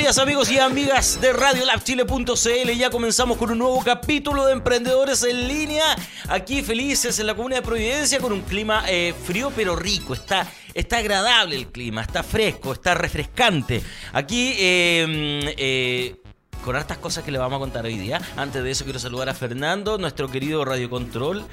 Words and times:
días 0.00 0.16
amigos 0.16 0.50
y 0.50 0.58
amigas 0.58 1.20
de 1.20 1.30
RadioLabChile.cl 1.34 2.70
Ya 2.78 2.88
comenzamos 2.88 3.36
con 3.36 3.50
un 3.50 3.58
nuevo 3.58 3.84
capítulo 3.84 4.46
de 4.46 4.54
Emprendedores 4.54 5.22
en 5.24 5.46
Línea 5.46 5.94
Aquí 6.30 6.62
felices 6.62 7.18
en 7.18 7.26
la 7.26 7.34
comuna 7.34 7.56
de 7.56 7.62
Providencia 7.62 8.18
con 8.18 8.32
un 8.32 8.40
clima 8.40 8.82
eh, 8.88 9.14
frío 9.24 9.52
pero 9.54 9.76
rico 9.76 10.14
Está, 10.14 10.50
está 10.72 10.98
agradable 10.98 11.54
el 11.56 11.66
clima, 11.66 12.00
está 12.00 12.22
fresco, 12.22 12.72
está 12.72 12.94
refrescante 12.94 13.82
Aquí 14.14 14.54
eh, 14.58 15.54
eh, 15.58 16.16
con 16.64 16.76
hartas 16.76 16.96
cosas 16.96 17.22
que 17.22 17.30
le 17.30 17.38
vamos 17.38 17.56
a 17.56 17.60
contar 17.60 17.84
hoy 17.84 17.96
día. 17.96 18.20
Antes 18.36 18.62
de 18.62 18.70
eso 18.70 18.84
quiero 18.84 18.98
saludar 18.98 19.30
a 19.30 19.34
Fernando, 19.34 19.96
nuestro 19.96 20.30
querido 20.30 20.62
Radio 20.64 20.90
Control, 20.90 21.46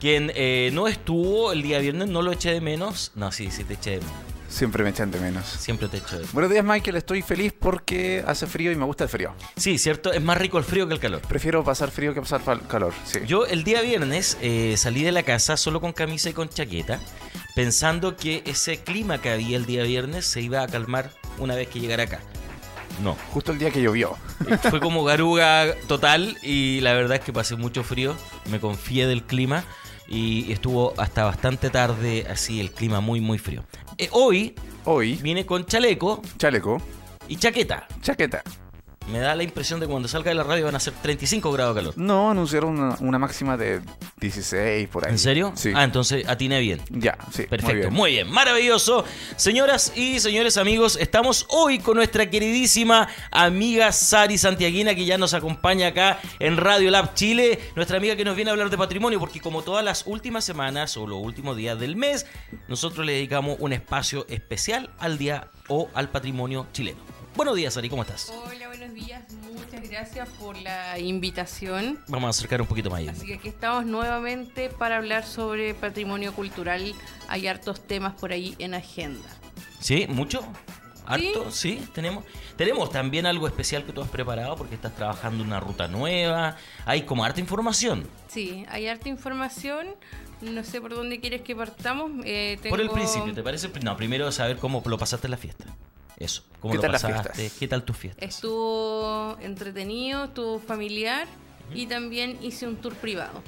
quien 0.00 0.32
eh, 0.34 0.70
no 0.72 0.88
estuvo 0.88 1.52
el 1.52 1.60
día 1.60 1.80
viernes, 1.80 2.08
no 2.08 2.22
lo 2.22 2.32
eché 2.32 2.52
de 2.52 2.62
menos. 2.62 3.12
No, 3.14 3.30
sí, 3.30 3.50
sí 3.50 3.64
te 3.64 3.74
eché 3.74 3.90
de 3.90 3.96
menos. 3.98 4.33
Siempre 4.54 4.84
me 4.84 4.90
echan 4.90 5.10
de 5.10 5.18
menos. 5.18 5.44
Siempre 5.46 5.88
te 5.88 5.96
echo 5.96 6.10
de 6.10 6.18
menos. 6.18 6.32
Buenos 6.32 6.48
días, 6.48 6.64
Michael. 6.64 6.96
Estoy 6.96 7.22
feliz 7.22 7.52
porque 7.52 8.22
hace 8.24 8.46
frío 8.46 8.70
y 8.70 8.76
me 8.76 8.84
gusta 8.84 9.02
el 9.02 9.10
frío. 9.10 9.34
Sí, 9.56 9.78
cierto, 9.78 10.12
es 10.12 10.22
más 10.22 10.38
rico 10.38 10.58
el 10.58 10.64
frío 10.64 10.86
que 10.86 10.94
el 10.94 11.00
calor. 11.00 11.20
Prefiero 11.22 11.64
pasar 11.64 11.90
frío 11.90 12.14
que 12.14 12.20
pasar 12.20 12.40
calor. 12.68 12.94
Sí. 13.04 13.18
Yo 13.26 13.46
el 13.46 13.64
día 13.64 13.82
viernes 13.82 14.38
eh, 14.40 14.76
salí 14.76 15.02
de 15.02 15.10
la 15.10 15.24
casa 15.24 15.56
solo 15.56 15.80
con 15.80 15.92
camisa 15.92 16.30
y 16.30 16.34
con 16.34 16.48
chaqueta, 16.48 17.00
pensando 17.56 18.16
que 18.16 18.44
ese 18.46 18.78
clima 18.78 19.20
que 19.20 19.30
había 19.30 19.56
el 19.56 19.66
día 19.66 19.82
viernes 19.82 20.24
se 20.24 20.40
iba 20.40 20.62
a 20.62 20.68
calmar 20.68 21.10
una 21.38 21.56
vez 21.56 21.66
que 21.66 21.80
llegara 21.80 22.04
acá. 22.04 22.20
No, 23.02 23.16
Justo 23.32 23.50
el 23.50 23.58
día 23.58 23.72
que 23.72 23.82
llovió. 23.82 24.16
Fue 24.70 24.78
como 24.78 25.02
garuga 25.02 25.74
total 25.88 26.38
y 26.42 26.80
la 26.80 26.92
verdad 26.92 27.16
es 27.16 27.24
que 27.24 27.32
pasé 27.32 27.56
mucho 27.56 27.82
frío, 27.82 28.14
me 28.52 28.60
confié 28.60 29.08
del 29.08 29.24
clima 29.24 29.64
y 30.06 30.52
estuvo 30.52 30.94
hasta 30.96 31.24
bastante 31.24 31.70
tarde 31.70 32.26
así 32.30 32.60
el 32.60 32.70
clima 32.70 33.00
muy 33.00 33.20
muy 33.20 33.38
frío. 33.38 33.64
Eh, 33.98 34.08
hoy 34.12 34.54
Hoy, 34.86 35.14
vine 35.14 35.46
con 35.46 35.64
chaleco 35.64 36.20
chaleco, 36.36 36.78
y 37.28 37.36
chaqueta. 37.36 37.86
chaqueta. 38.02 38.42
Me 39.10 39.18
da 39.18 39.34
la 39.34 39.42
impresión 39.42 39.80
de 39.80 39.86
que 39.86 39.90
cuando 39.90 40.08
salga 40.08 40.30
de 40.30 40.34
la 40.34 40.44
radio 40.44 40.64
van 40.64 40.76
a 40.76 40.80
ser 40.80 40.94
35 40.94 41.52
grados 41.52 41.74
de 41.74 41.80
calor. 41.82 41.94
No, 41.98 42.30
anunciaron 42.30 42.78
una, 42.78 42.96
una 43.00 43.18
máxima 43.18 43.56
de 43.56 43.82
16 44.18 44.88
por 44.88 45.04
ahí. 45.04 45.12
¿En 45.12 45.18
serio? 45.18 45.52
Sí. 45.56 45.72
Ah, 45.74 45.84
entonces 45.84 46.26
atiné 46.26 46.58
bien. 46.60 46.80
ya, 46.88 47.18
sí. 47.30 47.42
Perfecto, 47.42 47.90
Muy 47.90 48.12
bien. 48.12 48.30
maravilloso. 48.30 49.04
Señoras 49.36 49.92
y 49.94 50.20
señores 50.20 50.56
amigos, 50.56 50.96
estamos 50.98 51.46
hoy 51.50 51.80
con 51.80 51.96
nuestra 51.96 52.30
queridísima 52.30 53.08
amiga 53.30 53.92
Sari 53.92 54.38
Santiaguina, 54.38 54.94
que 54.94 55.04
ya 55.04 55.18
nos 55.18 55.34
acompaña 55.34 55.88
acá 55.88 56.18
en 56.38 56.56
Radio 56.56 56.90
Lab 56.90 57.12
Chile. 57.14 57.58
Nuestra 57.76 57.98
amiga 57.98 58.16
que 58.16 58.24
nos 58.24 58.36
viene 58.36 58.50
a 58.50 58.52
hablar 58.52 58.70
de 58.70 58.78
patrimonio, 58.78 59.20
porque 59.20 59.38
como 59.40 59.60
todas 59.62 59.84
las 59.84 60.06
últimas 60.06 60.44
semanas 60.46 60.96
o 60.96 61.06
los 61.06 61.18
últimos 61.20 61.58
días 61.58 61.78
del 61.78 61.96
mes, 61.96 62.24
nosotros 62.68 63.04
le 63.04 63.12
dedicamos 63.12 63.58
un 63.60 63.74
espacio 63.74 64.24
especial 64.30 64.90
al 64.98 65.18
día 65.18 65.50
o 65.68 65.90
al 65.92 66.08
patrimonio 66.08 66.66
chileno. 66.72 66.98
Buenos 67.36 67.56
días, 67.56 67.74
Sari, 67.74 67.88
¿cómo 67.88 68.02
estás? 68.02 68.32
Hola, 68.32 68.68
buenos 68.84 69.06
días. 69.06 69.22
Muchas 69.50 69.88
gracias 69.88 70.28
por 70.40 70.56
la 70.58 70.98
invitación. 70.98 71.98
Vamos 72.08 72.26
a 72.26 72.30
acercar 72.30 72.60
un 72.60 72.66
poquito 72.66 72.90
más 72.90 73.00
ahí. 73.00 73.08
Así 73.08 73.26
que 73.26 73.34
aquí 73.34 73.48
estamos 73.48 73.86
nuevamente 73.86 74.68
para 74.68 74.98
hablar 74.98 75.24
sobre 75.24 75.72
patrimonio 75.74 76.34
cultural. 76.34 76.94
Hay 77.28 77.46
hartos 77.46 77.86
temas 77.86 78.14
por 78.14 78.32
ahí 78.32 78.54
en 78.58 78.74
agenda. 78.74 79.28
¿Sí? 79.80 80.06
¿Mucho? 80.08 80.46
¿Harto? 81.06 81.50
¿Sí? 81.50 81.86
Tenemos, 81.94 82.24
tenemos 82.56 82.90
también 82.90 83.24
algo 83.26 83.46
especial 83.46 83.84
que 83.84 83.92
tú 83.92 84.02
has 84.02 84.08
preparado 84.08 84.56
porque 84.56 84.74
estás 84.74 84.94
trabajando 84.94 85.42
una 85.42 85.60
ruta 85.60 85.88
nueva. 85.88 86.56
Hay 86.84 87.02
como 87.02 87.24
harta 87.24 87.40
información. 87.40 88.06
Sí, 88.28 88.66
hay 88.68 88.88
harta 88.88 89.08
información. 89.08 89.86
No 90.42 90.62
sé 90.62 90.80
por 90.82 90.94
dónde 90.94 91.20
quieres 91.20 91.40
que 91.40 91.56
partamos. 91.56 92.10
Eh, 92.24 92.58
Por 92.68 92.82
el 92.82 92.90
principio, 92.90 93.32
¿te 93.32 93.42
parece? 93.42 93.70
No, 93.82 93.96
primero 93.96 94.30
saber 94.30 94.58
cómo 94.58 94.82
lo 94.84 94.98
pasaste 94.98 95.26
en 95.26 95.30
la 95.30 95.36
fiesta. 95.38 95.64
Eso. 96.18 96.42
¿Cómo 96.60 96.72
¿Qué 96.72 96.76
lo 96.76 96.82
tal 96.82 96.92
las 96.92 97.02
pasaste? 97.02 97.32
fiestas? 97.34 97.58
¿Qué 97.58 97.68
tal 97.68 97.84
tus 97.84 97.96
fiestas? 97.96 98.28
Estuvo 98.28 99.36
entretenido, 99.40 100.24
estuvo 100.24 100.58
familiar 100.58 101.26
y 101.74 101.86
también 101.86 102.38
hice 102.42 102.66
un 102.66 102.76
tour 102.76 102.94
privado. 102.94 103.42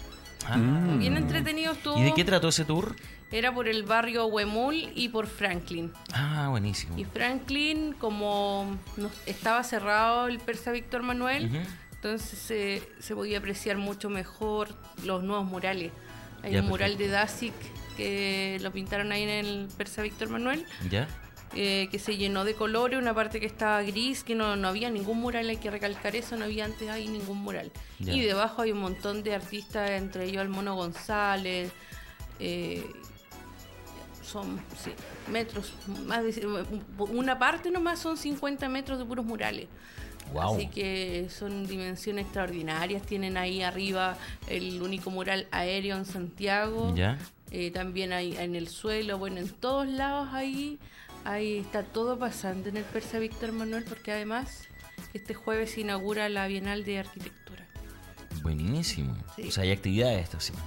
Ah. 0.47 0.57
Bien 0.99 1.17
entretenido 1.17 1.73
estuvo. 1.73 1.99
¿Y 1.99 2.03
de 2.03 2.15
qué 2.15 2.25
trató 2.25 2.49
ese 2.49 2.65
tour? 2.65 2.95
Era 3.33 3.53
por 3.53 3.67
el 3.69 3.83
barrio 3.83 4.27
Huemul 4.27 4.91
y 4.95 5.09
por 5.09 5.27
Franklin. 5.27 5.93
Ah, 6.13 6.47
buenísimo. 6.51 6.97
Y 6.99 7.05
Franklin, 7.05 7.93
como 7.95 8.79
no- 8.97 9.11
estaba 9.27 9.65
cerrado 9.65 10.29
el 10.29 10.39
Persa 10.39 10.71
Víctor 10.71 11.03
Manuel, 11.03 11.51
entonces 11.93 12.39
se, 12.39 12.83
se 13.01 13.15
podía 13.17 13.39
apreciar 13.39 13.79
mucho 13.79 14.09
mejor 14.11 14.69
los 15.05 15.23
nuevos 15.25 15.45
murales. 15.47 15.91
Hay 16.45 16.53
Ya, 16.53 16.61
un 16.61 16.69
mural 16.69 16.91
perfecto. 16.93 17.05
de 17.13 17.19
Dacic 17.19 17.55
que 17.97 18.59
lo 18.61 18.71
pintaron 18.71 19.11
ahí 19.11 19.23
en 19.25 19.31
el 19.31 19.69
Persa 19.77 20.03
Víctor 20.03 20.29
Manuel, 20.29 20.65
¿Ya? 20.91 21.09
Eh, 21.55 21.89
que 21.91 21.99
se 21.99 22.17
llenó 22.17 22.45
de 22.45 22.55
colores, 22.55 22.99
una 22.99 23.15
parte 23.15 23.41
que 23.41 23.47
estaba 23.47 23.83
gris, 23.83 24.25
que 24.25 24.35
no, 24.35 24.57
no 24.57 24.69
había 24.69 24.91
ningún 24.91 25.21
mural, 25.21 25.49
hay 25.49 25.57
que 25.57 25.71
recalcar 25.71 26.17
eso, 26.17 26.37
no 26.37 26.45
había 26.45 26.65
antes 26.65 26.89
ahí 26.91 27.09
ningún 27.09 27.39
mural. 27.39 27.71
Y 27.99 28.21
debajo 28.21 28.63
hay 28.63 28.73
un 28.73 28.79
montón 28.79 29.23
de 29.23 29.35
artistas, 29.35 29.91
entre 29.91 30.25
ellos 30.25 30.43
el 30.43 30.49
Mono 30.49 30.75
González, 30.75 31.71
eh, 32.39 32.85
son 34.23 34.61
sí, 34.83 34.91
metros, 35.31 35.73
más 36.05 36.25
de, 36.25 36.47
una 36.99 37.39
parte 37.39 37.71
nomás 37.71 38.01
son 38.01 38.17
50 38.17 38.69
metros 38.69 38.99
de 38.99 39.05
puros 39.05 39.25
murales. 39.25 39.69
Wow. 40.33 40.57
Así 40.57 40.67
que 40.67 41.29
son 41.31 41.67
dimensiones 41.67 42.25
extraordinarias. 42.25 43.03
Tienen 43.03 43.37
ahí 43.37 43.63
arriba 43.63 44.17
el 44.49 44.83
único 44.83 45.11
mural 45.11 45.47
aéreo 45.53 45.97
en 45.97 46.05
Santiago. 46.05 46.93
Eh, 47.53 47.71
también 47.71 48.13
hay 48.13 48.37
en 48.37 48.57
el 48.57 48.67
suelo, 48.67 49.19
bueno, 49.19 49.39
en 49.39 49.49
todos 49.49 49.87
lados 49.87 50.29
ahí, 50.33 50.81
ahí 51.27 51.59
está 51.59 51.83
todo 51.83 52.19
pasando 52.19 52.69
en 52.69 52.77
el 52.77 52.85
Persa 52.85 53.19
Víctor 53.19 53.53
Manuel, 53.53 53.85
porque 53.85 54.13
además 54.13 54.69
este 55.15 55.35
jueves 55.35 55.73
se 55.73 55.81
inaugura 55.83 56.29
la 56.29 56.47
Bienal 56.47 56.85
de 56.85 56.99
Arquitectura. 57.01 57.67
Buenísimo. 58.43 59.17
Sí. 59.37 59.49
O 59.49 59.51
sea, 59.51 59.65
hay 59.65 59.73
actividades 59.73 60.23
esta 60.25 60.41
semana. 60.41 60.67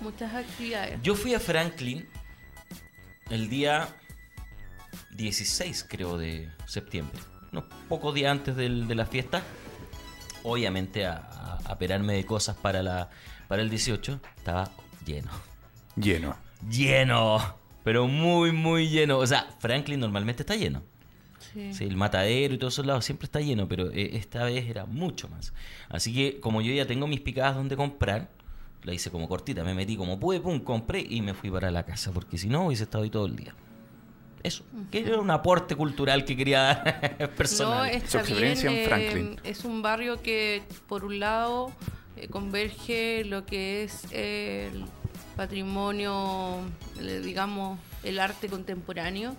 Muchas 0.00 0.34
actividades. 0.34 0.98
Yo 1.02 1.14
fui 1.14 1.34
a 1.34 1.40
Franklin 1.40 2.08
el 3.28 3.48
día 3.48 3.88
16, 5.16 5.86
creo, 5.88 6.18
de 6.18 6.50
septiembre. 6.66 7.18
Unos 7.52 7.64
pocos 7.88 8.14
días 8.14 8.30
antes 8.32 8.56
del- 8.56 8.88
de 8.88 8.94
la 8.94 9.06
fiesta. 9.06 9.42
Obviamente 10.42 11.04
a, 11.06 11.16
a, 11.16 11.58
a 11.72 11.78
perarme 11.78 12.14
de 12.14 12.24
cosas 12.24 12.56
para, 12.56 12.82
la, 12.82 13.10
para 13.48 13.60
el 13.62 13.68
18. 13.70 14.20
Estaba 14.36 14.70
lleno. 15.04 15.30
Lleno. 15.96 16.36
Lleno. 16.68 17.59
Pero 17.90 18.06
muy, 18.06 18.52
muy 18.52 18.88
lleno. 18.88 19.18
O 19.18 19.26
sea, 19.26 19.48
Franklin 19.58 19.98
normalmente 19.98 20.44
está 20.44 20.54
lleno. 20.54 20.84
Sí. 21.52 21.74
Sí, 21.74 21.82
el 21.82 21.96
matadero 21.96 22.54
y 22.54 22.58
todos 22.58 22.74
esos 22.74 22.86
lados 22.86 23.04
siempre 23.04 23.24
está 23.24 23.40
lleno, 23.40 23.66
pero 23.66 23.90
eh, 23.90 24.10
esta 24.16 24.44
vez 24.44 24.68
era 24.70 24.86
mucho 24.86 25.28
más. 25.28 25.52
Así 25.88 26.14
que 26.14 26.38
como 26.38 26.60
yo 26.62 26.72
ya 26.72 26.86
tengo 26.86 27.08
mis 27.08 27.20
picadas 27.20 27.56
donde 27.56 27.74
comprar, 27.74 28.30
la 28.84 28.94
hice 28.94 29.10
como 29.10 29.28
cortita, 29.28 29.64
me 29.64 29.74
metí 29.74 29.96
como 29.96 30.20
pude, 30.20 30.38
pum, 30.40 30.60
compré 30.60 31.00
y 31.00 31.20
me 31.20 31.34
fui 31.34 31.50
para 31.50 31.72
la 31.72 31.82
casa, 31.84 32.12
porque 32.12 32.38
si 32.38 32.46
no 32.48 32.66
hubiese 32.66 32.84
estado 32.84 33.02
ahí 33.02 33.10
todo 33.10 33.26
el 33.26 33.34
día. 33.34 33.56
Eso, 34.44 34.62
que 34.92 35.00
era 35.00 35.18
un 35.18 35.30
aporte 35.32 35.74
cultural 35.74 36.24
que 36.24 36.36
quería 36.36 36.60
dar 36.62 37.16
No, 37.18 37.28
personal. 37.30 37.90
está 37.90 38.24
Su 38.24 38.36
bien, 38.36 38.56
en 38.56 38.86
Franklin. 38.86 39.26
eh, 39.42 39.50
es 39.50 39.64
un 39.64 39.82
barrio 39.82 40.22
que, 40.22 40.62
por 40.86 41.04
un 41.04 41.18
lado, 41.18 41.72
eh, 42.16 42.28
converge 42.28 43.24
lo 43.24 43.44
que 43.44 43.82
es 43.82 44.04
el 44.12 44.84
patrimonio, 45.36 46.58
eh, 47.00 47.20
digamos, 47.24 47.78
el 48.02 48.18
arte 48.18 48.48
contemporáneo, 48.48 49.36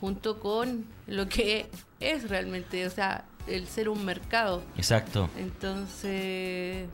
junto 0.00 0.40
con 0.40 0.86
lo 1.06 1.28
que 1.28 1.66
es 2.00 2.28
realmente, 2.28 2.86
o 2.86 2.90
sea, 2.90 3.24
el 3.46 3.66
ser 3.66 3.88
un 3.88 4.04
mercado. 4.04 4.62
Exacto. 4.76 5.28
Entonces, 5.36 6.10
eh, 6.12 6.88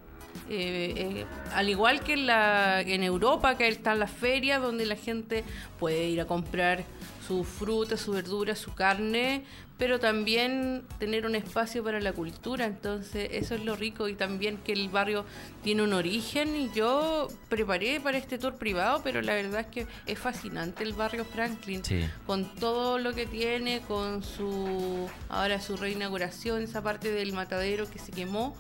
eh, 0.51 1.27
al 1.53 1.69
igual 1.69 2.01
que 2.01 2.15
en, 2.15 2.27
la, 2.27 2.81
en 2.81 3.03
Europa, 3.03 3.57
que 3.57 3.69
están 3.69 3.99
las 3.99 4.11
ferias 4.11 4.61
donde 4.61 4.87
la 4.87 4.97
gente 4.97 5.45
puede 5.79 6.09
ir 6.09 6.21
a 6.21 6.27
comprar 6.27 6.85
su 7.29 7.45
fruta, 7.45 7.97
su 7.99 8.13
verdura, 8.13 8.57
su 8.57 8.73
carne, 8.75 9.45
pero 9.77 10.01
también 10.01 10.83
tener 10.99 11.27
un 11.27 11.35
espacio 11.37 11.85
para 11.85 12.01
la 12.01 12.13
cultura. 12.13 12.65
Entonces, 12.65 13.29
eso 13.33 13.55
es 13.55 13.65
lo 13.65 13.77
rico 13.77 14.09
y 14.09 14.15
también 14.15 14.57
que 14.57 14.73
el 14.73 14.89
barrio 14.89 15.25
tiene 15.63 15.83
un 15.83 15.93
origen. 15.93 16.57
Y 16.57 16.71
yo 16.75 17.29
preparé 17.51 18.01
para 18.01 18.17
este 18.19 18.39
tour 18.39 18.57
privado, 18.57 19.03
pero 19.05 19.21
la 19.23 19.35
verdad 19.35 19.61
es 19.61 19.67
que 19.67 19.87
es 20.07 20.19
fascinante 20.19 20.83
el 20.83 20.95
barrio 20.95 21.25
Franklin, 21.27 21.85
Sí. 21.85 22.01
con 22.27 22.55
todo 22.57 22.99
lo 22.99 23.13
que 23.15 23.27
tiene, 23.27 23.83
con 23.83 24.25
su 24.25 25.09
ahora 25.29 25.61
su 25.61 25.77
reinauguración, 25.77 26.63
esa 26.63 26.83
parte 26.83 27.13
del 27.13 27.33
matadero 27.35 27.89
que 27.89 27.99
se 27.99 28.11
quemó, 28.11 28.57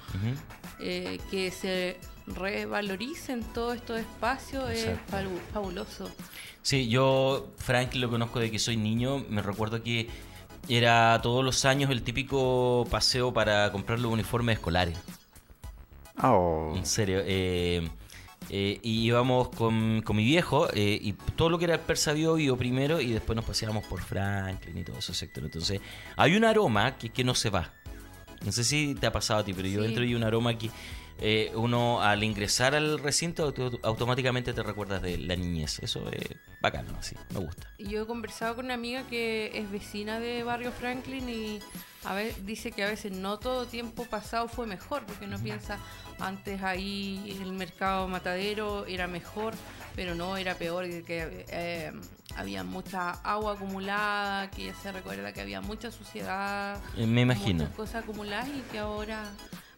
eh, 0.78 1.18
que 1.30 1.50
se 1.50 1.96
revaloricen 2.34 3.42
todos 3.54 3.76
estos 3.76 4.00
espacios 4.00 4.70
es 4.70 4.88
fabuloso. 5.52 6.10
Sí, 6.62 6.88
yo 6.88 7.48
Franklin 7.58 8.02
lo 8.02 8.10
conozco 8.10 8.40
de 8.40 8.50
que 8.50 8.58
soy 8.58 8.76
niño. 8.76 9.24
Me 9.28 9.42
recuerdo 9.42 9.82
que 9.82 10.08
era 10.68 11.20
todos 11.22 11.44
los 11.44 11.64
años 11.64 11.90
el 11.90 12.02
típico 12.02 12.86
paseo 12.90 13.32
para 13.32 13.70
comprar 13.72 13.98
los 14.00 14.12
uniformes 14.12 14.56
escolares. 14.56 14.96
Oh, 16.22 16.74
En 16.76 16.84
serio. 16.84 17.22
eh, 17.24 17.88
eh, 18.50 18.80
y 18.82 19.02
íbamos 19.06 19.50
con, 19.50 20.00
con 20.02 20.16
mi 20.16 20.24
viejo 20.24 20.68
eh, 20.72 20.98
y 21.00 21.12
todo 21.12 21.50
lo 21.50 21.58
que 21.58 21.66
era 21.66 21.74
el 21.74 21.80
Persa 21.80 22.12
Bio 22.12 22.56
primero 22.56 23.00
y 23.00 23.12
después 23.12 23.36
nos 23.36 23.44
paseábamos 23.44 23.84
por 23.84 24.00
Franklin 24.00 24.78
y 24.78 24.84
todo 24.84 24.98
esos 24.98 25.16
sectores. 25.16 25.46
Entonces, 25.48 25.80
hay 26.16 26.34
un 26.36 26.44
aroma 26.44 26.96
que, 26.96 27.10
que 27.10 27.24
no 27.24 27.34
se 27.34 27.50
va. 27.50 27.72
No 28.44 28.52
sé 28.52 28.64
si 28.64 28.94
te 28.94 29.06
ha 29.06 29.12
pasado 29.12 29.40
a 29.40 29.44
ti, 29.44 29.52
pero 29.52 29.68
yo 29.68 29.84
entro 29.84 30.02
y 30.04 30.08
hay 30.08 30.14
un 30.14 30.22
aroma 30.24 30.56
que 30.56 30.70
eh, 31.20 31.52
uno 31.54 32.00
al 32.00 32.22
ingresar 32.24 32.74
al 32.74 32.98
recinto 32.98 33.44
auto- 33.44 33.78
automáticamente 33.82 34.52
te 34.52 34.62
recuerdas 34.62 35.02
de 35.02 35.18
la 35.18 35.36
niñez. 35.36 35.78
Eso 35.80 36.08
es 36.10 36.24
bacano, 36.60 36.96
así, 36.98 37.16
me 37.32 37.40
gusta. 37.40 37.66
Yo 37.78 38.02
he 38.02 38.06
conversado 38.06 38.56
con 38.56 38.66
una 38.66 38.74
amiga 38.74 39.02
que 39.08 39.50
es 39.58 39.70
vecina 39.70 40.20
de 40.20 40.42
Barrio 40.42 40.72
Franklin 40.72 41.28
y 41.28 41.60
a 42.04 42.14
ver, 42.14 42.32
dice 42.44 42.70
que 42.72 42.84
a 42.84 42.88
veces 42.88 43.12
no 43.12 43.38
todo 43.38 43.66
tiempo 43.66 44.04
pasado 44.04 44.48
fue 44.48 44.66
mejor, 44.66 45.04
porque 45.04 45.26
no 45.26 45.38
piensa 45.38 45.78
antes 46.20 46.62
ahí 46.62 47.36
el 47.42 47.52
mercado 47.52 48.06
matadero 48.08 48.86
era 48.86 49.08
mejor, 49.08 49.54
pero 49.96 50.14
no 50.14 50.36
era 50.36 50.54
peor, 50.54 50.84
que 51.04 51.44
eh, 51.50 51.92
había 52.36 52.62
mucha 52.62 53.10
agua 53.24 53.54
acumulada, 53.54 54.48
que 54.50 54.66
ya 54.66 54.74
se 54.76 54.92
recuerda 54.92 55.32
que 55.32 55.40
había 55.40 55.60
mucha 55.60 55.90
suciedad, 55.90 56.80
Eh, 56.96 57.04
me 57.06 57.22
imagino. 57.22 57.64
muchas 57.64 57.76
cosas 57.76 58.04
acumuladas 58.04 58.48
y 58.48 58.60
que 58.70 58.78
ahora 58.78 59.24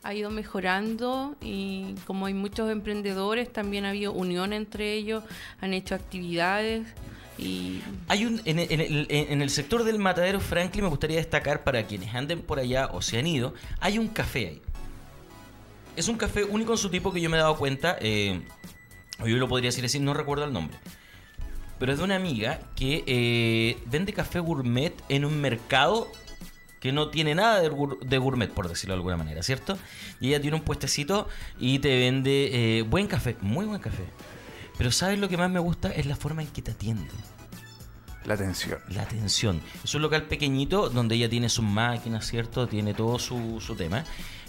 ha 0.03 0.15
ido 0.15 0.31
mejorando 0.31 1.37
y 1.41 1.95
como 2.07 2.27
hay 2.27 2.35
muchos 2.35 2.71
emprendedores, 2.71 3.53
también 3.53 3.85
ha 3.85 3.91
habido 3.91 4.13
unión 4.13 4.53
entre 4.53 4.95
ellos, 4.95 5.23
han 5.61 5.75
hecho 5.75 5.95
actividades 5.95 6.87
y 7.39 7.81
Hay 8.09 8.27
un 8.27 8.41
en, 8.45 8.59
el- 8.59 9.07
en 9.11 9.49
sector 9.51 9.85
del 9.85 9.99
matadero 9.99 10.41
Franklin 10.41 10.85
me 10.85 10.91
gustaría 10.91 11.17
destacar 11.19 11.65
para 11.65 11.87
quienes 11.87 12.15
anden 12.15 12.41
por 12.43 12.59
allá 12.59 12.87
o 12.93 13.01
se 13.03 13.19
han 13.19 13.27
ido, 13.27 13.55
hay 13.81 13.99
un 13.99 14.09
café 14.09 14.49
ahí. 14.49 14.63
Es 15.97 16.09
un 16.09 16.17
café 16.17 16.45
único 16.45 16.73
en 16.73 16.79
su 16.79 16.89
tipo 16.91 17.13
que 17.13 17.21
yo 17.21 17.29
me 17.31 17.37
he 17.37 17.41
dado 17.41 17.57
cuenta, 17.57 17.97
eh, 18.01 18.41
yo 19.21 19.37
lo 19.37 19.49
podría 19.49 19.69
decir 19.69 19.85
así, 19.85 19.99
no 20.01 20.15
recuerdo 20.15 20.45
el 20.45 20.53
nombre. 20.53 20.79
Pero 21.79 21.93
es 21.93 21.99
de 21.99 22.05
una 22.05 22.17
amiga 22.17 22.61
que 22.77 23.05
eh, 23.07 23.79
vende 23.87 24.13
café 24.13 24.39
gourmet 24.39 24.93
en 25.09 25.25
un 25.25 25.41
mercado 25.41 26.09
que 26.81 26.93
no 26.93 27.11
tiene 27.11 27.35
nada 27.35 27.61
de, 27.61 28.19
gourmet, 28.19 28.51
por 28.51 28.69
decirlo 28.69 28.95
de 28.95 28.99
alguna 28.99 29.17
manera, 29.17 29.43
¿cierto? 29.43 29.79
Y 30.19 30.29
ella 30.29 30.41
tiene 30.41 30.57
un 30.57 30.63
puestecito 30.63 31.29
y 31.59 31.79
te 31.79 31.99
vende 31.99 32.79
eh, 32.79 32.83
buen 32.83 33.07
café, 33.07 33.37
muy 33.43 33.67
buen 33.67 33.81
café. 33.81 34.05
Pero 34.79 34.91
¿sabes 34.91 35.19
lo 35.19 35.29
que 35.29 35.37
más 35.37 35.51
me 35.51 35.61
gusta? 35.61 35.91
Es 35.91 36.07
la 36.07 36.17
forma 36.17 36.43
en 36.43 36.49
que 36.49 36.63
te 36.63 36.71
atiende. 36.71 37.11
la 38.25 38.35
atención. 38.35 38.81
La 38.89 39.03
atención. 39.03 39.61
Es 39.85 39.95
un 39.95 40.01
local 40.01 40.23
pequeñito 40.23 40.89
donde 40.89 41.17
ella 41.17 41.29
tiene 41.29 41.51
sus 41.51 41.65
máquinas, 41.65 42.27
¿cierto? 42.27 42.67
Tiene 42.67 42.95
todo 42.95 43.19
su, 43.19 43.61
su 43.61 43.77
tema. 43.77 44.05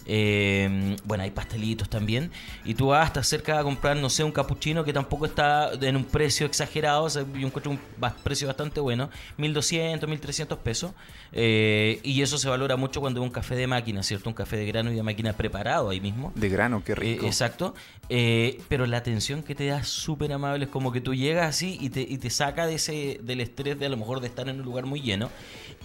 Eh, 0.05 0.95
bueno, 1.03 1.23
hay 1.23 1.31
pastelitos 1.31 1.89
también. 1.89 2.31
Y 2.65 2.73
tú 2.73 2.87
vas 2.87 3.07
hasta 3.07 3.23
cerca 3.23 3.59
a 3.59 3.63
comprar, 3.63 3.97
no 3.97 4.09
sé, 4.09 4.23
un 4.23 4.31
capuchino 4.31 4.83
que 4.83 4.93
tampoco 4.93 5.25
está 5.25 5.71
en 5.73 5.95
un 5.95 6.05
precio 6.05 6.45
exagerado. 6.45 7.03
O 7.03 7.09
sea, 7.09 7.23
yo 7.33 7.47
encuentro 7.47 7.71
un 7.71 7.79
precio 8.23 8.47
bastante 8.47 8.79
bueno. 8.79 9.09
1200, 9.37 10.09
1300 10.09 10.57
pesos. 10.59 10.91
Eh, 11.33 11.99
y 12.03 12.21
eso 12.21 12.37
se 12.37 12.49
valora 12.49 12.75
mucho 12.75 13.01
cuando 13.01 13.21
es 13.21 13.25
un 13.25 13.31
café 13.31 13.55
de 13.55 13.67
máquina, 13.67 14.03
¿cierto? 14.03 14.29
Un 14.29 14.35
café 14.35 14.57
de 14.57 14.65
grano 14.65 14.91
y 14.91 14.95
de 14.95 15.03
máquina 15.03 15.33
preparado 15.33 15.89
ahí 15.89 16.01
mismo. 16.01 16.31
De 16.35 16.49
grano, 16.49 16.83
qué 16.83 16.95
rico. 16.95 17.25
Eh, 17.25 17.27
exacto. 17.27 17.73
Eh, 18.09 18.61
pero 18.67 18.85
la 18.85 18.97
atención 18.97 19.43
que 19.43 19.55
te 19.55 19.67
da 19.67 19.79
es 19.79 19.87
súper 19.87 20.33
amable. 20.33 20.65
Es 20.65 20.71
como 20.71 20.91
que 20.91 21.01
tú 21.01 21.13
llegas 21.13 21.47
así 21.47 21.77
y 21.79 21.89
te, 21.89 22.01
y 22.01 22.17
te 22.17 22.29
saca 22.29 22.65
de 22.65 22.75
ese, 22.75 23.19
del 23.23 23.41
estrés 23.41 23.79
de 23.79 23.85
a 23.85 23.89
lo 23.89 23.97
mejor 23.97 24.19
de 24.19 24.27
estar 24.27 24.49
en 24.49 24.59
un 24.59 24.65
lugar 24.65 24.85
muy 24.85 25.01
lleno 25.01 25.29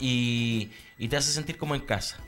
y, 0.01 0.71
y 0.99 1.09
te 1.09 1.17
hace 1.17 1.33
sentir 1.33 1.57
como 1.57 1.75
en 1.75 1.83
casa. 1.83 2.19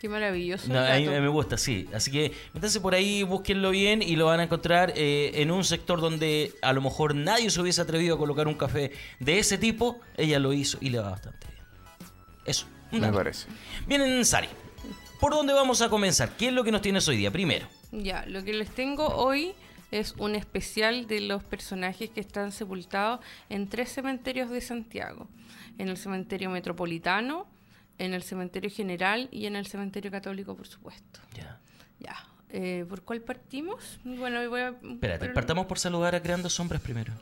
Qué 0.00 0.08
maravilloso. 0.08 0.72
No, 0.72 0.80
a 0.80 0.96
mí 0.96 1.06
me 1.06 1.28
gusta, 1.28 1.58
sí. 1.58 1.86
Así 1.94 2.10
que 2.10 2.32
métanse 2.54 2.80
por 2.80 2.94
ahí, 2.94 3.22
búsquenlo 3.22 3.70
bien 3.70 4.02
y 4.02 4.16
lo 4.16 4.26
van 4.26 4.40
a 4.40 4.44
encontrar 4.44 4.94
eh, 4.96 5.32
en 5.34 5.50
un 5.50 5.62
sector 5.62 6.00
donde 6.00 6.54
a 6.62 6.72
lo 6.72 6.80
mejor 6.80 7.14
nadie 7.14 7.50
se 7.50 7.60
hubiese 7.60 7.82
atrevido 7.82 8.14
a 8.16 8.18
colocar 8.18 8.48
un 8.48 8.54
café 8.54 8.92
de 9.20 9.38
ese 9.38 9.58
tipo. 9.58 10.00
Ella 10.16 10.38
lo 10.38 10.54
hizo 10.54 10.78
y 10.80 10.88
le 10.88 10.98
va 10.98 11.10
bastante 11.10 11.46
bien. 11.48 11.64
Eso. 12.46 12.66
me 12.90 13.00
dato. 13.00 13.18
parece. 13.18 13.46
Bien, 13.86 14.24
Sari. 14.24 14.48
¿Por 15.20 15.34
dónde 15.34 15.52
vamos 15.52 15.82
a 15.82 15.90
comenzar? 15.90 16.34
¿Qué 16.34 16.48
es 16.48 16.54
lo 16.54 16.64
que 16.64 16.72
nos 16.72 16.80
tienes 16.80 17.06
hoy 17.06 17.18
día? 17.18 17.30
Primero. 17.30 17.66
Ya, 17.92 18.24
lo 18.26 18.42
que 18.42 18.54
les 18.54 18.70
tengo 18.70 19.06
hoy 19.06 19.52
es 19.90 20.14
un 20.16 20.34
especial 20.34 21.06
de 21.08 21.20
los 21.20 21.44
personajes 21.44 22.08
que 22.08 22.20
están 22.20 22.52
sepultados 22.52 23.20
en 23.50 23.68
tres 23.68 23.92
cementerios 23.92 24.48
de 24.48 24.62
Santiago. 24.62 25.28
En 25.76 25.88
el 25.88 25.98
cementerio 25.98 26.48
metropolitano, 26.48 27.46
en 28.04 28.14
el 28.14 28.22
cementerio 28.22 28.70
general 28.70 29.28
y 29.30 29.46
en 29.46 29.56
el 29.56 29.66
cementerio 29.66 30.10
católico, 30.10 30.56
por 30.56 30.66
supuesto. 30.66 31.20
Ya. 31.36 31.58
Ya, 32.00 32.16
eh, 32.50 32.84
¿por 32.88 33.02
cuál 33.02 33.20
partimos? 33.20 33.98
Bueno, 34.04 34.48
voy 34.48 34.60
a... 34.60 34.68
Espérate, 34.68 35.18
pero- 35.20 35.34
partamos 35.34 35.66
por 35.66 35.78
saludar 35.78 36.14
a 36.14 36.22
Creando 36.22 36.48
Sombras 36.48 36.80
primero. 36.80 37.12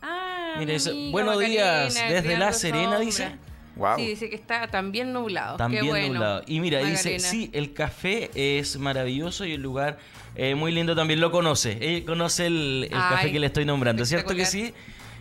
Ah, 0.00 0.54
Mira, 0.58 0.74
buenos 1.10 1.34
Macarena, 1.36 1.48
días, 1.48 1.94
desde 1.94 2.22
Creando 2.22 2.44
La 2.46 2.52
Serena, 2.52 2.82
Sombras. 2.84 3.00
dice. 3.06 3.36
Wow. 3.76 3.96
Sí, 3.96 4.06
dice 4.08 4.28
que 4.30 4.36
está 4.36 4.66
también 4.68 5.12
nublado. 5.12 5.56
También 5.56 5.84
Qué 5.84 5.88
bueno. 5.90 6.14
nublado. 6.14 6.42
Y 6.46 6.58
mira, 6.60 6.80
dice, 6.80 7.18
sí, 7.20 7.50
el 7.52 7.74
café 7.74 8.30
es 8.34 8.76
maravilloso 8.78 9.44
y 9.44 9.52
el 9.52 9.62
lugar 9.62 9.98
eh, 10.34 10.54
muy 10.56 10.72
lindo 10.72 10.96
también 10.96 11.20
lo 11.20 11.30
conoce. 11.30 11.78
Ella 11.80 12.04
conoce 12.06 12.46
el, 12.46 12.88
el 12.90 12.96
Ay, 12.96 13.10
café 13.10 13.32
que 13.32 13.38
le 13.38 13.46
estoy 13.46 13.64
nombrando, 13.64 14.04
¿cierto 14.04 14.34
que 14.34 14.46
sí? 14.46 14.72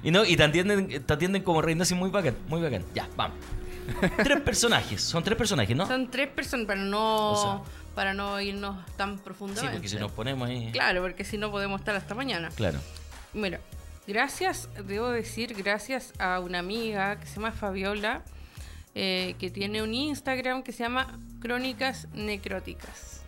Y 0.03 0.09
no, 0.11 0.25
y 0.25 0.35
te 0.37 0.43
atienden, 0.43 1.03
te 1.05 1.13
atienden 1.13 1.41
como 1.43 1.61
reina 1.61 1.83
así 1.83 1.93
muy 1.95 2.09
bacán, 2.11 2.35
muy 2.47 2.61
bacán. 2.61 2.83
Ya, 2.95 3.07
vamos. 3.15 3.37
Tres 4.23 4.41
personajes, 4.41 5.01
son 5.01 5.23
tres 5.23 5.37
personajes, 5.37 5.75
¿no? 5.75 5.85
Son 5.87 6.09
tres 6.09 6.27
personas 6.29 6.65
para 6.67 6.81
no, 6.81 7.31
O 7.31 7.35
sea- 7.63 7.71
para 7.95 8.13
no 8.13 8.39
irnos 8.39 8.85
tan 8.95 9.15
Sí, 9.17 9.21
profundamente. 9.23 9.73
porque 9.77 9.89
si 9.89 9.95
nos 9.97 10.11
ponemos 10.11 10.47
ahí. 10.47 10.71
Claro, 10.71 11.01
porque 11.01 11.23
si 11.23 11.37
no 11.37 11.49
podemos 11.51 11.79
estar 11.81 11.95
hasta 11.95 12.13
mañana. 12.13 12.49
Claro. 12.55 12.79
Mira, 13.33 13.59
gracias, 14.07 14.69
debo 14.85 15.09
decir, 15.09 15.53
gracias 15.55 16.13
a 16.19 16.39
una 16.39 16.59
amiga 16.59 17.19
que 17.19 17.25
se 17.25 17.35
llama 17.35 17.51
Fabiola, 17.51 18.21
eh, 18.95 19.35
que 19.39 19.49
tiene 19.49 19.81
un 19.81 19.93
Instagram 19.93 20.63
que 20.63 20.71
se 20.71 20.83
llama 20.83 21.19
Crónicas 21.41 22.07
Necróticas. 22.13 23.21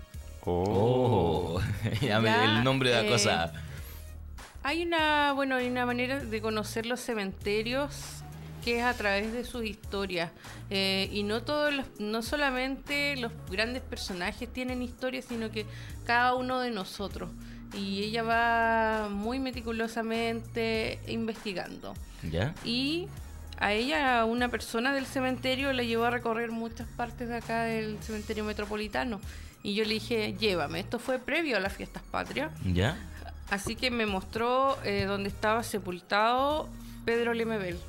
Oh. 0.45 1.59
Oh, 1.59 1.61
ya 2.01 2.19
me- 2.19 2.29
Ya, 2.29 2.43
el 2.59 2.63
nombre 2.63 2.89
de 2.91 2.95
la 2.95 3.07
eh, 3.07 3.09
cosa. 3.11 3.51
Hay 4.63 4.83
una, 4.83 5.33
bueno, 5.33 5.55
hay 5.55 5.67
una 5.67 5.85
manera 5.85 6.19
de 6.19 6.41
conocer 6.41 6.85
los 6.85 6.99
cementerios 6.99 8.23
que 8.69 8.77
es 8.77 8.85
a 8.85 8.93
través 8.93 9.33
de 9.33 9.43
sus 9.43 9.65
historias. 9.65 10.29
Eh, 10.69 11.09
y 11.11 11.23
no 11.23 11.41
todos 11.41 11.73
los, 11.73 11.85
no 11.99 12.21
solamente 12.21 13.15
los 13.17 13.31
grandes 13.49 13.81
personajes 13.81 14.47
tienen 14.47 14.83
historias, 14.83 15.25
sino 15.25 15.49
que 15.49 15.65
cada 16.05 16.35
uno 16.35 16.59
de 16.59 16.69
nosotros. 16.69 17.31
Y 17.73 18.03
ella 18.03 18.21
va 18.21 19.09
muy 19.09 19.39
meticulosamente 19.39 20.99
investigando. 21.07 21.95
¿Ya? 22.21 22.53
Y 22.63 23.07
a 23.57 23.73
ella, 23.73 24.23
una 24.25 24.49
persona 24.49 24.93
del 24.93 25.07
cementerio, 25.07 25.73
la 25.73 25.81
llevó 25.81 26.05
a 26.05 26.11
recorrer 26.11 26.51
muchas 26.51 26.87
partes 26.89 27.27
de 27.27 27.37
acá 27.37 27.63
del 27.63 27.97
cementerio 28.01 28.43
metropolitano. 28.43 29.19
Y 29.63 29.73
yo 29.73 29.83
le 29.83 29.95
dije, 29.95 30.35
llévame. 30.39 30.79
Esto 30.79 30.99
fue 30.99 31.17
previo 31.17 31.57
a 31.57 31.59
las 31.59 31.73
fiestas 31.73 32.03
patrias. 32.03 32.51
¿Ya? 32.63 32.97
Así 33.49 33.75
que 33.75 33.89
me 33.89 34.05
mostró 34.05 34.77
eh, 34.83 35.05
donde 35.05 35.29
estaba 35.29 35.63
sepultado 35.63 36.69
Pedro 37.03 37.33
Lemebel. 37.33 37.79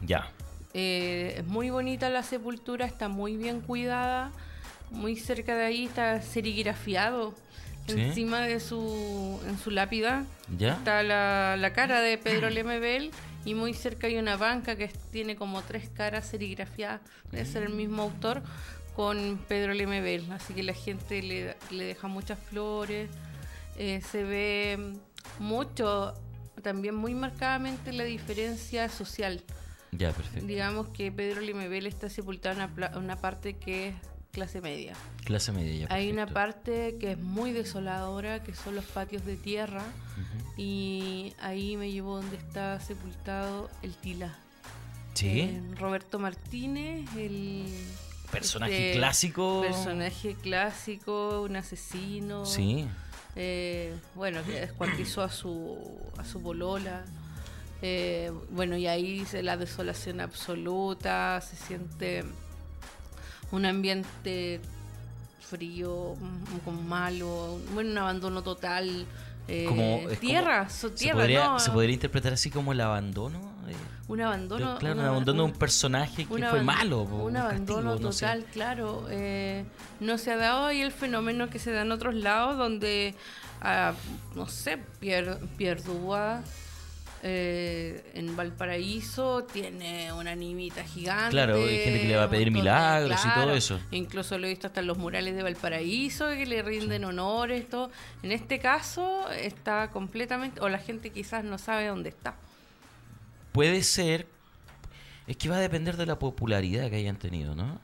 Ya. 0.00 0.30
Eh, 0.74 1.36
es 1.38 1.46
muy 1.46 1.70
bonita 1.70 2.10
la 2.10 2.22
sepultura, 2.22 2.86
está 2.86 3.08
muy 3.08 3.36
bien 3.36 3.60
cuidada. 3.60 4.32
Muy 4.90 5.16
cerca 5.16 5.56
de 5.56 5.64
ahí 5.64 5.84
está 5.86 6.22
serigrafiado. 6.22 7.34
Sí. 7.88 8.00
Encima 8.00 8.40
de 8.40 8.58
su, 8.58 9.40
en 9.46 9.58
su 9.58 9.70
lápida 9.70 10.24
¿Ya? 10.58 10.72
está 10.72 11.04
la, 11.04 11.56
la 11.56 11.72
cara 11.72 12.00
de 12.00 12.18
Pedro 12.18 12.50
Lemebel 12.50 13.12
y 13.44 13.54
muy 13.54 13.74
cerca 13.74 14.08
hay 14.08 14.16
una 14.16 14.36
banca 14.36 14.74
que 14.74 14.88
tiene 15.12 15.36
como 15.36 15.62
tres 15.62 15.88
caras 15.88 16.26
serigrafiadas, 16.26 17.00
debe 17.30 17.44
ser 17.44 17.62
el 17.62 17.74
mismo 17.74 18.02
autor, 18.02 18.42
con 18.96 19.38
Pedro 19.46 19.72
Lemebel. 19.72 20.24
Así 20.32 20.52
que 20.52 20.64
la 20.64 20.74
gente 20.74 21.22
le, 21.22 21.56
le 21.70 21.84
deja 21.84 22.08
muchas 22.08 22.40
flores, 22.40 23.08
eh, 23.78 24.00
se 24.10 24.24
ve 24.24 24.94
mucho, 25.38 26.14
también 26.62 26.96
muy 26.96 27.14
marcadamente 27.14 27.92
la 27.92 28.02
diferencia 28.02 28.88
social. 28.88 29.44
Ya, 29.96 30.12
perfecto. 30.12 30.46
Digamos 30.46 30.88
que 30.88 31.10
Pedro 31.12 31.40
Limebel 31.40 31.86
está 31.86 32.08
sepultado 32.08 32.60
en 32.60 32.70
una, 32.72 32.98
una 32.98 33.16
parte 33.16 33.54
que 33.54 33.88
es 33.88 33.94
clase 34.32 34.60
media. 34.60 34.94
Clase 35.24 35.52
media, 35.52 35.86
ya. 35.86 35.94
Hay 35.94 36.10
una 36.10 36.26
parte 36.26 36.96
que 37.00 37.12
es 37.12 37.18
muy 37.18 37.52
desoladora, 37.52 38.42
que 38.42 38.54
son 38.54 38.74
los 38.74 38.84
patios 38.84 39.24
de 39.24 39.36
tierra, 39.36 39.82
y 40.56 41.32
ahí 41.40 41.76
me 41.76 41.90
llevó 41.90 42.16
donde 42.16 42.36
está 42.36 42.78
sepultado 42.80 43.70
el 43.82 43.94
Tila. 43.94 44.36
Sí. 45.14 45.40
Eh, 45.40 45.62
Roberto 45.78 46.18
Martínez, 46.18 47.08
el 47.16 47.66
Personaje 48.30 48.88
este, 48.88 48.98
clásico. 48.98 49.62
personaje 49.62 50.34
clásico, 50.34 51.42
un 51.42 51.56
asesino. 51.56 52.44
Sí. 52.44 52.86
Eh, 53.36 53.94
bueno, 54.14 54.42
que 54.44 54.60
descuartizó 54.60 55.22
a 55.22 55.30
su, 55.30 55.78
a 56.18 56.24
su 56.24 56.42
polola. 56.42 57.04
Eh, 57.82 58.32
bueno, 58.50 58.76
y 58.76 58.86
ahí 58.86 59.24
se 59.26 59.42
la 59.42 59.56
desolación 59.56 60.20
absoluta, 60.20 61.40
se 61.40 61.56
siente 61.56 62.24
un 63.52 63.64
ambiente 63.66 64.60
frío, 65.40 66.14
mm, 66.18 66.58
con 66.64 66.88
malo, 66.88 67.58
bueno, 67.74 67.90
un 67.92 67.98
abandono 67.98 68.42
total. 68.42 69.06
eh, 69.48 69.66
Como, 69.68 70.00
tierra, 70.18 70.58
como- 70.66 70.70
se, 70.70 70.90
tierra, 70.90 71.18
podría, 71.20 71.44
¿no? 71.50 71.58
se 71.60 71.70
podría 71.70 71.94
interpretar 71.94 72.32
así 72.32 72.50
como 72.50 72.72
el 72.72 72.80
abandono. 72.80 73.38
eh, 73.68 73.74
un 74.08 74.20
abandono. 74.20 74.76
claro, 74.78 74.98
un 75.00 75.04
abandono 75.06 75.44
de 75.44 75.52
un- 75.52 75.58
personaje 75.58 76.24
que 76.24 76.32
un 76.34 76.42
fue 76.42 76.62
malo. 76.64 77.02
Un 77.02 77.32
castigo, 77.34 77.38
abandono 77.46 77.96
no 77.96 78.12
sé. 78.12 78.24
total, 78.26 78.44
claro. 78.52 79.06
eh, 79.10 79.64
no 80.00 80.18
se 80.18 80.32
ha 80.32 80.36
dado 80.36 80.66
ahí 80.66 80.80
el 80.80 80.90
fenómeno 80.92 81.48
que 81.50 81.58
se 81.60 81.70
da 81.72 81.82
en 81.82 81.92
otros 81.92 82.14
lados 82.16 82.56
donde, 82.58 83.14
ah, 83.60 83.92
no 84.34 84.48
sé, 84.48 84.78
Dubois 85.84 86.40
eh, 87.22 88.10
en 88.14 88.36
Valparaíso 88.36 89.44
tiene 89.44 90.12
una 90.12 90.32
animita 90.32 90.84
gigante. 90.84 91.30
Claro, 91.30 91.56
hay 91.56 91.78
gente 91.78 92.00
que 92.02 92.08
le 92.08 92.16
va 92.16 92.24
a 92.24 92.30
pedir 92.30 92.46
de- 92.46 92.50
milagros 92.52 93.20
y 93.24 93.34
todo 93.34 93.54
eso. 93.54 93.80
Incluso 93.90 94.38
lo 94.38 94.46
he 94.46 94.50
visto 94.50 94.66
hasta 94.66 94.80
en 94.80 94.86
los 94.86 94.98
murales 94.98 95.34
de 95.34 95.42
Valparaíso 95.42 96.28
que 96.30 96.46
le 96.46 96.62
rinden 96.62 97.04
honores, 97.04 97.68
todo. 97.68 97.90
En 98.22 98.32
este 98.32 98.58
caso 98.58 99.30
está 99.30 99.90
completamente, 99.90 100.60
o 100.60 100.68
la 100.68 100.78
gente 100.78 101.10
quizás 101.10 101.42
no 101.44 101.58
sabe 101.58 101.86
dónde 101.88 102.10
está. 102.10 102.34
Puede 103.52 103.82
ser. 103.82 104.26
Es 105.26 105.36
que 105.36 105.48
va 105.48 105.56
a 105.56 105.60
depender 105.60 105.96
de 105.96 106.06
la 106.06 106.18
popularidad 106.18 106.88
que 106.90 106.96
hayan 106.96 107.16
tenido, 107.16 107.54
¿no? 107.56 107.80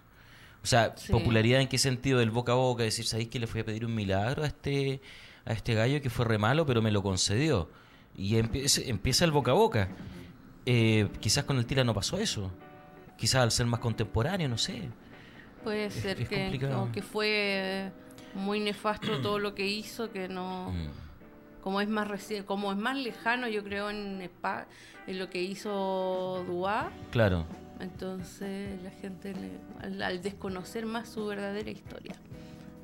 O 0.62 0.66
sea, 0.66 0.94
Sí. 0.96 1.10
popularidad 1.10 1.60
en 1.60 1.66
qué 1.66 1.78
sentido, 1.78 2.20
del 2.20 2.30
boca 2.30 2.52
a 2.52 2.54
boca, 2.54 2.84
decir, 2.84 3.04
¿sabéis 3.06 3.28
que 3.30 3.40
le 3.40 3.48
fui 3.48 3.62
a 3.62 3.64
pedir 3.64 3.84
un 3.84 3.94
milagro 3.94 4.44
a 4.44 4.46
este, 4.46 5.00
a 5.44 5.52
este 5.52 5.74
gallo 5.74 6.00
que 6.00 6.08
fue 6.08 6.24
re 6.24 6.38
malo, 6.38 6.64
pero 6.66 6.80
me 6.82 6.92
lo 6.92 7.02
concedió? 7.02 7.68
Y 8.16 8.36
empieza, 8.36 8.80
empieza 8.82 9.24
el 9.24 9.30
boca 9.30 9.50
a 9.52 9.54
boca. 9.54 9.88
Eh, 10.66 11.08
quizás 11.20 11.44
con 11.44 11.56
el 11.58 11.66
Tila 11.66 11.82
no 11.84 11.94
pasó 11.94 12.18
eso. 12.18 12.50
Quizás 13.16 13.42
al 13.42 13.50
ser 13.50 13.66
más 13.66 13.80
contemporáneo, 13.80 14.48
no 14.48 14.58
sé. 14.58 14.82
Puede 15.64 15.90
ser 15.90 16.20
es 16.20 16.28
que, 16.28 16.36
complicado. 16.42 16.74
como 16.80 16.92
que 16.92 17.02
fue 17.02 17.90
muy 18.34 18.60
nefasto 18.60 19.20
todo 19.20 19.38
lo 19.38 19.54
que 19.54 19.66
hizo, 19.66 20.10
que 20.10 20.28
no, 20.28 20.70
Mm. 20.72 20.88
como 21.62 21.80
es 21.80 21.88
más 21.88 22.08
reci- 22.08 22.44
como 22.44 22.72
es 22.72 22.78
más 22.78 22.96
lejano, 22.96 23.46
yo 23.48 23.62
creo 23.62 23.90
en, 23.90 24.20
Spa- 24.22 24.66
en 25.06 25.18
lo 25.18 25.30
que 25.30 25.40
hizo 25.42 26.44
Dua, 26.48 26.90
Claro. 27.12 27.46
entonces 27.78 28.82
la 28.82 28.90
gente 28.90 29.34
le- 29.34 29.58
al, 29.86 30.02
al 30.02 30.22
desconocer 30.22 30.86
más 30.86 31.08
su 31.10 31.26
verdadera 31.26 31.70
historia, 31.70 32.14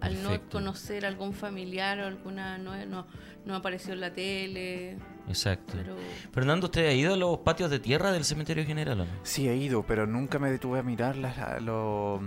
al 0.00 0.14
Perfecto. 0.14 0.60
no 0.60 0.66
conocer 0.66 1.04
algún 1.06 1.32
familiar 1.32 1.98
o 2.00 2.06
alguna 2.06 2.58
no, 2.58 2.76
no, 2.86 3.06
no 3.44 3.56
apareció 3.56 3.94
en 3.94 4.00
la 4.00 4.12
tele, 4.12 4.98
Exacto. 5.28 5.74
pero 5.76 5.94
Fernando, 6.32 6.66
¿usted 6.66 6.86
ha 6.88 6.92
ido 6.92 7.14
a 7.14 7.16
los 7.16 7.38
patios 7.38 7.70
de 7.70 7.78
tierra 7.78 8.12
del 8.12 8.24
cementerio 8.24 8.64
general 8.64 9.00
o 9.00 9.04
no? 9.04 9.10
Sí, 9.22 9.48
he 9.48 9.56
ido, 9.56 9.82
pero 9.84 10.06
nunca 10.06 10.38
me 10.38 10.50
detuve 10.50 10.78
a 10.78 10.82
mirar 10.82 11.16
las, 11.16 11.36
la- 11.36 11.60
lo- 11.60 12.20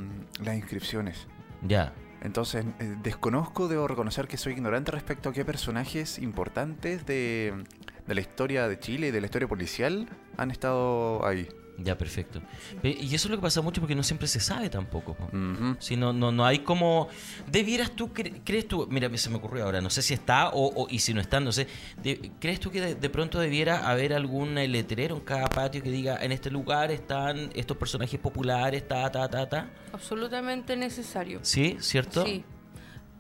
las 0.43 0.55
inscripciones. 0.55 1.27
Ya. 1.67 1.93
Entonces, 2.23 2.65
eh, 2.79 2.95
desconozco, 3.01 3.67
debo 3.67 3.87
reconocer 3.87 4.27
que 4.27 4.37
soy 4.37 4.53
ignorante 4.53 4.91
respecto 4.91 5.29
a 5.29 5.33
qué 5.33 5.43
personajes 5.43 6.19
importantes 6.19 7.05
de, 7.07 7.63
de 8.07 8.15
la 8.15 8.21
historia 8.21 8.67
de 8.67 8.77
Chile 8.79 9.07
y 9.07 9.11
de 9.11 9.19
la 9.21 9.25
historia 9.25 9.47
policial 9.47 10.07
han 10.37 10.51
estado 10.51 11.25
ahí. 11.25 11.47
Ya, 11.77 11.97
perfecto. 11.97 12.41
Y 12.83 13.15
eso 13.15 13.27
es 13.27 13.31
lo 13.31 13.37
que 13.37 13.41
pasa 13.41 13.61
mucho 13.61 13.81
porque 13.81 13.95
no 13.95 14.03
siempre 14.03 14.27
se 14.27 14.39
sabe 14.39 14.69
tampoco. 14.69 15.15
po. 15.15 15.25
Ujú. 15.35 15.75
Si 15.79 15.95
no, 15.95 16.13
no, 16.13 16.31
no 16.31 16.45
hay 16.45 16.59
como. 16.59 17.07
¿Debieras 17.49 17.91
tú, 17.95 18.09
cre- 18.13 18.41
crees 18.43 18.67
tú? 18.67 18.87
Mira, 18.91 19.09
se 19.17 19.29
me 19.31 19.37
ocurrió 19.37 19.63
ahora, 19.65 19.81
no 19.81 19.89
sé 19.89 20.01
si 20.03 20.13
está 20.13 20.49
o, 20.49 20.83
o- 20.83 20.87
y 20.89 20.99
si 20.99 21.13
no 21.13 21.21
está, 21.21 21.39
no 21.39 21.51
sé. 21.51 21.67
De- 22.03 22.31
¿Crees 22.39 22.59
tú 22.59 22.69
que 22.69 22.81
de, 22.81 22.95
de 22.95 23.09
pronto 23.09 23.39
debiera 23.39 23.89
haber 23.89 24.13
algún 24.13 24.53
letrero 24.55 25.15
en 25.15 25.21
cada 25.21 25.47
patio 25.47 25.81
que 25.81 25.89
diga 25.89 26.17
en 26.21 26.31
este 26.31 26.51
lugar 26.51 26.91
están 26.91 27.49
estos 27.55 27.77
personajes 27.77 28.19
populares, 28.19 28.87
ta, 28.87 29.11
ta, 29.11 29.27
ta, 29.27 29.49
ta? 29.49 29.69
absolutamente 29.93 30.75
necesario. 30.75 31.39
¿Sí? 31.41 31.77
¿Cierto? 31.79 32.25
Sí, 32.25 32.43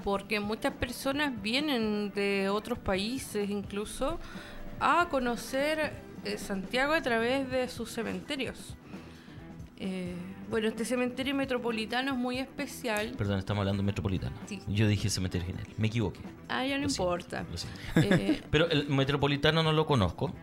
porque 0.03 0.39
muchas 0.39 0.73
personas 0.73 1.41
vienen 1.41 2.11
de 2.13 2.49
otros 2.49 2.77
países 2.79 3.49
incluso 3.49 4.19
a 4.79 5.07
conocer 5.09 5.93
Santiago 6.37 6.93
a 6.93 7.01
través 7.01 7.49
de 7.49 7.67
sus 7.67 7.91
cementerios. 7.91 8.75
Eh, 9.83 10.13
bueno, 10.49 10.67
este 10.67 10.85
cementerio 10.85 11.33
metropolitano 11.33 12.11
es 12.11 12.17
muy 12.17 12.37
especial. 12.37 13.13
Perdón, 13.17 13.39
estamos 13.39 13.61
hablando 13.61 13.81
metropolitano. 13.81 14.35
Sí. 14.45 14.61
Yo 14.67 14.87
dije 14.87 15.09
cementerio 15.09 15.47
general. 15.47 15.67
Me 15.77 15.87
equivoqué. 15.87 16.19
Ah, 16.49 16.65
ya 16.65 16.75
no 16.77 16.83
Lo 16.83 16.89
importa. 16.89 17.45
siento. 17.55 18.15
Eh, 18.15 18.41
Pero 18.51 18.69
el 18.69 18.87
metropolitano 18.89 19.63
no 19.63 19.71
lo 19.71 19.85
conozco. 19.85 20.33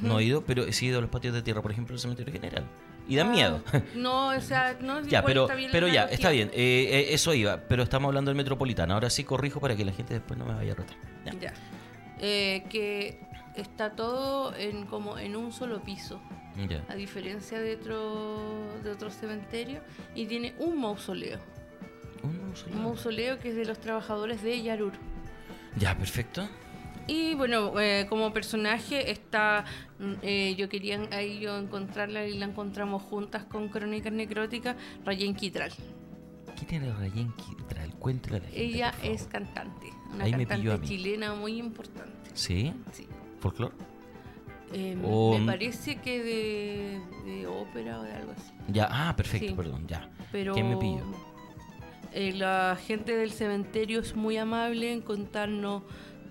No 0.00 0.18
he 0.18 0.24
ido, 0.24 0.42
pero 0.46 0.70
sí 0.72 0.86
he 0.86 0.88
ido 0.88 0.98
a 0.98 1.02
los 1.02 1.10
patios 1.10 1.34
de 1.34 1.42
tierra, 1.42 1.60
por 1.60 1.70
ejemplo, 1.70 1.94
el 1.94 2.00
cementerio 2.00 2.32
general. 2.32 2.64
Y 3.06 3.16
dan 3.16 3.28
Ah, 3.28 3.30
miedo. 3.32 3.62
No, 3.94 4.28
o 4.28 4.40
sea, 4.40 4.78
no 4.80 5.02
Ya, 5.02 5.18
igual 5.18 5.24
pero, 5.26 5.42
está 5.42 5.54
bien 5.56 5.70
pero 5.72 5.88
ya, 5.88 6.04
está 6.04 6.30
bien. 6.30 6.48
eh, 6.54 6.88
eh, 6.90 7.06
eso 7.10 7.34
iba. 7.34 7.58
Pero 7.68 7.82
estamos 7.82 8.08
hablando 8.08 8.30
del 8.30 8.36
metropolitano. 8.36 8.94
Ahora 8.94 9.10
sí 9.10 9.24
corrijo 9.24 9.60
para 9.60 9.76
que 9.76 9.84
la 9.84 9.92
gente 9.92 10.14
después 10.14 10.38
no 10.38 10.46
me 10.46 10.54
vaya 10.54 10.72
a 10.72 10.74
rotar. 10.76 10.96
Ya. 11.26 11.32
Ya. 11.38 11.52
Eh, 12.20 12.64
que 12.70 13.20
está 13.56 13.90
todo 13.96 14.54
en 14.56 14.86
como 14.86 15.18
en 15.18 15.36
un 15.36 15.52
solo 15.52 15.82
piso. 15.82 16.20
A 16.88 16.94
diferencia 16.94 17.58
de 17.60 17.74
otro 17.74 18.68
de 18.84 18.90
otros 18.92 19.14
cementerios 19.14 19.82
y 20.14 20.26
tiene 20.26 20.54
un 20.60 20.80
mausoleo 20.80 21.40
Un 22.22 22.40
mausoleo. 22.42 22.76
un 22.76 22.82
mausoleo 22.84 23.38
que 23.40 23.48
es 23.48 23.56
de 23.56 23.64
los 23.64 23.80
trabajadores 23.80 24.40
de 24.40 24.62
Yarur 24.62 24.92
Ya, 25.76 25.98
perfecto. 25.98 26.48
y 27.08 27.34
bueno 27.34 27.80
eh, 27.80 28.06
como 28.08 28.32
personaje 28.32 29.10
está 29.10 29.64
mm, 29.98 30.12
eh, 30.22 30.54
yo 30.56 30.68
quería 30.68 31.00
ahí 31.10 31.40
yo 31.40 31.58
encontrarla 31.58 32.24
y 32.24 32.38
la 32.38 32.44
encontramos 32.46 33.02
juntas 33.02 33.42
con 33.42 33.68
Crónicas 33.68 34.12
Necróticas 34.12 34.76
Rayen 35.04 35.34
Kitral 35.34 35.72
¿Qué 36.56 36.64
tiene 36.66 36.92
Rayen 36.92 37.32
Kitral? 37.32 37.83
La 38.04 38.40
gente. 38.40 38.62
ella 38.62 38.94
es 39.02 39.24
cantante 39.26 39.86
una 40.14 40.24
Ahí 40.24 40.32
cantante 40.32 40.86
chilena 40.86 41.34
muy 41.34 41.56
importante 41.58 42.30
¿Sí? 42.34 42.72
sí 42.92 43.06
¿Folclor? 43.40 43.72
Eh, 44.72 44.96
O- 45.04 45.38
me 45.38 45.46
parece 45.46 45.96
que 45.96 46.22
de, 46.22 47.00
de 47.24 47.46
ópera 47.46 48.00
o 48.00 48.02
de 48.02 48.12
algo 48.12 48.32
así 48.32 48.52
Ya, 48.68 48.88
ah, 48.90 49.14
perfecto, 49.16 49.48
Sí. 49.48 49.54
perdón, 49.54 49.86
ya. 49.86 50.08
pero 50.32 50.52
¿Quién 50.54 50.68
me 50.70 50.76
pilló? 50.76 51.02
eh, 52.12 52.32
la 52.32 52.76
gente 52.86 53.16
del 53.16 53.30
cementerio 53.32 54.00
es 54.00 54.14
muy 54.16 54.36
amable 54.36 54.92
en 54.92 55.00
contarnos 55.00 55.82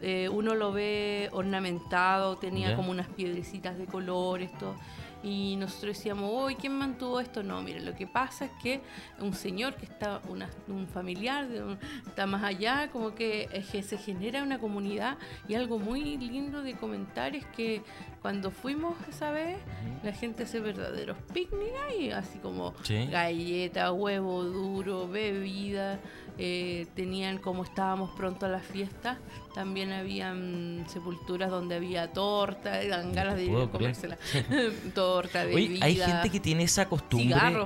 eh, 0.02 0.28
uno 0.30 0.54
lo 0.56 0.74
ve 0.74 1.30
ornamentado 1.32 2.38
tenía 2.38 2.72
Ya. 2.72 2.76
como 2.76 2.92
unas 2.92 3.08
piedrecitas 3.08 3.78
de 3.78 3.86
colores 3.86 4.52
todo 4.58 4.76
y 5.24 5.56
nosotros 5.56 5.96
decíamos 5.96 6.30
uy 6.34 6.56
quién 6.56 6.74
mantuvo 6.74 7.20
esto 7.22 7.42
no 7.44 7.62
mire 7.62 7.80
lo 7.80 7.96
que 7.96 8.06
pasa 8.06 8.46
es 8.46 8.52
que 8.62 8.82
un 9.20 9.34
señor 9.34 9.76
que 9.76 9.86
está 9.86 10.22
una- 10.28 10.50
un 10.68 10.86
familiar 10.88 11.48
de 11.48 11.64
un- 11.64 11.80
está 12.06 12.26
más 12.28 12.44
allá 12.44 12.90
como 12.92 13.16
que, 13.16 13.44
eh, 13.54 13.66
que 13.72 13.82
se 13.84 13.98
genera 13.98 14.44
una 14.44 14.60
comunidad 14.60 15.18
y 15.48 15.56
algo 15.56 15.80
muy 15.80 16.18
lindo 16.18 16.62
de 16.62 16.74
comentar 16.76 17.36
es 17.36 17.46
que 17.56 17.82
cuando 18.24 18.50
fuimos 18.52 18.96
esa 19.10 19.32
vez 19.32 19.58
la 20.02 20.14
gente 20.14 20.44
hace 20.44 20.60
verdaderos 20.62 21.18
picnic 21.34 21.74
y 22.00 22.10
así 22.10 22.40
como 22.40 22.74
Sí. 22.82 23.06
galleta, 23.12 23.92
huevo 23.92 24.44
duro, 24.46 25.08
bebida. 25.08 26.00
eh, 26.40 26.88
tenían, 26.96 27.38
como 27.38 27.64
estábamos 27.64 28.10
pronto 28.18 28.48
a 28.48 28.50
la 28.50 28.58
fiesta, 28.60 29.20
también 29.54 29.92
habían 29.92 30.84
sepulturas 30.88 31.52
donde 31.52 31.76
había 31.76 32.12
torta, 32.12 32.84
dan 32.88 33.14
ganas 33.14 33.36
de 33.36 33.44
ir 33.44 33.56
a 33.56 33.68
comérsela. 33.70 34.18
torta, 34.96 35.44
bebida. 35.44 35.86
Oye, 35.86 35.86
hay 35.86 35.96
gente 35.96 36.32
que 36.32 36.40
tiene 36.40 36.64
esa 36.64 36.90
costumbre. 36.90 37.36
Cigarro. 37.36 37.66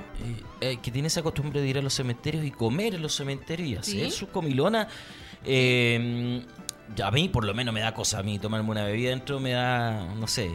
eh, 0.60 0.72
eh, 0.72 0.76
que 0.82 0.90
tiene 0.90 1.08
esa 1.08 1.22
costumbre 1.22 1.62
de 1.62 1.66
ir 1.68 1.78
a 1.78 1.82
los 1.82 1.94
cementerios 1.94 2.44
y 2.44 2.50
comer 2.50 2.96
en 2.96 3.00
los 3.00 3.14
cementerios 3.16 3.88
y 3.88 3.94
hacer 3.96 4.10
¿Sí? 4.10 4.18
su 4.18 4.28
comilona. 4.28 4.86
Eh, 5.46 6.42
ya 6.44 6.67
a 7.02 7.10
mí, 7.10 7.28
por 7.28 7.44
lo 7.44 7.54
menos, 7.54 7.72
me 7.74 7.80
da 7.80 7.92
cosa. 7.94 8.18
A 8.20 8.22
mí 8.22 8.38
tomarme 8.38 8.70
una 8.70 8.84
bebida 8.84 9.10
dentro 9.10 9.40
me 9.40 9.52
da. 9.52 10.04
No 10.14 10.26
sé. 10.26 10.50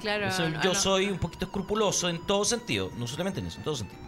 Claro, 0.00 0.26
Yo 0.26 0.32
soy, 0.32 0.52
yo 0.64 0.72
no. 0.72 0.74
soy 0.74 1.06
un 1.06 1.18
poquito 1.18 1.44
escrupuloso 1.44 2.08
en 2.08 2.26
todo 2.26 2.44
sentido, 2.44 2.90
no 2.98 3.06
solamente 3.06 3.38
en 3.40 3.46
eso, 3.46 3.58
en 3.58 3.64
todo 3.64 3.76
sentido. 3.76 4.00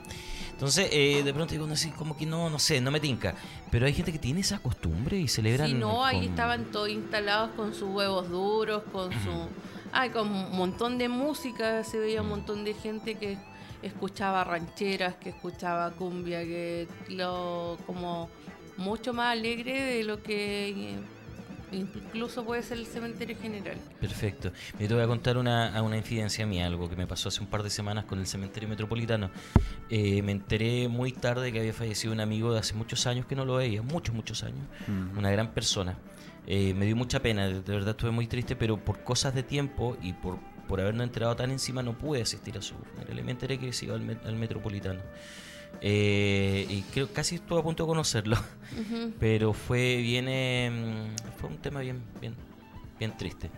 Entonces, 0.50 0.88
eh, 0.92 1.22
de 1.24 1.34
pronto 1.34 1.52
digo, 1.52 1.66
no 1.66 1.76
sé, 1.76 1.92
como 1.92 2.16
que 2.16 2.26
no, 2.26 2.48
no 2.50 2.58
sé, 2.58 2.80
no 2.80 2.90
me 2.90 3.00
tinca. 3.00 3.34
Pero 3.70 3.86
hay 3.86 3.92
gente 3.92 4.12
que 4.12 4.18
tiene 4.18 4.40
esa 4.40 4.58
costumbre 4.58 5.18
y 5.18 5.28
celebran. 5.28 5.68
Sí, 5.68 5.74
no, 5.74 6.04
ahí 6.04 6.16
con- 6.20 6.24
estaban 6.30 6.64
todos 6.66 6.88
instalados 6.88 7.50
con 7.56 7.74
sus 7.74 7.90
huevos 7.90 8.28
duros, 8.28 8.82
con 8.92 9.12
su... 9.12 9.48
Ay, 9.92 10.10
con 10.10 10.28
un 10.28 10.56
montón 10.56 10.98
de 10.98 11.08
música, 11.08 11.84
se 11.84 11.98
veía 11.98 12.22
un 12.22 12.28
montón 12.28 12.64
de 12.64 12.74
gente 12.74 13.14
que 13.16 13.38
escuchaba 13.82 14.42
rancheras, 14.42 15.14
que 15.16 15.28
escuchaba 15.30 15.90
cumbia, 15.92 16.40
que 16.42 16.88
lo 17.08 17.76
como 17.86 18.28
mucho 18.76 19.12
más 19.12 19.32
alegre 19.32 19.80
de 19.80 20.02
lo 20.04 20.22
que 20.22 20.68
eh, 20.70 20.98
incluso 21.74 22.44
puede 22.44 22.62
ser 22.62 22.78
el 22.78 22.86
cementerio 22.86 23.36
general. 23.36 23.76
Perfecto. 24.00 24.52
Yo 24.78 24.88
te 24.88 24.94
voy 24.94 25.02
a 25.02 25.06
contar 25.06 25.36
una, 25.36 25.76
a 25.76 25.82
una 25.82 25.96
incidencia 25.96 26.46
mía, 26.46 26.66
algo 26.66 26.88
que 26.88 26.96
me 26.96 27.06
pasó 27.06 27.28
hace 27.28 27.40
un 27.40 27.46
par 27.48 27.62
de 27.62 27.70
semanas 27.70 28.04
con 28.04 28.18
el 28.18 28.26
cementerio 28.26 28.68
metropolitano. 28.68 29.30
Eh, 29.90 30.22
me 30.22 30.32
enteré 30.32 30.88
muy 30.88 31.12
tarde 31.12 31.52
que 31.52 31.60
había 31.60 31.72
fallecido 31.72 32.12
un 32.12 32.20
amigo 32.20 32.52
de 32.52 32.60
hace 32.60 32.74
muchos 32.74 33.06
años 33.06 33.26
que 33.26 33.36
no 33.36 33.44
lo 33.44 33.56
veía, 33.56 33.82
muchos, 33.82 34.14
muchos 34.14 34.42
años. 34.42 34.66
Mm. 34.86 35.18
Una 35.18 35.30
gran 35.30 35.52
persona. 35.52 35.96
Eh, 36.46 36.74
me 36.74 36.84
dio 36.86 36.94
mucha 36.96 37.20
pena, 37.20 37.46
de 37.48 37.60
de 37.62 37.72
verdad 37.72 37.90
estuve 37.90 38.10
muy 38.10 38.26
triste, 38.26 38.54
pero 38.56 38.76
por 38.76 39.02
cosas 39.02 39.34
de 39.34 39.42
tiempo 39.42 39.96
y 40.02 40.12
por, 40.12 40.38
por 40.68 40.80
habernos 40.80 41.04
enterado 41.04 41.34
tan 41.36 41.50
encima 41.50 41.82
no 41.82 41.96
pude 41.96 42.20
asistir 42.22 42.58
a 42.58 42.62
su 42.62 42.74
funeral. 42.74 43.24
Me 43.24 43.30
enteré 43.32 43.58
que 43.58 43.72
se 43.72 43.86
iba 43.86 43.94
al, 43.94 44.02
met- 44.02 44.24
al 44.26 44.36
metropolitano. 44.36 45.00
Eh, 45.86 46.66
y 46.70 46.80
creo 46.94 47.12
casi 47.12 47.34
estuve 47.34 47.60
a 47.60 47.62
punto 47.62 47.82
de 47.82 47.88
conocerlo, 47.88 48.38
pero 49.20 49.52
fue 49.52 49.96
bien, 49.96 50.26
eh, 50.28 51.10
fue 51.38 51.50
un 51.50 51.58
tema 51.58 51.80
bien, 51.80 52.00
bien, 52.22 52.34
bien 52.98 53.14
triste. 53.18 53.50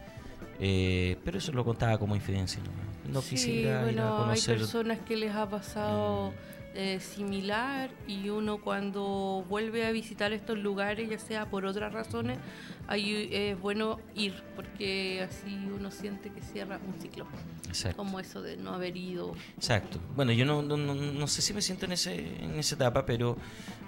Eh, 0.59 1.19
pero 1.25 1.39
eso 1.39 1.53
lo 1.53 1.65
contaba 1.65 1.99
como 1.99 2.17
infidencia. 2.17 2.61
No, 3.07 3.13
no 3.13 3.23
Sí, 3.23 3.31
quisiera 3.37 3.71
ir 3.93 4.01
a 4.01 4.11
bueno, 4.11 4.17
conocer. 4.17 4.55
hay 4.55 4.59
personas 4.61 4.99
que 5.07 5.17
les 5.17 5.33
ha 5.37 5.49
pasado 5.49 6.33
eh, 6.79 7.01
similar 7.01 7.91
y 8.07 8.29
uno 8.29 8.59
cuando 8.59 9.43
vuelve 9.49 9.87
a 9.87 9.93
visitar 9.93 10.35
estos 10.35 10.59
lugares, 10.59 11.09
ya 11.09 11.19
sea 11.19 11.49
por 11.49 11.65
otras 11.65 11.91
razones, 11.91 12.39
ahí 12.87 13.31
es 13.33 13.59
bueno 13.59 13.99
ir 14.15 14.43
porque 14.55 15.23
así 15.23 15.57
uno 15.75 15.91
siente 15.91 16.31
que 16.31 16.43
cierra 16.43 16.79
un 16.87 17.01
ciclo, 17.01 17.27
Exacto. 17.67 17.97
como 17.97 18.21
eso 18.21 18.43
de 18.43 18.59
no 18.59 18.75
haber 18.75 18.95
ido. 18.95 19.35
Exacto. 19.57 19.99
Bueno, 20.15 20.33
yo 20.33 20.45
no, 20.45 20.61
no, 20.61 20.77
no, 20.77 20.95
no 20.95 21.27
sé 21.27 21.41
si 21.41 21.55
me 21.55 21.63
siento 21.63 21.87
en, 21.87 21.93
ese, 21.93 22.45
en 22.45 22.59
esa 22.59 22.75
etapa, 22.75 23.07
pero 23.07 23.39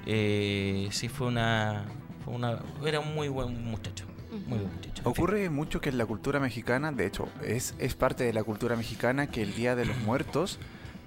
eh, 0.06 0.88
sí 0.90 1.10
fue 1.10 1.26
una, 1.26 1.84
fue 2.24 2.32
una... 2.32 2.58
Era 2.86 3.00
un 3.00 3.14
muy 3.14 3.28
buen 3.28 3.64
muchacho. 3.64 4.06
Muy 4.30 4.60
buen 4.60 4.74
muchacho. 4.74 4.88
En 4.88 4.94
fin. 4.94 5.04
Ocurre 5.04 5.50
mucho 5.50 5.82
que 5.82 5.90
en 5.90 5.98
la 5.98 6.06
cultura 6.06 6.40
mexicana, 6.40 6.90
de 6.90 7.04
hecho, 7.04 7.28
es, 7.44 7.74
es 7.78 7.94
parte 7.94 8.24
de 8.24 8.32
la 8.32 8.44
cultura 8.44 8.76
mexicana 8.76 9.26
que 9.26 9.42
el 9.42 9.54
Día 9.54 9.76
de 9.76 9.84
los 9.84 9.98
Muertos 9.98 10.58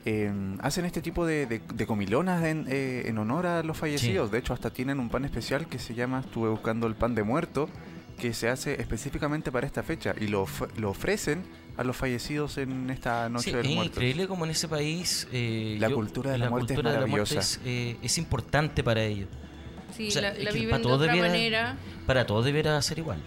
eh, 0.05 0.31
hacen 0.61 0.85
este 0.85 1.01
tipo 1.01 1.25
de, 1.25 1.45
de- 1.45 1.61
de 1.73 1.85
comilonas 1.85 2.43
en, 2.43 2.65
eh, 2.69 3.03
en 3.05 3.17
honor 3.17 3.45
a 3.47 3.63
los 3.63 3.77
fallecidos. 3.77 4.31
De 4.31 4.39
hecho, 4.39 4.53
hasta 4.53 4.69
tienen 4.71 4.99
un 4.99 5.09
pan 5.09 5.25
especial 5.25 5.67
que 5.67 5.79
se 5.79 5.93
llama, 5.93 6.21
estuve 6.21 6.49
buscando 6.49 6.87
el 6.87 6.95
pan 6.95 7.13
de 7.15 7.23
muerto, 7.23 7.69
que 8.17 8.33
se 8.33 8.49
hace 8.49 8.79
específicamente 8.79 9.51
para 9.51 9.65
esta 9.67 9.83
fecha 9.83 10.13
y 10.19 10.27
lo, 10.27 10.43
of- 10.43 10.77
lo 10.77 10.89
ofrecen 10.91 11.43
a 11.77 11.83
los 11.83 11.95
fallecidos 11.97 12.57
en 12.57 12.89
esta 12.89 13.29
Noche 13.29 13.45
Sí, 13.45 13.51
de 13.57 13.63
los 13.63 13.71
es 13.71 13.85
increíble 13.87 14.27
como 14.27 14.45
en 14.45 14.51
ese 14.51 14.67
país 14.67 15.27
eh, 15.31 15.77
La 15.79 15.89
cultura 15.89 16.31
de 16.31 16.37
la 16.37 16.49
muerte 16.49 16.73
es 16.73 16.83
la 16.83 16.91
maravillosa. 16.93 17.39
es, 17.39 17.59
eh, 17.65 17.97
es 18.03 18.17
importante 18.17 18.83
para 18.83 19.01
ellos. 19.03 19.29
Sí, 19.95 20.07
O 20.09 20.11
sea, 20.11 20.21
la, 20.21 20.33
la 20.33 20.51
viven 20.51 20.69
para 20.69 20.77
de 20.77 20.83
todos 20.83 20.95
otra 21.01 21.07
debiera- 21.13 21.27
manera. 21.29 21.77
Para 22.05 22.25
todos 22.25 22.45
deberá 22.45 22.81
ser 22.81 22.99
igual. 22.99 23.21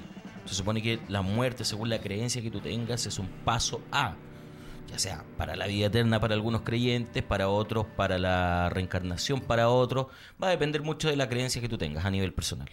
Se 0.45 0.55
supone 0.55 0.83
que 0.83 0.99
la 1.09 1.23
muerte, 1.23 1.65
según 1.65 1.89
la 1.89 1.99
creencia 2.01 2.43
que 2.43 2.51
tú 2.51 2.61
tengas, 2.61 3.07
es 3.07 3.19
un 3.19 3.27
paso 3.45 3.81
a, 3.91 4.15
ya 4.95 4.99
sea 5.01 5.25
para 5.37 5.57
la 5.57 5.67
vida 5.67 5.87
eterna 5.87 6.21
para 6.21 6.35
algunos 6.35 6.63
creyentes, 6.63 7.21
para 7.25 7.49
otros, 7.49 7.85
para 7.97 8.17
la 8.17 8.69
reencarnación, 8.71 9.41
para 9.41 9.69
otros. 9.69 10.07
Va 10.41 10.47
a 10.47 10.51
depender 10.51 10.83
mucho 10.83 11.09
de 11.09 11.17
la 11.17 11.29
creencia 11.29 11.61
que 11.61 11.69
tú 11.69 11.77
tengas 11.77 12.05
a 12.05 12.11
nivel 12.11 12.33
personal. 12.33 12.69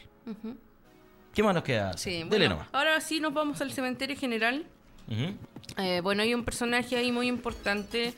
¿Qué 1.33 1.41
más 1.41 1.55
nos 1.55 1.63
queda? 1.63 1.97
Sí, 1.97 2.11
Dele 2.11 2.27
bueno, 2.29 2.49
nomás. 2.49 2.67
ahora 2.73 3.01
sí 3.01 3.19
nos 3.19 3.33
vamos 3.33 3.59
al 3.61 3.71
cementerio 3.71 4.15
general. 4.17 4.65
Eh, 5.77 5.99
bueno, 6.03 6.21
hay 6.21 6.33
un 6.35 6.45
personaje 6.45 6.95
ahí 6.95 7.11
muy 7.11 7.27
importante 7.27 8.13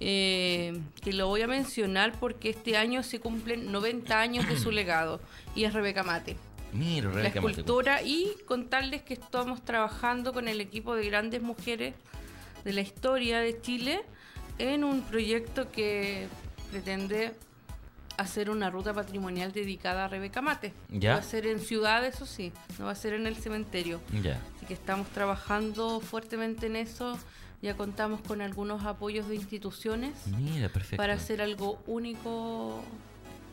eh, 0.00 0.80
que 1.02 1.12
lo 1.12 1.28
voy 1.28 1.42
a 1.42 1.46
mencionar 1.46 2.12
porque 2.18 2.48
este 2.50 2.76
año 2.78 3.02
se 3.02 3.20
cumplen 3.20 3.70
90 3.70 4.18
años 4.18 4.48
de 4.48 4.56
su 4.56 4.70
legado 4.72 5.20
y 5.54 5.64
es 5.64 5.74
Rebeca 5.74 6.02
Mate. 6.04 6.36
Mira, 6.72 7.08
La 7.10 7.16
Rebeca 7.16 7.40
Mate. 7.42 7.50
escultura 7.50 8.02
y 8.02 8.32
contarles 8.46 9.02
que 9.02 9.12
estamos 9.12 9.62
trabajando 9.62 10.32
con 10.32 10.48
el 10.48 10.60
equipo 10.62 10.94
de 10.94 11.06
grandes 11.06 11.42
mujeres 11.42 11.94
de 12.64 12.72
la 12.72 12.80
historia 12.80 13.40
de 13.40 13.60
Chile 13.60 14.02
en 14.58 14.84
un 14.84 15.02
proyecto 15.02 15.70
que 15.70 16.28
pretende 16.70 17.32
hacer 18.18 18.50
una 18.50 18.70
ruta 18.70 18.92
patrimonial 18.92 19.52
dedicada 19.52 20.04
a 20.04 20.08
Rebeca 20.08 20.42
Mate. 20.42 20.72
Ya. 20.90 21.14
Va 21.14 21.18
a 21.20 21.22
ser 21.22 21.46
en 21.46 21.58
ciudad, 21.60 22.04
eso 22.04 22.26
sí, 22.26 22.52
no 22.78 22.84
va 22.86 22.92
a 22.92 22.94
ser 22.94 23.14
en 23.14 23.26
el 23.26 23.36
cementerio. 23.36 24.00
Ya. 24.22 24.38
Así 24.56 24.66
que 24.66 24.74
estamos 24.74 25.08
trabajando 25.08 26.00
fuertemente 26.00 26.66
en 26.66 26.76
eso. 26.76 27.18
Ya 27.62 27.76
contamos 27.76 28.20
con 28.22 28.42
algunos 28.42 28.84
apoyos 28.84 29.28
de 29.28 29.36
instituciones 29.36 30.14
Mira, 30.26 30.68
perfecto. 30.68 30.96
para 30.96 31.14
hacer 31.14 31.40
algo 31.40 31.80
único. 31.86 32.82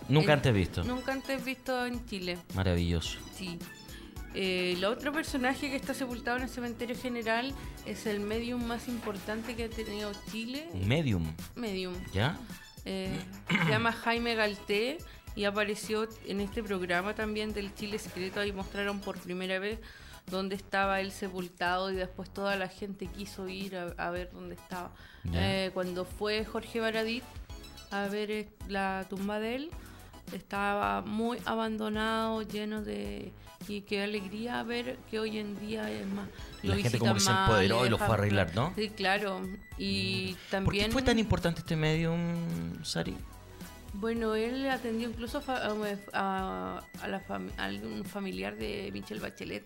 Nunca 0.08 0.34
en- 0.34 0.40
antes 0.40 0.54
visto. 0.54 0.84
Nunca 0.84 1.14
antes 1.14 1.46
visto 1.46 1.86
en 1.86 2.04
Chile. 2.08 2.38
Maravilloso. 2.56 3.20
Sí. 3.36 3.60
Eh, 4.36 4.74
el 4.78 4.86
otro 4.86 5.12
personaje 5.12 5.70
que 5.70 5.76
está 5.76 5.94
sepultado 5.94 6.38
en 6.38 6.44
el 6.44 6.50
cementerio 6.50 6.96
general 6.96 7.54
es 7.86 8.06
el 8.06 8.20
medium 8.20 8.64
más 8.64 8.88
importante 8.88 9.56
que 9.56 9.66
ha 9.66 9.70
tenido 9.70 10.12
Chile. 10.32 10.70
Medium. 10.86 11.34
Medium. 11.56 11.94
¿Ya? 12.14 12.38
Eh, 12.86 13.20
se 13.50 13.70
llama 13.70 13.92
Jaime 13.92 14.36
Galté 14.36 14.98
y 15.36 15.46
apareció 15.46 16.08
en 16.26 16.42
este 16.42 16.64
programa 16.64 17.16
también 17.16 17.54
del 17.54 17.74
Chile 17.74 17.98
Secreto. 18.00 18.40
Ahí 18.40 18.52
mostraron 18.52 19.00
por 19.00 19.18
primera 19.20 19.60
vez 19.60 19.80
dónde 20.30 20.56
estaba 20.56 21.02
él 21.02 21.12
sepultado 21.12 21.92
y 21.92 21.96
después 21.96 22.30
toda 22.30 22.56
la 22.56 22.68
gente 22.68 23.08
quiso 23.08 23.48
ir 23.48 23.76
a, 23.76 23.94
a 23.98 24.12
ver 24.12 24.32
dónde 24.32 24.56
estaba. 24.56 24.92
Eh, 25.34 25.72
cuando 25.74 26.06
fue 26.06 26.46
Jorge 26.46 26.80
Baradit 26.80 27.24
a 27.92 28.08
ver 28.08 28.32
eh, 28.32 28.50
la 28.68 29.06
tumba 29.10 29.40
de 29.40 29.56
él, 29.56 29.72
estaba 30.38 31.02
muy 31.02 31.38
abandonado, 31.46 32.42
lleno 32.44 32.82
de... 32.82 33.32
Y 33.68 33.82
qué 33.82 34.02
alegría 34.04 34.64
ver 34.64 34.98
que 35.12 35.20
hoy 35.20 35.38
en 35.38 35.60
día 35.60 35.92
es 35.92 36.08
más... 36.08 36.28
La 36.64 36.76
gente 36.78 36.98
como 36.98 37.14
que 37.14 37.20
se 37.20 37.30
empoderó 37.32 37.86
y 37.86 37.90
lo 37.90 37.98
fue 37.98 38.08
a 38.08 38.14
arreglar, 38.14 38.56
¿no? 38.56 38.74
Sí, 38.76 38.90
claro. 38.90 39.42
Y 39.78 40.34
¿Por 40.34 40.50
también... 40.50 40.86
qué 40.88 40.92
fue 40.92 41.02
tan 41.04 41.20
importante 41.20 41.60
este 41.60 41.76
medium, 41.76 42.84
Sari? 42.84 43.16
Bueno, 43.94 44.34
él 44.36 44.70
atendió 44.70 45.10
incluso 45.10 45.44
a, 45.48 45.74
a- 46.14 46.80
a 47.02 47.08
la 47.08 47.22
fam- 47.28 47.52
a 47.58 47.66
algún 47.66 48.06
familiar 48.06 48.56
de 48.56 48.90
Michelle 48.94 49.20
Bachelet. 49.20 49.66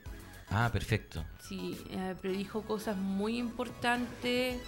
Ah, 0.49 0.69
perfecto. 0.71 1.23
Sí, 1.47 1.77
eh, 1.91 2.15
predijo 2.21 2.61
cosas 2.63 2.97
muy 2.97 3.37
importantes. 3.37 4.59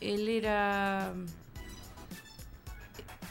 Él 0.00 0.28
era 0.28 1.12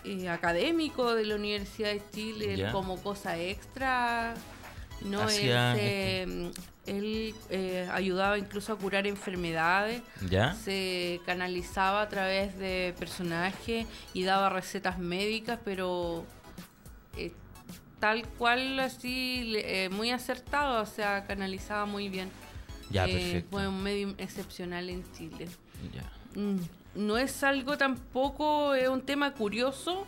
eh, 0.05 0.29
académico 0.29 1.13
de 1.15 1.25
la 1.25 1.35
Universidad 1.35 1.91
de 1.91 2.01
Chile, 2.13 2.67
como 2.71 3.01
cosa 3.01 3.37
extra. 3.39 4.33
No, 5.01 5.19
se- 5.29 6.23
él 6.85 7.33
eh, 7.49 7.89
ayudaba 7.91 8.37
incluso 8.37 8.73
a 8.73 8.77
curar 8.77 9.07
enfermedades 9.07 10.01
¿Ya? 10.29 10.53
se 10.53 11.19
canalizaba 11.25 12.03
a 12.03 12.09
través 12.09 12.57
de 12.59 12.93
personajes 12.99 13.87
y 14.13 14.23
daba 14.23 14.49
recetas 14.49 14.99
médicas, 14.99 15.59
pero 15.65 16.25
eh, 17.17 17.31
tal 17.99 18.27
cual 18.37 18.79
así, 18.79 19.53
eh, 19.57 19.89
muy 19.91 20.11
acertado, 20.11 20.81
o 20.81 20.85
sea, 20.85 21.25
canalizaba 21.25 21.85
muy 21.85 22.07
bien. 22.09 22.29
Ya, 22.91 23.05
Eh, 23.07 23.13
perfecto. 23.13 23.49
Fue 23.57 23.67
un 23.67 23.81
medio 23.81 24.13
excepcional 24.19 24.87
en 24.89 25.03
Chile. 25.13 25.47
Ya. 25.93 26.39
Mm, 26.39 26.57
No 26.95 27.17
es 27.17 27.43
algo 27.43 27.77
tampoco, 27.77 28.73
es 28.73 28.87
un 28.87 29.01
tema 29.01 29.33
curioso, 29.33 30.05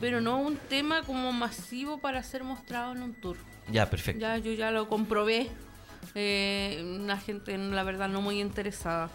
pero 0.00 0.20
no 0.20 0.38
un 0.38 0.56
tema 0.56 1.02
como 1.02 1.32
masivo 1.32 1.98
para 2.00 2.22
ser 2.22 2.44
mostrado 2.44 2.92
en 2.92 3.02
un 3.02 3.14
tour. 3.14 3.36
Ya, 3.70 3.88
perfecto. 3.90 4.20
Ya, 4.20 4.38
yo 4.38 4.52
ya 4.52 4.70
lo 4.70 4.88
comprobé. 4.88 5.48
Eh, 6.14 6.82
una 7.00 7.18
gente, 7.18 7.56
la 7.58 7.82
verdad, 7.82 8.08
no 8.08 8.20
muy 8.22 8.40
interesada. 8.40 9.10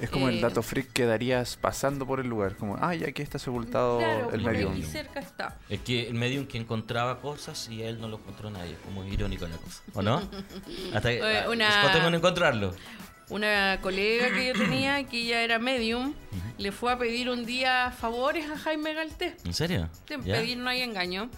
Es 0.00 0.08
como 0.08 0.30
el 0.30 0.38
Eh, 0.38 0.40
dato 0.40 0.62
freak 0.62 0.92
que 0.94 1.04
darías 1.04 1.56
pasando 1.58 2.06
por 2.06 2.20
el 2.20 2.28
lugar. 2.28 2.56
Como, 2.56 2.78
ah, 2.80 2.94
ya 2.94 3.08
aquí 3.08 3.20
está 3.20 3.38
sepultado 3.38 3.98
Claro, 3.98 4.30
el 4.32 4.40
medium. 4.42 4.72
aquí 4.72 4.82
cerca 4.82 5.20
está. 5.20 5.58
Es 5.68 5.80
que 5.80 6.08
el 6.08 6.14
medium 6.14 6.46
que 6.46 6.56
encontraba 6.56 7.20
cosas 7.20 7.68
y 7.68 7.82
él 7.82 8.00
no 8.00 8.08
lo 8.08 8.16
encontró 8.16 8.48
nadie. 8.48 8.76
Como 8.86 9.04
irónico 9.04 9.46
la 9.46 9.56
cosa. 9.58 9.82
¿O 9.92 10.00
no? 10.00 10.16
Hasta 10.94 11.10
que. 11.10 11.20
Ah, 11.44 11.50
una- 11.50 12.16
encontrarlo. 12.16 12.74
Una 13.30 13.78
colega 13.80 14.32
que 14.34 14.48
yo 14.48 14.52
tenía, 14.54 15.04
que 15.04 15.20
ella 15.22 15.42
era 15.42 15.58
medium, 15.58 16.14
le 16.58 16.72
fue 16.72 16.92
a 16.92 16.98
pedir 16.98 17.30
un 17.30 17.46
día 17.46 17.92
favores 17.96 18.50
a 18.50 18.58
Jaime 18.58 18.92
Galté. 18.92 19.36
¿En 19.44 19.54
serio? 19.54 19.88
¿Ya? 20.08 20.36
pedir 20.40 20.58
no 20.58 20.68
hay 20.68 20.82
engaño. 20.82 21.30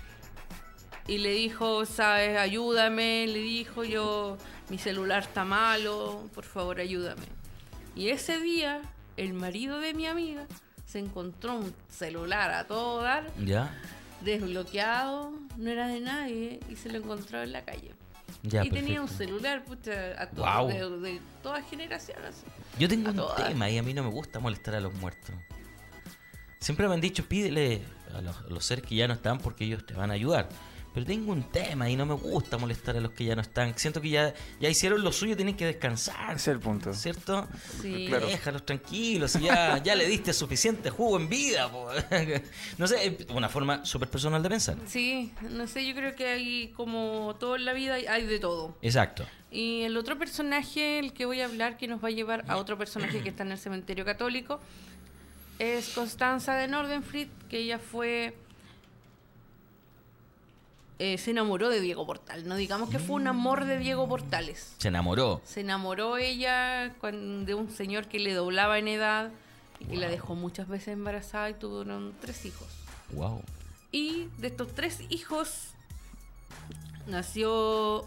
Y 1.07 1.19
le 1.19 1.33
dijo, 1.33 1.85
sabes, 1.85 2.39
ayúdame, 2.39 3.27
le 3.27 3.41
dijo 3.41 3.85
yo, 3.85 4.39
mi 4.71 4.79
celular 4.79 5.23
está 5.25 5.45
malo, 5.45 6.31
por 6.35 6.45
favor 6.45 6.81
ayúdame. 6.81 7.27
Y 7.95 8.09
ese 8.09 8.41
día, 8.41 8.81
el 9.17 9.35
marido 9.35 9.79
de 9.81 9.93
mi 9.93 10.07
amiga 10.07 10.47
se 10.87 10.99
encontró 10.99 11.57
un 11.57 11.75
celular 11.91 12.53
a 12.53 12.67
todo 12.67 13.03
dar, 13.03 13.31
¿Ya? 13.45 13.75
desbloqueado, 14.23 15.33
no 15.57 15.71
era 15.71 15.89
de 15.89 16.01
nadie, 16.01 16.61
y 16.71 16.77
se 16.77 16.89
lo 16.89 16.99
encontró 16.99 17.43
en 17.43 17.53
la 17.53 17.65
calle. 17.65 17.93
Ya, 18.43 18.65
y 18.65 18.71
tenía 18.71 19.01
un 19.01 19.09
celular, 19.09 19.65
pucha, 19.65 20.21
a 20.21 20.29
to- 20.29 20.43
Guau. 20.43 20.69
de, 20.69 20.91
de 20.99 21.21
todas 21.43 21.65
generaciones. 21.69 22.43
Yo 22.79 22.89
tengo 22.89 23.09
a 23.09 23.11
un 23.13 23.17
todas. 23.17 23.47
tema 23.49 23.71
y 23.71 23.79
a 23.79 23.83
mí 23.83 23.95
no 23.95 24.03
me 24.03 24.11
gusta 24.11 24.41
molestar 24.41 24.75
a 24.75 24.81
los 24.81 24.93
muertos. 24.95 25.31
Siempre 26.59 26.89
me 26.89 26.95
han 26.95 27.01
dicho, 27.01 27.25
pídele 27.25 27.83
a 28.15 28.21
los, 28.21 28.37
a 28.37 28.43
los 28.49 28.65
seres 28.65 28.85
que 28.85 28.95
ya 28.97 29.07
no 29.09 29.15
están 29.15 29.39
porque 29.39 29.65
ellos 29.65 29.85
te 29.87 29.95
van 29.95 30.11
a 30.11 30.15
ayudar. 30.15 30.49
Pero 30.95 31.07
tengo 31.07 31.33
un 31.33 31.43
tema 31.45 31.89
y 31.89 31.97
no 31.97 32.05
me 32.05 32.15
gusta 32.15 32.59
molestar 32.59 32.97
a 32.97 33.01
los 33.01 33.13
que 33.13 33.25
ya 33.25 33.35
no 33.35 33.41
están. 33.41 33.73
Siento 33.79 34.01
que 34.03 34.11
ya, 34.11 34.35
ya 34.61 34.69
hicieron 34.69 35.03
lo 35.03 35.11
suyo, 35.11 35.35
tienen 35.37 35.57
que 35.57 35.65
descansar. 35.65 36.37
Ese 36.37 36.51
es 36.51 36.55
el 36.57 36.61
punto. 36.61 36.93
¿Cierto? 36.93 37.49
Sí. 37.81 38.07
Claro. 38.09 38.27
Déjalos 38.27 38.67
tranquilos, 38.67 39.33
ya, 39.41 39.83
ya 39.83 39.95
le 39.95 40.07
diste 40.07 40.33
suficiente 40.35 40.91
jugo 40.91 41.19
en 41.19 41.29
vida. 41.29 41.71
po. 41.71 41.89
No 42.79 42.87
sé, 42.87 43.07
es 43.19 43.27
una 43.31 43.49
forma 43.49 43.85
súper 43.87 44.09
personal 44.09 44.43
de 44.43 44.49
pensar. 44.51 44.77
Sí, 44.87 45.33
no 45.51 45.67
sé, 45.67 45.87
yo 45.87 45.95
creo 45.95 46.15
que 46.15 46.27
hay 46.29 46.69
como 46.77 47.37
todo 47.41 47.57
en 47.57 47.65
la 47.65 47.73
vida 47.73 47.95
hay- 47.95 48.07
hay 48.07 48.27
de 48.27 48.39
todo. 48.39 48.77
Exacto. 48.83 49.27
Y 49.51 49.83
el 49.83 49.97
otro 49.97 50.19
personaje, 50.19 50.99
el 50.99 51.13
que 51.13 51.25
voy 51.27 51.41
a 51.41 51.47
hablar, 51.47 51.77
que 51.79 51.87
nos 51.87 52.03
va 52.03 52.09
a 52.09 52.11
llevar 52.11 52.45
a 52.49 52.57
otro 52.57 52.77
personaje 52.79 53.23
que 53.23 53.29
está 53.31 53.43
en 53.45 53.53
el 53.53 53.59
cementerio 53.59 54.05
católico, 54.05 54.61
es 55.59 55.91
Constanza 55.91 56.55
de 56.57 56.69
Nordenfried, 56.69 57.29
que 57.49 57.59
ella 57.59 57.79
fue... 57.79 58.35
eh, 61.05 61.19
se 61.19 61.33
enamoró 61.33 61.69
de 61.69 61.81
Diego 61.81 62.07
Portal, 62.07 62.47
no 62.47 62.55
digamos 62.55 62.89
que 62.89 63.01
fue 63.01 63.17
un 63.17 63.27
amor 63.27 63.65
de 63.65 63.77
Diego 63.79 64.09
Portales. 64.09 64.75
Se 64.79 64.87
enamoró. 64.89 65.41
Se 65.45 65.61
enamoró 65.63 66.17
ella 66.17 66.95
de 67.03 67.55
un 67.55 67.71
señor 67.71 68.07
que 68.07 68.21
le 68.21 68.33
doblaba 68.35 68.79
en 68.79 68.87
edad 68.87 69.31
y 69.81 69.87
que 69.87 69.97
la 69.97 70.09
dejó 70.09 70.37
muchas 70.37 70.69
veces 70.69 70.89
embarazada 70.89 71.51
y 71.51 71.55
tuvieron 71.55 72.15
tres 72.21 72.45
hijos. 72.45 72.69
Wow. 73.15 73.43
Y 73.91 74.29
de 74.39 74.47
estos 74.47 74.73
tres 74.75 75.01
hijos 75.09 75.71
nació 77.07 78.07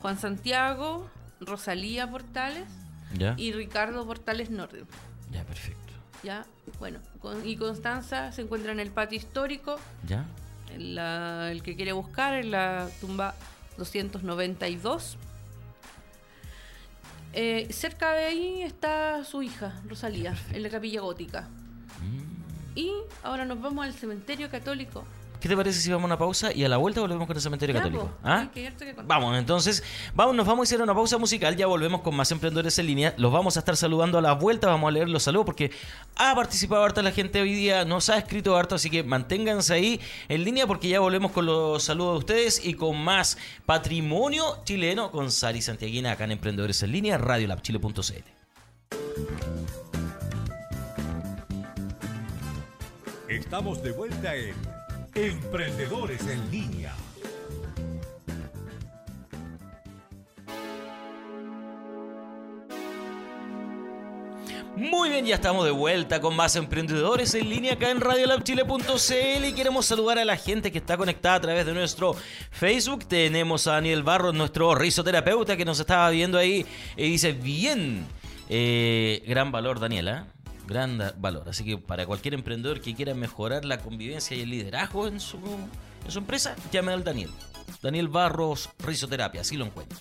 Juan 0.00 0.18
Santiago, 0.18 1.08
Rosalía 1.40 2.10
Portales 2.10 2.66
¿Ya? 3.18 3.34
y 3.36 3.52
Ricardo 3.52 4.06
Portales 4.06 4.50
Norden. 4.50 4.86
Ya, 5.30 5.44
perfecto. 5.44 5.92
Ya, 6.22 6.46
bueno, 6.78 6.98
con- 7.20 7.46
y 7.46 7.56
Constanza 7.56 8.32
se 8.32 8.42
encuentra 8.42 8.72
en 8.72 8.80
el 8.80 8.90
patio 8.90 9.18
histórico, 9.18 9.76
¿Ya? 10.08 10.24
La- 10.78 11.50
el 11.50 11.62
que 11.62 11.76
quiere 11.76 11.92
buscar, 11.92 12.34
en 12.34 12.50
la 12.50 12.88
tumba 13.00 13.34
292. 13.78 15.16
Eh, 17.32 17.68
cerca 17.70 18.12
de 18.12 18.24
ahí 18.24 18.62
está 18.62 19.22
su 19.24 19.42
hija, 19.42 19.74
Rosalía, 19.88 20.34
en 20.52 20.62
la 20.62 20.70
capilla 20.70 21.02
gótica. 21.02 21.42
Mm. 22.00 22.78
Y 22.78 22.92
ahora 23.22 23.44
nos 23.44 23.60
vamos 23.60 23.84
al 23.84 23.92
cementerio 23.94 24.50
católico. 24.50 25.04
¿Qué 25.40 25.48
te 25.48 25.56
parece 25.56 25.80
si 25.80 25.90
vamos 25.90 26.04
a 26.04 26.06
una 26.06 26.18
pausa 26.18 26.52
y 26.52 26.64
a 26.64 26.68
la 26.68 26.76
vuelta 26.76 27.00
volvemos 27.00 27.26
con 27.26 27.36
el 27.36 27.42
cementerio 27.42 27.74
Ya, 27.74 27.82
católico? 27.82 28.10
¿Ah? 28.22 28.48
Que. 28.52 28.72
Vamos, 29.04 29.36
entonces, 29.38 29.82
vamos, 30.14 30.34
nos 30.34 30.46
vamos 30.46 30.60
a 30.60 30.64
hacer 30.68 30.82
una 30.82 30.94
pausa 30.94 31.18
musical, 31.18 31.56
ya 31.56 31.66
volvemos 31.66 32.00
con 32.00 32.14
más 32.14 32.30
emprendedores 32.32 32.78
en 32.78 32.86
línea, 32.86 33.14
los 33.16 33.32
vamos 33.32 33.56
a 33.56 33.60
estar 33.60 33.76
saludando 33.76 34.18
a 34.18 34.22
la 34.22 34.32
vuelta, 34.32 34.68
vamos 34.68 34.88
a 34.88 34.90
leer 34.92 35.08
los 35.08 35.22
saludos 35.22 35.46
porque 35.46 35.70
ha 36.16 36.34
participado 36.34 36.82
harta 36.84 37.02
la 37.02 37.12
gente 37.12 37.40
hoy 37.40 37.54
día, 37.54 37.84
nos 37.84 38.08
ha 38.08 38.18
escrito 38.18 38.56
harto, 38.56 38.74
así 38.74 38.90
que 38.90 39.02
manténganse 39.02 39.74
ahí 39.74 40.00
en 40.28 40.44
línea 40.44 40.66
porque 40.66 40.88
ya 40.88 41.00
volvemos 41.00 41.32
con 41.32 41.46
los 41.46 41.82
saludos 41.82 42.14
de 42.14 42.18
ustedes 42.18 42.64
y 42.64 42.74
con 42.74 43.02
más 43.02 43.38
patrimonio 43.66 44.58
chileno 44.64 45.10
con 45.10 45.30
Sari 45.30 45.62
Santiaguina 45.62 46.12
acá 46.12 46.24
en 46.24 46.32
Emprendedores 46.32 46.82
en 46.82 46.92
línea, 46.92 47.18
radiolabchile.cl. 47.18 48.36
Estamos 53.28 53.82
de 53.82 53.90
vuelta 53.92 54.34
en 54.36 54.54
Emprendedores 55.16 56.20
en 56.26 56.50
Línea. 56.50 56.94
Muy 64.76 65.08
bien, 65.08 65.24
ya 65.24 65.36
estamos 65.36 65.64
de 65.64 65.70
vuelta 65.70 66.20
con 66.20 66.36
más 66.36 66.54
emprendedores 66.56 67.34
en 67.34 67.48
línea 67.48 67.72
acá 67.72 67.90
en 67.90 68.02
radiolabchile.cl 68.02 69.44
y 69.46 69.54
queremos 69.54 69.86
saludar 69.86 70.18
a 70.18 70.26
la 70.26 70.36
gente 70.36 70.70
que 70.70 70.76
está 70.76 70.98
conectada 70.98 71.36
a 71.36 71.40
través 71.40 71.64
de 71.64 71.72
nuestro 71.72 72.14
Facebook. 72.50 73.06
Tenemos 73.06 73.66
a 73.68 73.72
Daniel 73.72 74.02
Barros, 74.02 74.34
nuestro 74.34 74.74
risoterapeuta 74.74 75.56
que 75.56 75.64
nos 75.64 75.80
estaba 75.80 76.10
viendo 76.10 76.36
ahí 76.36 76.66
y 76.94 77.12
dice, 77.12 77.32
bien, 77.32 78.06
eh, 78.50 79.22
gran 79.26 79.50
valor 79.50 79.80
Daniela, 79.80 80.26
gran 80.66 81.00
valor. 81.18 81.48
Así 81.48 81.64
que 81.64 81.78
para 81.78 82.06
cualquier 82.06 82.34
emprendedor 82.34 82.80
que 82.80 82.94
quiera 82.94 83.14
mejorar 83.14 83.64
la 83.64 83.78
convivencia 83.78 84.36
y 84.36 84.40
el 84.42 84.50
liderazgo 84.50 85.06
en 85.08 85.20
su, 85.20 85.36
en 86.04 86.10
su 86.10 86.18
empresa, 86.18 86.54
llame 86.72 86.92
al 86.92 87.04
Daniel. 87.04 87.30
Daniel 87.82 88.08
Barros, 88.08 88.68
risoterapia, 88.80 89.40
así 89.42 89.56
lo 89.56 89.64
encuentra. 89.66 89.98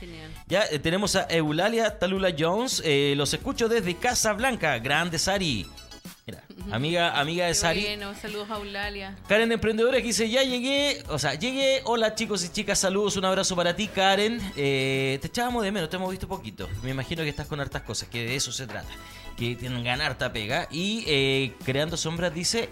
Genial. 0.00 0.30
Ya 0.48 0.64
eh, 0.70 0.78
tenemos 0.78 1.14
a 1.16 1.22
Eulalia 1.30 1.98
Talula 1.98 2.34
Jones. 2.36 2.82
eh, 2.84 3.14
los 3.16 3.32
escucho 3.32 3.68
desde 3.68 3.94
Casablanca. 3.96 4.78
Grande 4.78 5.18
Sari. 5.18 5.66
Mira, 6.26 6.42
amiga, 6.70 7.20
amiga 7.20 7.44
de 7.44 7.50
Qué 7.50 7.54
Sari. 7.54 7.80
bueno, 7.82 8.14
saludos 8.20 8.50
a 8.50 8.56
Eulalia. 8.56 9.14
Karen 9.28 9.52
Emprendedora 9.52 9.98
que 9.98 10.04
dice, 10.04 10.28
ya 10.30 10.42
llegué, 10.42 11.02
o 11.08 11.18
sea, 11.18 11.34
llegué, 11.34 11.82
hola 11.84 12.14
chicos 12.14 12.42
y 12.44 12.48
chicas, 12.48 12.78
saludos, 12.78 13.16
un 13.18 13.26
abrazo 13.26 13.54
para 13.54 13.76
ti 13.76 13.88
Karen, 13.88 14.40
Eh, 14.56 15.18
te 15.20 15.26
echábamos 15.28 15.62
de 15.64 15.70
menos, 15.70 15.90
te 15.90 15.96
hemos 15.96 16.10
visto 16.10 16.26
poquito, 16.26 16.66
me 16.82 16.90
imagino 16.90 17.22
que 17.22 17.28
estás 17.28 17.46
con 17.46 17.60
hartas 17.60 17.82
cosas, 17.82 18.08
que 18.08 18.24
de 18.24 18.36
eso 18.36 18.52
se 18.52 18.66
trata, 18.66 18.88
que 19.36 19.56
tienen 19.56 19.84
ganar 19.84 20.12
harta 20.12 20.32
pega, 20.32 20.68
y 20.70 21.04
eh, 21.06 21.54
Creando 21.64 21.96
Sombras 21.96 22.32
dice, 22.34 22.68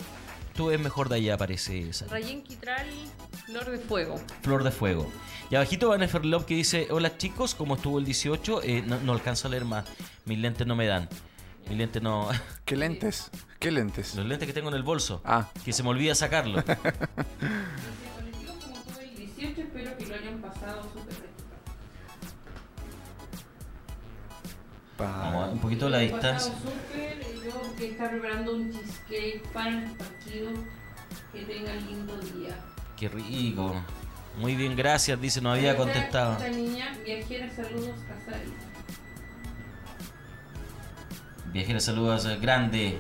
tú 0.55 0.71
es 0.71 0.81
mejor 0.81 1.09
de 1.09 1.17
allá, 1.17 1.37
parece 1.37 1.93
Sari. 1.93 2.11
Rayen 2.11 2.43
Quitral, 2.43 2.87
Flor 3.47 3.71
de 3.71 3.79
Fuego. 3.79 4.21
Flor 4.43 4.65
de 4.65 4.71
Fuego. 4.71 5.11
Y 5.51 5.57
abajito 5.57 5.89
va 5.91 5.99
Love 5.99 6.47
que 6.47 6.55
dice, 6.55 6.89
hola 6.91 7.19
chicos, 7.19 7.55
¿cómo 7.55 7.75
estuvo 7.75 7.99
el 7.99 8.05
18? 8.05 8.63
Eh, 8.63 8.83
no, 8.87 8.99
no 9.01 9.13
alcanzo 9.13 9.49
a 9.49 9.51
leer 9.51 9.65
más, 9.65 9.85
mis 10.25 10.39
lentes 10.39 10.67
no 10.67 10.77
me 10.77 10.87
dan. 10.87 11.09
Mis 11.69 11.79
lentes 11.79 12.03
no... 12.03 12.29
¿Qué 12.65 12.77
lentes? 12.77 13.31
¿Qué 13.59 13.71
lentes? 13.71 14.15
Los 14.15 14.27
lentes 14.27 14.47
que 14.47 14.53
tengo 14.53 14.69
en 14.71 14.75
el 14.75 14.83
bolso. 14.83 15.21
Ah. 15.25 15.49
Que 15.65 15.73
se 15.73 15.83
me 15.83 15.91
olvida 15.91 16.15
sacarlo. 16.15 16.65
Como 16.65 16.75
el 19.01 19.17
18, 19.17 19.61
espero 19.61 19.97
que 19.97 20.07
lo 20.07 20.15
hayan 20.15 20.41
pasado 20.41 20.83
súper 20.93 21.22
Vamos, 24.99 25.53
un 25.53 25.59
poquito 25.59 25.89
la 25.89 25.99
distancia. 25.99 26.53
súper, 26.55 27.19
yo 27.45 27.77
que 27.77 27.91
está 27.91 28.11
preparando 28.11 28.55
un 28.55 28.71
cheesecake 28.73 29.43
para 29.53 29.71
el 29.71 29.91
partido. 29.93 30.51
Que 31.33 31.43
tengan 31.45 31.87
lindo 31.87 32.17
día. 32.19 32.57
Qué 32.99 33.09
rico. 33.09 33.75
Muy 34.39 34.55
bien, 34.55 34.77
gracias, 34.77 35.21
dice, 35.21 35.41
no 35.41 35.53
había 35.53 35.73
Esta- 35.73 35.83
contestado. 35.83 36.33
Esta 36.35 36.49
niña 36.49 36.95
viajera, 37.05 37.51
saludos 37.55 37.91
a 38.11 38.31
Sari. 38.31 38.53
Viajera, 41.53 41.81
saludos, 41.81 42.25
eh, 42.27 42.39
grande. 42.41 42.99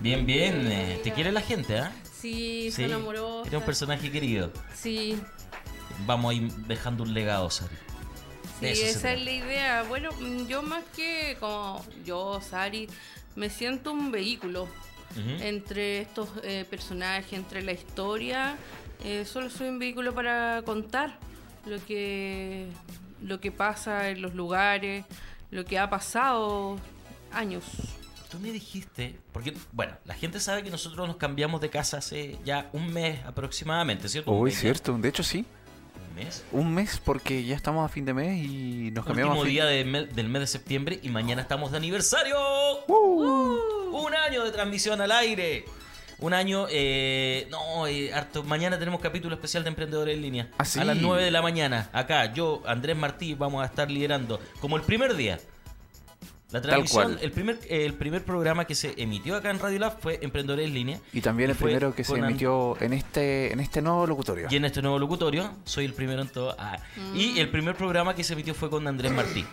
Bien, 0.00 0.26
bien. 0.26 0.66
eh, 0.70 1.00
¿Te 1.02 1.12
quiere 1.12 1.32
la 1.32 1.40
gente, 1.40 1.78
ah? 1.78 1.92
Sí, 2.12 2.70
son 2.72 2.92
amorosas. 2.92 3.46
Eres 3.48 3.60
un 3.60 3.66
personaje 3.66 4.10
querido. 4.10 4.52
Sí, 4.74 5.18
Vamos 6.06 6.32
a 6.32 6.34
ir 6.34 6.52
dejando 6.66 7.04
un 7.04 7.14
legado, 7.14 7.48
Sari. 7.50 7.74
Sí, 8.60 8.66
esa 8.66 9.12
es 9.12 9.24
la 9.24 9.30
idea. 9.30 9.82
Bueno, 9.82 10.10
mm, 10.12 10.46
yo 10.46 10.62
más 10.62 10.84
que 10.96 11.36
como 11.40 11.84
yo, 12.04 12.40
Sari, 12.40 12.88
me 13.36 13.50
siento 13.50 13.92
un 13.92 14.10
vehículo 14.10 14.68
entre 15.40 16.00
estos 16.00 16.28
eh, 16.42 16.66
personajes, 16.68 17.32
entre 17.34 17.62
la 17.62 17.72
historia. 17.72 18.56
Eh, 19.04 19.24
solo 19.24 19.48
soy 19.48 19.68
un 19.68 19.78
vehículo 19.78 20.12
para 20.12 20.62
contar 20.64 21.18
lo 21.66 21.84
que, 21.84 22.68
lo 23.22 23.40
que 23.40 23.52
pasa 23.52 24.08
en 24.08 24.22
los 24.22 24.34
lugares, 24.34 25.04
lo 25.50 25.64
que 25.64 25.78
ha 25.78 25.88
pasado 25.88 26.78
años. 27.32 27.64
Tú 28.30 28.40
me 28.40 28.50
dijiste, 28.50 29.16
porque, 29.32 29.54
bueno, 29.70 29.96
la 30.04 30.14
gente 30.14 30.40
sabe 30.40 30.64
que 30.64 30.70
nosotros 30.70 31.06
nos 31.06 31.16
cambiamos 31.16 31.60
de 31.60 31.70
casa 31.70 31.98
hace 31.98 32.36
ya 32.44 32.68
un 32.72 32.92
mes 32.92 33.24
aproximadamente, 33.24 34.08
¿cierto? 34.08 34.32
Uy, 34.32 34.50
cierto. 34.50 34.98
De 34.98 35.08
hecho, 35.08 35.22
sí. 35.22 35.44
Un 36.16 36.24
mes. 36.24 36.44
Un 36.52 36.74
mes 36.74 37.00
porque 37.04 37.44
ya 37.44 37.56
estamos 37.56 37.84
a 37.84 37.88
fin 37.88 38.04
de 38.04 38.14
mes 38.14 38.44
y 38.44 38.90
nos 38.92 39.04
cambiamos 39.04 39.36
Último 39.38 39.50
día 39.50 39.64
de 39.66 39.84
me- 39.84 40.06
del 40.06 40.28
mes 40.28 40.40
de 40.40 40.46
septiembre 40.46 41.00
y 41.02 41.08
mañana 41.08 41.42
estamos 41.42 41.72
de 41.72 41.78
aniversario. 41.78 42.36
Un 42.88 44.14
año 44.14 44.44
de 44.44 44.50
transmisión 44.52 45.00
al 45.00 45.10
aire. 45.12 45.64
Un 46.20 46.32
año, 46.32 46.66
eh, 46.70 47.48
no, 47.50 47.86
eh, 47.88 48.14
harto. 48.14 48.44
Mañana 48.44 48.78
tenemos 48.78 49.00
capítulo 49.00 49.34
especial 49.34 49.64
de 49.64 49.68
Emprendedores 49.70 50.14
en 50.14 50.22
Línea. 50.22 50.48
Ah, 50.58 50.64
sí. 50.64 50.78
A 50.78 50.84
las 50.84 50.96
9 50.96 51.24
de 51.24 51.30
la 51.32 51.42
mañana. 51.42 51.90
Acá, 51.92 52.32
yo, 52.32 52.62
Andrés 52.66 52.96
Martí, 52.96 53.34
vamos 53.34 53.62
a 53.62 53.66
estar 53.66 53.90
liderando. 53.90 54.40
Como 54.60 54.76
el 54.76 54.82
primer 54.82 55.16
día. 55.16 55.40
La 56.54 56.60
Tal 56.62 56.70
transmisión, 56.70 57.02
cual. 57.14 57.18
el 57.20 57.32
primer, 57.32 57.58
el 57.68 57.94
primer 57.94 58.24
programa 58.24 58.64
que 58.64 58.74
se 58.76 58.94
emitió 58.96 59.34
acá 59.34 59.50
en 59.50 59.58
Radio 59.58 59.78
Lab 59.80 59.98
fue 60.00 60.20
Emprendedores 60.22 60.66
en 60.68 60.74
Línea. 60.74 61.00
Y 61.12 61.20
también 61.20 61.50
el 61.50 61.56
primero 61.56 61.94
que 61.94 62.04
se 62.04 62.14
emitió 62.16 62.76
en 62.80 62.92
este 62.92 63.52
en 63.52 63.58
este 63.60 63.82
nuevo 63.82 64.06
locutorio. 64.06 64.46
y 64.50 64.54
en 64.56 64.64
este 64.64 64.80
nuevo 64.80 64.98
locutorio, 64.98 65.50
soy 65.64 65.84
el 65.84 65.94
primero 65.94 66.22
en 66.22 66.28
todo. 66.28 66.54
Ah, 66.58 66.78
Y 67.14 67.38
el 67.40 67.48
primer 67.50 67.74
programa 67.74 68.14
que 68.14 68.22
se 68.22 68.34
emitió 68.34 68.54
fue 68.54 68.70
con 68.70 68.86
Andrés 68.86 69.10
Martí, 69.10 69.44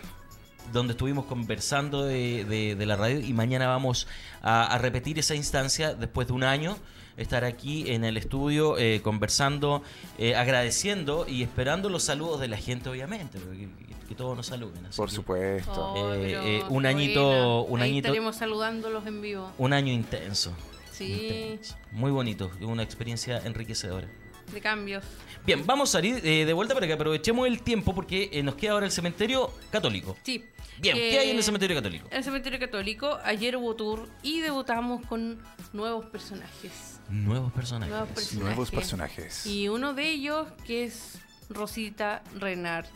donde 0.72 0.92
estuvimos 0.92 1.24
conversando 1.26 2.04
de, 2.04 2.44
de- 2.44 2.76
de 2.76 2.86
la 2.86 2.94
radio 2.96 3.18
y 3.18 3.32
mañana 3.32 3.66
vamos 3.66 4.06
a, 4.40 4.64
a 4.72 4.78
repetir 4.78 5.18
esa 5.18 5.34
instancia 5.34 5.94
después 5.94 6.28
de 6.28 6.34
un 6.34 6.44
año. 6.44 6.76
Estar 7.16 7.44
aquí 7.44 7.90
en 7.92 8.04
el 8.04 8.16
estudio 8.16 8.78
eh, 8.78 9.00
conversando, 9.02 9.82
eh, 10.18 10.34
agradeciendo 10.34 11.26
y 11.28 11.42
esperando 11.42 11.88
los 11.88 12.02
saludos 12.04 12.40
de 12.40 12.48
la 12.48 12.56
gente, 12.56 12.88
obviamente, 12.88 13.38
porque- 13.38 13.68
que, 13.68 14.06
que 14.08 14.14
todos 14.14 14.36
nos 14.36 14.46
saluden. 14.46 14.86
así 14.86 14.96
Por 14.96 15.08
que 15.08 15.14
supuesto. 15.14 15.72
Oh, 15.94 16.14
Eh, 16.14 16.58
eh, 16.58 16.62
un 16.68 16.86
añito- 16.86 17.62
un 17.64 17.80
Ahí 17.82 17.90
añito- 17.90 18.08
estaremos 18.08 18.36
saludándolos 18.36 19.06
en 19.06 19.20
vivo. 19.20 19.52
Un 19.58 19.72
año 19.72 19.92
intenso. 19.92 20.52
Sí. 20.90 21.58
Muy 21.90 22.10
bonito, 22.10 22.50
una 22.60 22.82
experiencia 22.82 23.40
enriquecedora. 23.44 24.08
de 24.52 24.60
cambios. 24.60 25.02
Bien, 25.46 25.64
vamos 25.64 25.88
a 25.88 25.92
salir 25.92 26.20
eh, 26.26 26.44
de 26.44 26.52
vuelta 26.52 26.74
para 26.74 26.86
que 26.86 26.92
aprovechemos 26.92 27.46
el 27.46 27.62
tiempo 27.62 27.94
porque 27.94 28.28
eh, 28.32 28.42
nos 28.42 28.54
queda 28.56 28.72
ahora 28.72 28.84
el 28.84 28.92
cementerio 28.92 29.50
católico. 29.70 30.14
Sí. 30.24 30.44
Bien, 30.78 30.94
Eh, 30.96 31.08
¿qué 31.10 31.18
hay 31.20 31.30
en 31.30 31.36
el 31.38 31.42
cementerio 31.42 31.74
católico? 31.76 32.06
En 32.10 32.18
el 32.18 32.24
cementerio 32.24 32.58
católico, 32.58 33.18
ayer 33.24 33.56
hubo 33.56 33.74
tour 33.76 34.08
y 34.22 34.40
debutamos 34.40 35.06
con 35.06 35.38
nuevos 35.72 36.04
personajes. 36.06 36.91
Nuevos 37.12 37.52
personajes. 37.52 37.90
Nuevos 37.90 38.08
personajes. 38.10 38.42
Nuevos 38.42 38.70
personajes. 38.70 39.46
Y 39.46 39.68
uno 39.68 39.92
de 39.94 40.08
ellos 40.10 40.48
que 40.66 40.84
es 40.84 41.18
Rosita 41.50 42.22
Renard, 42.38 42.86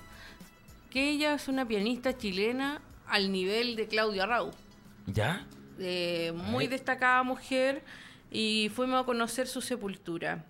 que 0.91 1.11
ella 1.11 1.35
es 1.35 1.49
una 1.49 1.67
pianista 1.69 2.17
chilena 2.17 2.81
al 3.07 3.31
nivel 3.31 3.77
de 3.77 3.87
Claudia 3.87 4.27
Rau. 4.27 4.51
¿Ya? 5.07 5.47
eh, 5.79 6.33
muy 6.35 6.67
destacada 6.67 7.23
mujer 7.23 7.85
y 8.31 8.71
fuimos 8.75 9.03
a 9.03 9.05
conocer 9.05 9.47
su 9.47 9.61
sepultura. 9.61 10.45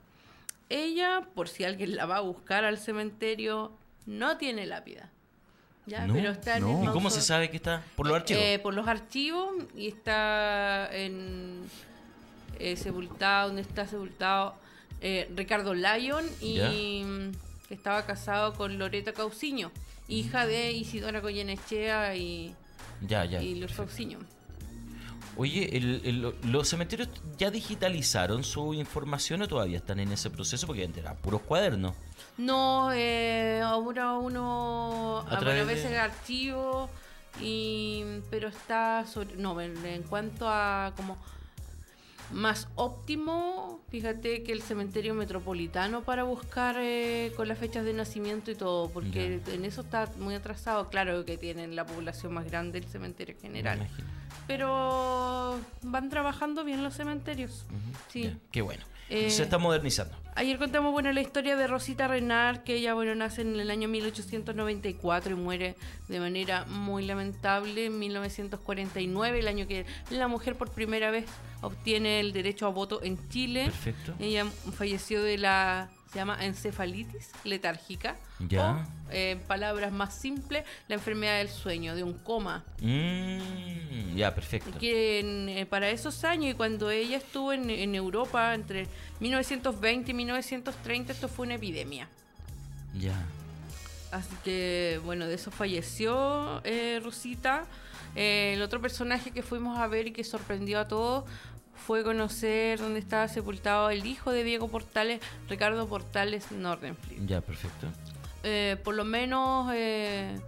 Ella, 0.68 1.22
por 1.34 1.48
si 1.48 1.64
alguien 1.64 1.96
la 1.96 2.06
va 2.06 2.18
a 2.18 2.20
buscar 2.20 2.64
al 2.64 2.78
cementerio, 2.78 3.72
no 4.06 4.36
tiene 4.36 4.66
lápida. 4.66 5.10
¿ya? 5.86 6.06
No, 6.06 6.14
Pero 6.14 6.30
está 6.30 6.56
en 6.56 6.62
no. 6.62 6.84
¿Y 6.84 6.86
cómo 6.88 7.10
se 7.10 7.22
sabe 7.22 7.50
que 7.50 7.56
está? 7.56 7.82
¿Por 7.94 8.06
los 8.06 8.16
archivos? 8.16 8.42
eh, 8.42 8.58
por 8.60 8.74
los 8.74 8.88
archivos 8.88 9.52
y 9.76 9.88
está 9.88 10.88
en 10.92 11.62
eh, 12.60 12.76
sepultado, 12.76 13.48
donde 13.48 13.62
está 13.62 13.86
sepultado 13.86 14.54
eh, 15.00 15.30
Ricardo 15.36 15.74
Lyon 15.74 16.24
y 16.40 17.02
mm, 17.04 17.32
que 17.68 17.74
estaba 17.74 18.04
casado 18.06 18.54
con 18.54 18.78
Loreta 18.78 19.12
Cauciño, 19.12 19.70
hija 20.08 20.46
de 20.46 20.72
Isidora 20.72 21.20
Goyenechea 21.20 22.14
y, 22.16 22.54
ya, 23.02 23.24
ya. 23.24 23.42
y 23.42 23.56
Luz. 23.56 23.72
Cauciño. 23.72 24.18
Oye, 25.38 25.76
el- 25.76 26.00
el- 26.04 26.34
los 26.50 26.66
cementerios 26.68 27.08
ya 27.36 27.50
digitalizaron 27.50 28.42
su 28.42 28.72
información 28.72 29.42
o 29.42 29.48
todavía 29.48 29.76
están 29.76 30.00
en 30.00 30.10
ese 30.12 30.30
proceso 30.30 30.66
porque 30.66 30.84
eran 30.96 31.16
puros 31.18 31.42
cuadernos. 31.42 31.94
No, 32.38 32.90
eh, 32.94 33.60
ahora 33.62 34.14
uno 34.14 35.26
A 35.28 35.40
veces 35.40 35.90
de- 35.90 35.98
archivo 35.98 36.88
y 37.38 38.02
pero 38.30 38.48
está 38.48 39.04
sobre 39.06 39.36
no 39.36 39.60
en, 39.60 39.84
en 39.84 40.02
cuanto 40.04 40.48
a 40.48 40.94
como 40.96 41.18
más 42.32 42.68
óptimo 42.74 43.80
fíjate 43.88 44.42
que 44.42 44.52
el 44.52 44.62
cementerio 44.62 45.14
metropolitano 45.14 46.02
para 46.02 46.24
buscar 46.24 46.76
eh, 46.78 47.32
con 47.36 47.48
las 47.48 47.58
fechas 47.58 47.84
de 47.84 47.92
nacimiento 47.92 48.50
y 48.50 48.54
todo 48.54 48.90
porque 48.90 49.40
en 49.46 49.64
eso 49.64 49.82
está 49.82 50.10
muy 50.18 50.34
atrasado. 50.34 50.88
Claro 50.88 51.24
que 51.24 51.38
tienen 51.38 51.76
la 51.76 51.86
población 51.86 52.34
más 52.34 52.46
grande 52.46 52.78
el 52.78 52.84
cementerio 52.84 53.36
Me 53.36 53.40
general 53.40 53.88
pero 54.46 55.58
van 55.82 56.08
trabajando 56.08 56.64
bien 56.64 56.82
los 56.82 56.94
cementerios. 56.94 57.64
Sí. 58.08 58.24
Ya, 58.24 58.36
Qué 58.52 58.62
bueno. 58.62 58.84
Eh, 59.08 59.30
Se 59.30 59.44
está 59.44 59.58
modernizando. 59.58 60.16
Ayer 60.34 60.58
contamos 60.58 60.92
bueno 60.92 61.10
la 61.12 61.20
historia 61.22 61.56
de 61.56 61.66
Rosita 61.66 62.08
Renard, 62.08 62.62
que 62.62 62.74
ella 62.74 62.92
bueno 62.92 63.14
nace 63.14 63.40
en 63.40 63.58
el 63.58 63.70
año 63.70 63.88
1894 63.88 65.32
y 65.32 65.34
muere 65.34 65.76
de 66.08 66.20
manera 66.20 66.66
muy 66.66 67.06
lamentable 67.06 67.86
en 67.86 67.98
1949, 67.98 69.38
el 69.38 69.48
año 69.48 69.66
que 69.66 69.86
la 70.10 70.28
mujer 70.28 70.56
por 70.56 70.70
primera 70.70 71.10
vez 71.10 71.24
obtiene 71.62 72.20
el 72.20 72.32
derecho 72.32 72.66
a 72.66 72.70
voto 72.70 73.02
en 73.02 73.28
Chile. 73.30 73.64
Perfecto. 73.64 74.14
Ella 74.18 74.44
falleció 74.74 75.22
de 75.22 75.38
la 75.38 75.88
se 76.16 76.20
llama 76.20 76.38
encefalitis 76.42 77.30
letárgica. 77.44 78.16
Ya. 78.48 78.86
O, 79.08 79.12
eh, 79.12 79.32
en 79.32 79.40
palabras 79.40 79.92
más 79.92 80.14
simples, 80.14 80.64
la 80.88 80.94
enfermedad 80.94 81.36
del 81.38 81.50
sueño, 81.50 81.94
de 81.94 82.02
un 82.04 82.14
coma. 82.14 82.64
Mm, 82.80 84.16
ya, 84.16 84.34
perfecto. 84.34 84.78
Que 84.78 85.20
en- 85.20 85.48
eh, 85.50 85.66
para 85.66 85.90
esos 85.90 86.24
años 86.24 86.52
y 86.52 86.54
cuando 86.54 86.90
ella 86.90 87.18
estuvo 87.18 87.52
en, 87.52 87.68
en 87.68 87.94
Europa 87.94 88.54
entre 88.54 88.86
1920 89.20 90.10
y 90.12 90.14
1930 90.14 91.12
esto 91.12 91.28
fue 91.28 91.44
una 91.44 91.56
epidemia. 91.56 92.08
Ya. 92.98 93.22
Así 94.10 94.34
que 94.42 94.98
bueno, 95.04 95.26
de 95.26 95.34
eso 95.34 95.50
falleció 95.50 96.62
eh, 96.64 96.98
Rosita. 97.04 97.66
Eh, 98.14 98.54
el 98.54 98.62
otro 98.62 98.80
personaje 98.80 99.32
que 99.32 99.42
fuimos 99.42 99.78
a 99.78 99.86
ver 99.86 100.06
y 100.06 100.12
que 100.12 100.24
sorprendió 100.24 100.80
a 100.80 100.88
todos 100.88 101.24
fue 101.76 102.02
conocer 102.02 102.78
dónde 102.78 102.98
estaba 102.98 103.28
sepultado 103.28 103.90
el 103.90 104.06
hijo 104.06 104.32
de 104.32 104.44
Diego 104.44 104.68
Portales, 104.68 105.20
Ricardo 105.48 105.86
Portales 105.88 106.50
Nordenfleet. 106.52 107.26
Ya, 107.26 107.40
perfecto. 107.40 107.88
Eh, 108.42 108.76
por 108.84 108.94
lo 108.94 109.04
menos, 109.04 109.70
eh, 109.74 110.38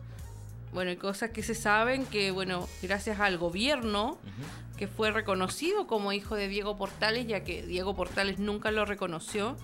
bueno, 0.73 0.91
hay 0.91 0.97
cosas 0.97 1.31
que 1.31 1.43
se 1.43 1.55
saben 1.55 2.07
que, 2.07 2.31
bueno, 2.31 2.69
gracias 2.83 3.21
al 3.21 3.39
gobierno, 3.39 4.19
que 4.77 4.87
fue 4.87 5.11
reconocido 5.11 5.87
como 5.87 6.13
hijo 6.13 6.37
de 6.37 6.49
Diego 6.49 6.77
Portales, 6.77 7.27
ya 7.27 7.43
que 7.43 7.67
Diego 7.67 7.97
Portales 7.97 8.39
nunca 8.39 8.71
lo 8.71 8.85
reconoció. 8.85 9.57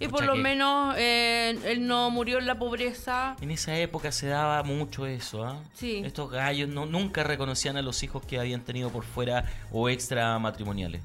Y 0.00 0.08
por 0.08 0.24
lo 0.24 0.34
que- 0.34 0.40
menos 0.40 0.94
eh, 0.98 1.58
él 1.66 1.86
no 1.86 2.10
murió 2.10 2.38
en 2.38 2.46
la 2.46 2.58
pobreza. 2.58 3.36
En 3.40 3.50
esa 3.50 3.76
época 3.78 4.10
se 4.12 4.26
daba 4.26 4.62
mucho 4.62 5.06
eso, 5.06 5.44
¿ah? 5.44 5.58
Sí. 5.74 6.02
Estos 6.04 6.30
gallos 6.30 6.68
no, 6.68 6.84
nunca 6.86 7.22
reconocían 7.22 7.76
a 7.76 7.82
los 7.82 8.02
hijos 8.02 8.24
que 8.26 8.38
habían 8.38 8.62
tenido 8.62 8.90
por 8.90 9.04
fuera 9.04 9.44
o 9.70 9.88
extra 9.88 10.38
matrimoniales. 10.38 11.00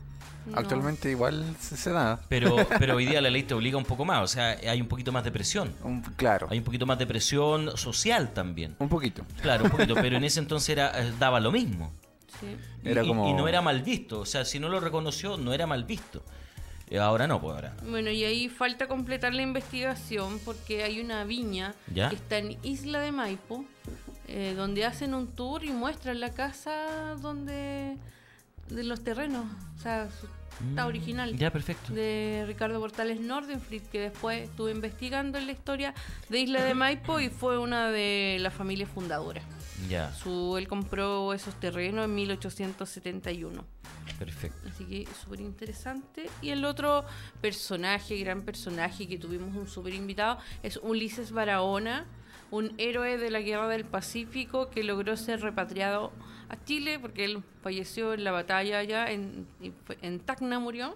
No. 0.45 0.57
Actualmente 0.57 1.11
igual 1.11 1.45
se, 1.59 1.77
se 1.77 1.91
da. 1.91 2.19
Pero, 2.29 2.55
pero 2.79 2.95
hoy 2.95 3.05
día 3.05 3.21
la 3.21 3.29
ley 3.29 3.43
te 3.43 3.53
obliga 3.53 3.77
un 3.77 3.83
poco 3.85 4.05
más, 4.05 4.21
o 4.23 4.27
sea, 4.27 4.57
hay 4.67 4.81
un 4.81 4.87
poquito 4.87 5.11
más 5.11 5.23
de 5.23 5.31
presión. 5.31 5.73
Un- 5.83 6.01
claro, 6.01 6.47
Hay 6.49 6.57
un 6.57 6.63
poquito 6.63 6.85
más 6.87 6.97
de 6.97 7.05
presión 7.05 7.77
social 7.77 8.33
también. 8.33 8.75
un 8.79 8.89
poquito. 8.89 9.23
Claro, 9.41 9.65
un 9.65 9.69
poquito, 9.71 9.93
pero 9.95 10.17
en 10.17 10.23
ese 10.23 10.39
entonces 10.39 10.69
era, 10.69 10.99
eh, 10.99 11.13
daba 11.19 11.39
lo 11.39 11.51
mismo. 11.51 11.91
Sí. 12.39 12.47
Era 12.83 13.03
y, 13.03 13.07
como- 13.07 13.29
y 13.29 13.33
no 13.33 13.47
era 13.47 13.61
mal 13.61 13.81
visto, 13.83 14.21
o 14.21 14.25
sea, 14.25 14.45
si 14.45 14.59
no 14.59 14.69
lo 14.69 14.79
reconoció, 14.79 15.37
no 15.37 15.53
era 15.53 15.67
mal 15.67 15.83
visto. 15.83 16.23
Ahora 16.97 17.27
no, 17.27 17.39
pues 17.39 17.55
ahora. 17.55 17.75
Bueno, 17.87 18.09
y 18.09 18.23
ahí 18.23 18.49
falta 18.49 18.87
completar 18.87 19.33
la 19.33 19.41
investigación 19.41 20.39
porque 20.43 20.83
hay 20.83 20.99
una 20.99 21.23
viña 21.23 21.75
¿Ya? 21.93 22.09
que 22.09 22.15
está 22.15 22.37
en 22.37 22.57
Isla 22.63 22.99
de 22.99 23.11
Maipo, 23.11 23.65
eh, 24.27 24.53
donde 24.55 24.85
hacen 24.85 25.13
un 25.13 25.27
tour 25.27 25.63
y 25.63 25.71
muestran 25.71 26.19
la 26.19 26.31
casa 26.31 27.15
donde 27.21 27.97
de 28.69 28.83
los 28.83 29.03
terrenos, 29.03 29.45
o 29.77 29.81
sea, 29.81 30.07
está 30.69 30.83
Mm, 30.83 30.87
original. 30.87 31.37
Ya, 31.37 31.51
perfecto. 31.51 31.93
de 31.93 32.43
Ricardo 32.47 32.79
Portales 32.79 33.19
Nordenfleet, 33.21 33.83
que 33.89 33.99
después 34.01 34.43
estuve 34.49 34.71
investigando 34.71 35.37
en 35.37 35.45
la 35.45 35.51
historia 35.53 35.93
de 36.29 36.39
Isla 36.39 36.63
de 36.63 36.73
Maipo 36.73 37.19
y 37.19 37.29
fue 37.29 37.57
una 37.57 37.89
de 37.91 38.37
las 38.39 38.53
familias 38.53 38.89
fundadoras. 38.89 39.43
Ya, 39.89 40.11
Su, 40.13 40.57
él 40.57 40.67
compró 40.67 41.33
esos 41.33 41.55
terrenos 41.59 42.05
en 42.05 42.13
1871. 42.15 43.63
perfecto. 44.17 44.67
Así 44.69 44.83
que 44.85 45.07
súper 45.23 45.39
interesante. 45.39 46.29
Y 46.41 46.49
el 46.49 46.65
otro 46.65 47.05
personaje, 47.41 48.17
gran 48.17 48.41
personaje 48.41 49.07
que 49.07 49.17
tuvimos 49.17 49.55
un 49.55 49.67
súper 49.67 49.93
invitado, 49.93 50.37
es 50.63 50.77
Ulises 50.83 51.31
Barahona, 51.31 52.05
un 52.51 52.73
héroe 52.77 53.17
de 53.17 53.29
la 53.29 53.39
Guerra 53.39 53.67
del 53.69 53.85
Pacífico 53.85 54.69
que 54.69 54.83
logró 54.83 55.15
ser 55.15 55.39
repatriado 55.41 56.11
a 56.49 56.63
Chile 56.63 56.99
porque 56.99 57.25
él 57.25 57.43
falleció 57.61 58.13
en 58.13 58.23
la 58.23 58.31
batalla 58.31 58.79
allá, 58.79 59.11
en, 59.11 59.47
en 60.01 60.19
Tacna 60.19 60.59
murió. 60.59 60.95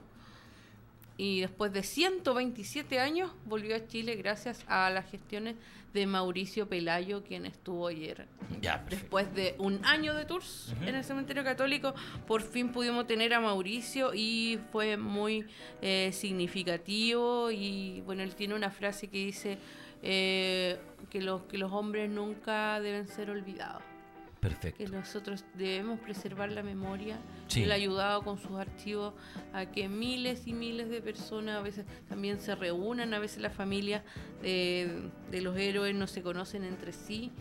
Y 1.15 1.41
después 1.41 1.71
de 1.71 1.83
127 1.83 2.99
años 2.99 3.31
volvió 3.45 3.75
a 3.75 3.85
Chile 3.87 4.15
gracias 4.15 4.65
a 4.67 4.89
las 4.89 5.09
gestiones 5.09 5.55
de 5.93 6.07
Mauricio 6.07 6.67
Pelayo, 6.67 7.23
quien 7.23 7.45
estuvo 7.45 7.87
ayer 7.87 8.25
Ya. 8.61 8.83
Después 8.89 9.33
de 9.35 9.55
un 9.59 9.85
año 9.85 10.15
de 10.15 10.25
tours 10.25 10.73
en 10.81 10.95
el 10.95 11.03
cementerio 11.03 11.43
católico, 11.43 11.93
por 12.25 12.41
fin 12.41 12.71
pudimos 12.71 13.05
tener 13.05 13.33
a 13.33 13.39
Mauricio 13.39 14.11
y 14.13 14.59
fue 14.71 14.97
muy 14.97 15.45
eh, 15.81 16.09
significativo. 16.11 17.51
Y 17.51 18.01
bueno, 18.01 18.23
él 18.23 18.33
tiene 18.35 18.55
una 18.55 18.71
frase 18.71 19.07
que 19.07 19.17
dice 19.17 19.59
eh, 20.01 20.79
que, 21.11 21.21
los, 21.21 21.43
que 21.43 21.57
los 21.59 21.71
hombres 21.71 22.09
nunca 22.09 22.79
deben 22.81 23.07
ser 23.07 23.29
olvidados, 23.29 23.83
que 24.43 24.49
Perfecto. 24.49 24.91
nosotros 24.91 25.45
debemos 25.55 25.99
preservar 25.99 26.51
la 26.51 26.63
memoria. 26.63 27.17
Sí. 27.47 27.63
Él 27.63 27.71
ha 27.71 27.75
ayudado 27.75 28.21
con 28.23 28.37
sus 28.37 28.51
archivos 28.59 29.13
a 29.53 29.65
que 29.65 29.87
miles 29.89 30.47
y 30.47 30.53
miles 30.53 30.89
de 30.89 31.01
personas 31.01 31.57
a 31.57 31.61
veces 31.61 31.85
también 32.09 32.39
se 32.39 32.53
reúnan, 32.55 33.13
a 33.13 33.19
veces 33.19 33.39
las 33.41 33.53
familias 33.53 34.03
de, 34.41 35.09
de 35.31 35.41
los 35.41 35.57
héroes 35.57 35.95
no 35.95 36.07
se 36.07 36.21
conocen 36.21 36.63
entre 36.63 36.91
sí 36.93 37.31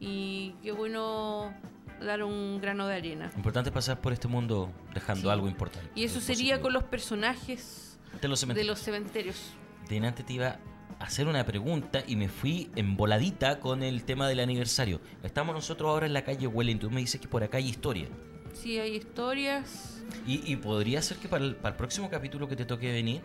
y 0.00 0.54
qué 0.62 0.72
bueno 0.72 1.52
dar 2.00 2.22
un 2.24 2.60
grano 2.60 2.86
de 2.88 2.96
arena. 2.96 3.30
Importante 3.36 3.70
pasar 3.70 4.00
por 4.00 4.12
este 4.12 4.26
mundo 4.28 4.70
dejando 4.94 5.28
Sí. 5.28 5.32
algo 5.32 5.48
importante. 5.48 5.88
Y 5.94 6.04
eso 6.04 6.20
sería 6.20 6.60
con 6.60 6.72
los 6.72 6.82
personajes 6.84 7.98
De 8.20 8.28
los 8.28 8.40
de 8.40 8.46
cementerios. 8.46 8.66
los 8.68 8.78
cementerios. 8.80 9.52
A 9.84 10.71
hacer 11.02 11.26
una 11.28 11.44
pregunta 11.44 12.02
y 12.06 12.16
me 12.16 12.28
fui 12.28 12.70
en 12.76 12.96
voladita 12.96 13.60
con 13.60 13.82
el 13.82 14.04
tema 14.04 14.28
del 14.28 14.40
aniversario. 14.40 15.00
Estamos 15.22 15.54
nosotros 15.54 15.88
ahora 15.90 16.06
en 16.06 16.12
la 16.12 16.24
calle 16.24 16.46
Wellington. 16.46 16.90
Tú 16.90 16.94
me 16.94 17.00
dices 17.00 17.20
que 17.20 17.28
por 17.28 17.42
acá 17.42 17.58
hay 17.58 17.68
historia. 17.68 18.08
Sí, 18.54 18.78
hay 18.78 18.96
historias. 18.96 20.02
Y, 20.26 20.50
y 20.52 20.56
podría 20.56 21.00
ser 21.02 21.16
que 21.18 21.28
para 21.28 21.44
el, 21.44 21.56
para 21.56 21.72
el 21.72 21.76
próximo 21.78 22.10
capítulo 22.10 22.48
que 22.48 22.56
te 22.56 22.64
toque 22.64 22.92
venir 22.92 23.20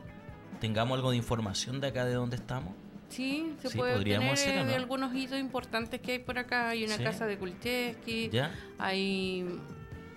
tengamos 0.59 0.95
algo 0.95 1.11
de 1.11 1.17
información 1.17 1.79
de 1.81 1.87
acá 1.87 2.05
de 2.05 2.13
donde 2.13 2.35
estamos. 2.37 2.73
Sí, 3.09 3.53
se 3.61 3.69
Sí, 3.69 3.77
puede 3.77 3.93
podríamos 3.93 4.31
obtener 4.31 4.55
hacer, 4.55 4.65
¿o 4.65 4.69
eh, 4.69 4.71
no? 4.71 4.75
algunos 4.75 5.15
hitos 5.15 5.39
importantes 5.39 6.01
que 6.01 6.13
hay 6.13 6.19
por 6.19 6.37
acá. 6.39 6.69
Hay 6.69 6.83
una 6.83 6.97
Sí. 6.97 7.03
casa 7.03 7.25
de 7.25 7.37
Kulcheski, 7.37 8.29
¿Ya? 8.31 8.53
hay 8.79 9.45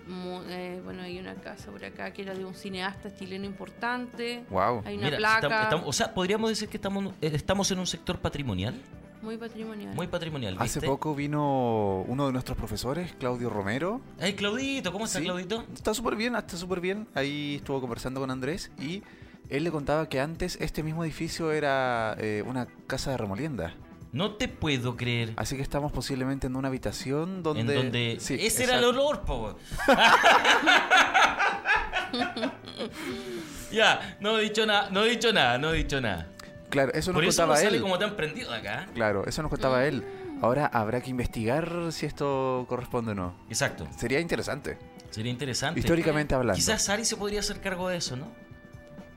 mu- 0.07 0.41
eh, 0.47 0.81
bueno, 0.83 1.01
hay 1.03 1.19
una 1.19 1.35
casa 1.35 1.71
por 1.71 1.83
acá 1.85 2.11
que 2.11 2.21
era 2.23 2.33
de 2.33 2.43
un 2.45 2.53
cineasta 2.53 3.13
chileno 3.15 3.45
importante. 3.45 4.43
Wow. 4.49 4.81
Hay 4.85 4.95
una 4.97 5.05
Mira, 5.07 5.17
placa 5.17 5.63
estamos- 5.63 5.87
o 5.87 5.93
sea, 5.93 6.13
podríamos 6.13 6.49
decir 6.49 6.69
que 6.69 6.77
estamos, 6.77 7.13
eh, 7.21 7.31
estamos 7.33 7.69
en 7.71 7.79
un 7.79 7.87
sector 7.87 8.19
patrimonial. 8.19 8.75
muy 9.21 9.37
patrimonial. 9.37 9.93
Muy 9.93 10.07
patrimonial. 10.07 10.55
Hace 10.57 10.81
poco 10.81 11.13
vino 11.13 12.01
uno 12.07 12.25
de 12.25 12.33
nuestros 12.33 12.57
profesores, 12.57 13.13
Claudio 13.19 13.51
Romero. 13.51 14.01
Ay, 14.19 14.33
Claudito, 14.33 14.91
¿cómo 14.91 15.05
está 15.05 15.19
Sí. 15.19 15.25
Claudito? 15.25 15.63
Está 15.75 15.93
súper 15.93 16.15
bien, 16.15 16.35
está 16.35 16.57
súper 16.57 16.79
bien. 16.81 17.07
Ahí 17.13 17.57
estuvo 17.57 17.79
conversando 17.79 18.19
con 18.19 18.31
Andrés 18.31 18.71
y 18.79 19.03
él 19.49 19.63
le 19.63 19.69
contaba 19.69 20.09
que 20.09 20.19
antes 20.19 20.57
este 20.59 20.81
mismo 20.81 21.03
edificio 21.03 21.51
era 21.51 22.15
eh, 22.17 22.43
una 22.47 22.65
casa 22.87 23.11
de 23.11 23.17
remolienda. 23.17 23.75
No 24.11 24.35
te 24.35 24.47
puedo 24.49 24.97
creer. 24.97 25.33
Así 25.37 25.55
que 25.55 25.61
estamos 25.61 25.91
posiblemente 25.91 26.47
en 26.47 26.55
una 26.55 26.67
habitación 26.67 27.43
donde... 27.43 27.61
en 27.61 27.67
donde 27.67 28.17
Sí, 28.19 28.37
ese 28.39 28.65
era 28.65 28.77
el 28.77 28.83
olor, 28.83 29.21
po. 29.21 29.57
ya, 33.71 34.17
no 34.19 34.37
he 34.37 34.43
dicho 34.43 34.65
nada, 34.65 34.89
no 34.89 35.05
he 35.05 35.11
dicho 35.11 35.31
nada, 35.31 35.57
no 35.57 35.73
he 35.73 35.77
dicho 35.77 36.01
nada. 36.01 36.27
Claro, 36.69 36.91
eso 36.93 37.11
nos 37.11 37.15
Por 37.15 37.23
eso 37.25 37.41
no 37.41 37.47
contaba 37.47 37.63
sale 37.63 37.77
él. 37.77 37.81
como 37.81 37.99
tan 37.99 38.15
prendido 38.15 38.53
acá. 38.53 38.87
Claro, 38.93 39.25
eso 39.25 39.41
nos 39.41 39.49
contaba 39.49 39.85
él. 39.85 40.03
Ahora 40.41 40.65
habrá 40.65 41.01
que 41.01 41.09
investigar 41.09 41.91
si 41.91 42.05
esto 42.05 42.65
corresponde 42.67 43.11
o 43.11 43.15
no. 43.15 43.35
Exacto. 43.47 43.87
Sería 43.97 44.19
interesante. 44.19 44.77
Sería 45.09 45.31
interesante. 45.31 45.79
Históricamente 45.79 46.35
hablando. 46.35 46.55
Quizás 46.55 46.83
Sari 46.83 47.05
se 47.05 47.15
podría 47.15 47.41
hacer 47.41 47.61
cargo 47.61 47.89
de 47.89 47.97
eso, 47.97 48.15
¿no? 48.15 48.27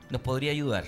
Nos 0.09 0.21
podría 0.21 0.51
ayudar. 0.51 0.85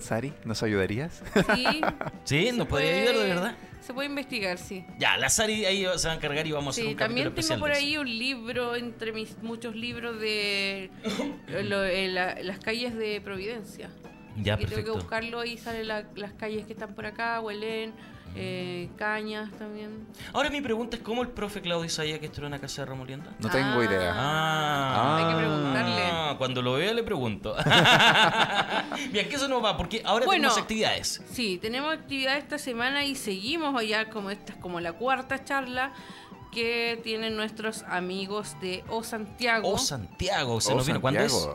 Sari, 0.00 0.32
¿nos 0.44 0.62
ayudarías? 0.62 1.22
Sí, 1.54 1.80
¿Sí? 2.24 2.46
se 2.46 2.52
¿Nos 2.52 2.66
podría 2.66 2.90
puede- 2.90 3.00
ayudar 3.08 3.16
de 3.22 3.28
verdad? 3.34 3.54
Se 3.80 3.94
puede 3.94 4.08
investigar, 4.08 4.58
sí. 4.58 4.84
Ya, 4.98 5.16
la 5.16 5.28
Sari 5.30 5.64
ahí 5.64 5.86
se 5.96 6.06
va 6.08 6.12
a 6.12 6.16
encargar 6.16 6.46
y 6.46 6.52
vamos 6.52 6.68
a 6.68 6.70
hacer 6.76 6.84
Sí, 6.84 6.90
un 6.92 6.96
también 6.98 7.24
tengo 7.28 7.38
especial 7.40 7.58
por 7.60 7.70
ahí 7.72 7.96
un 7.96 8.06
libro, 8.08 8.76
entre 8.76 9.12
mis 9.12 9.36
muchos 9.42 9.74
libros 9.74 10.20
de 10.20 10.90
lo- 11.64 11.84
eh, 11.84 12.08
la- 12.08 12.34
las 12.42 12.58
calles 12.58 12.94
de 12.94 13.20
Providencia. 13.20 13.90
Ya, 14.36 14.56
que 14.56 14.64
tengo 14.64 14.68
que 14.68 14.74
perfecto. 14.76 14.94
buscarlo 14.94 15.44
y 15.44 15.58
salen 15.58 15.88
la- 15.88 16.04
las 16.14 16.32
calles 16.34 16.66
que 16.66 16.72
están 16.74 16.94
por 16.94 17.04
acá, 17.06 17.40
Huelén, 17.40 17.92
eh, 18.36 18.88
Cañas 18.96 19.50
también. 19.58 20.06
Ahora 20.32 20.50
mi 20.50 20.60
pregunta 20.60 20.96
es, 20.96 21.02
¿cómo 21.02 21.22
el 21.22 21.28
profe 21.28 21.60
Claudio 21.60 21.88
sabía 21.90 22.18
que 22.20 22.26
esto 22.26 22.40
era 22.40 22.48
una 22.48 22.58
casa 22.60 22.82
de 22.82 22.86
remolienda? 22.86 23.32
No 23.38 23.48
tengo 23.50 23.80
Ah. 23.80 23.84
idea. 23.84 24.12
Ah, 24.16 25.16
Hay 25.18 25.32
que 25.34 25.38
preguntarle. 25.40 26.02
Ah, 26.12 26.34
Cuando 26.38 26.62
lo 26.62 26.74
vea 26.74 26.92
le 26.94 27.02
pregunto. 27.02 27.54
Bien, 29.12 29.28
que 29.28 29.36
eso 29.36 29.48
no 29.48 29.60
va, 29.60 29.76
porque 29.76 30.02
ahora 30.04 30.26
Bueno. 30.26 30.42
tenemos 30.42 30.58
actividades. 30.58 31.22
Sí, 31.32 31.58
tenemos 31.60 31.92
actividad 31.92 32.36
esta 32.38 32.58
semana 32.58 33.04
y 33.04 33.14
seguimos 33.16 33.78
allá 33.78 34.10
como 34.10 34.30
esta 34.30 34.52
es 34.52 34.58
como 34.58 34.80
la 34.80 34.92
cuarta 34.92 35.44
charla 35.44 35.92
que 36.52 37.00
tienen 37.04 37.36
nuestros 37.36 37.82
amigos 37.84 38.56
de 38.60 38.82
O 38.88 39.02
Santiago. 39.04 39.68
Oh, 39.68 39.78
Santiago, 39.78 40.60
se 40.60 40.72
Oh, 40.72 40.76
nos 40.76 40.86
vino. 40.86 41.00
¿Cuándo 41.00 41.20
es? 41.20 41.48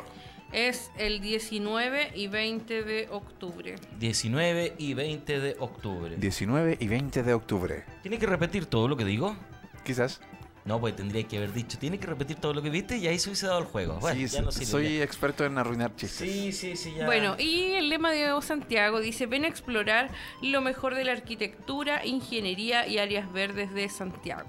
Es 0.56 0.90
el 0.98 1.20
19 1.20 2.14
y 2.16 2.28
20 2.28 2.84
de 2.84 3.10
octubre. 3.12 3.76
19 4.00 4.76
y 4.78 4.94
20 4.94 5.42
de 5.42 5.58
octubre. 5.60 6.16
19 6.16 6.78
y 6.80 6.88
20 6.88 7.24
de 7.24 7.34
octubre. 7.34 7.84
¿Tiene 8.04 8.18
que 8.18 8.26
repetir 8.26 8.66
todo 8.66 8.88
lo 8.88 8.96
que 8.96 9.04
digo? 9.04 9.36
Quizás. 9.84 10.22
No, 10.64 10.80
pues 10.80 10.96
tendría 10.96 11.28
que 11.28 11.36
haber 11.36 11.52
dicho, 11.52 11.78
tiene 11.78 12.00
que 12.00 12.08
repetir 12.08 12.38
todo 12.38 12.54
lo 12.54 12.62
que 12.62 12.70
viste 12.70 12.96
y 12.96 13.06
ahí 13.06 13.20
se 13.20 13.28
hubiese 13.28 13.48
dado 13.48 13.60
el 13.60 13.66
juego. 13.66 14.00
Bueno, 14.00 14.18
sí, 14.18 14.34
ya 14.34 14.42
no 14.44 14.52
sirve, 14.54 14.66
soy 14.66 14.98
ya. 15.00 15.04
experto 15.04 15.44
en 15.44 15.58
arruinar 15.58 15.94
chistes. 15.98 16.32
Sí, 16.32 16.54
sí, 16.54 16.78
sí, 16.78 16.94
ya. 16.96 17.06
Bueno, 17.06 17.36
y 17.38 17.74
el 17.74 17.90
lema 17.90 18.12
de 18.12 18.42
Santiago 18.42 19.02
dice, 19.02 19.26
ven 19.26 19.44
a 19.44 19.50
explorar 19.50 20.10
lo 20.42 20.62
mejor 20.62 20.96
de 20.96 21.04
la 21.04 21.12
arquitectura, 21.12 22.06
ingeniería 22.06 22.88
y 22.88 22.98
áreas 22.98 23.30
verdes 23.34 23.74
de 23.74 23.90
Santiago. 23.90 24.48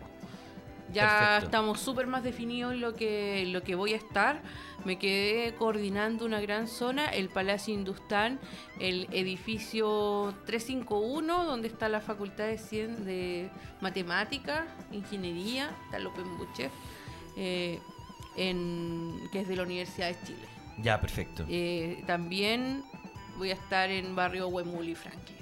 Ya 0.92 1.08
Perfecto. 1.18 1.44
estamos 1.46 1.80
súper 1.80 2.06
más 2.06 2.22
definidos 2.22 2.72
en 2.72 2.80
lo 2.80 2.94
que, 2.94 3.44
lo 3.48 3.62
que 3.62 3.74
voy 3.74 3.92
a 3.92 3.96
estar. 3.96 4.40
Me 4.84 4.98
quedé 4.98 5.54
coordinando 5.56 6.24
una 6.24 6.40
gran 6.40 6.68
zona, 6.68 7.06
el 7.06 7.28
Palacio 7.28 7.74
Industán, 7.74 8.38
el 8.78 9.08
edificio 9.12 10.32
351, 10.46 11.44
donde 11.44 11.68
está 11.68 11.88
la 11.88 12.00
Facultad 12.00 12.44
de, 12.46 12.58
Cien- 12.58 12.96
de 12.98 13.50
Matemática, 13.80 14.66
Ingeniería, 14.92 15.70
está 15.86 15.98
López 15.98 16.24
Buche, 16.38 16.70
eh, 17.36 17.80
en, 18.36 19.12
que 19.32 19.40
es 19.40 19.48
de 19.48 19.56
la 19.56 19.64
Universidad 19.64 20.08
de 20.08 20.16
Chile. 20.24 20.46
Ya, 20.78 21.00
perfecto. 21.00 21.44
Eh, 21.48 22.04
también 22.06 22.84
voy 23.38 23.50
a 23.50 23.54
estar 23.54 23.90
en 23.90 24.14
barrio 24.14 24.48
Huemul 24.48 24.88
y 24.88 24.94
Franklin. 24.94 25.36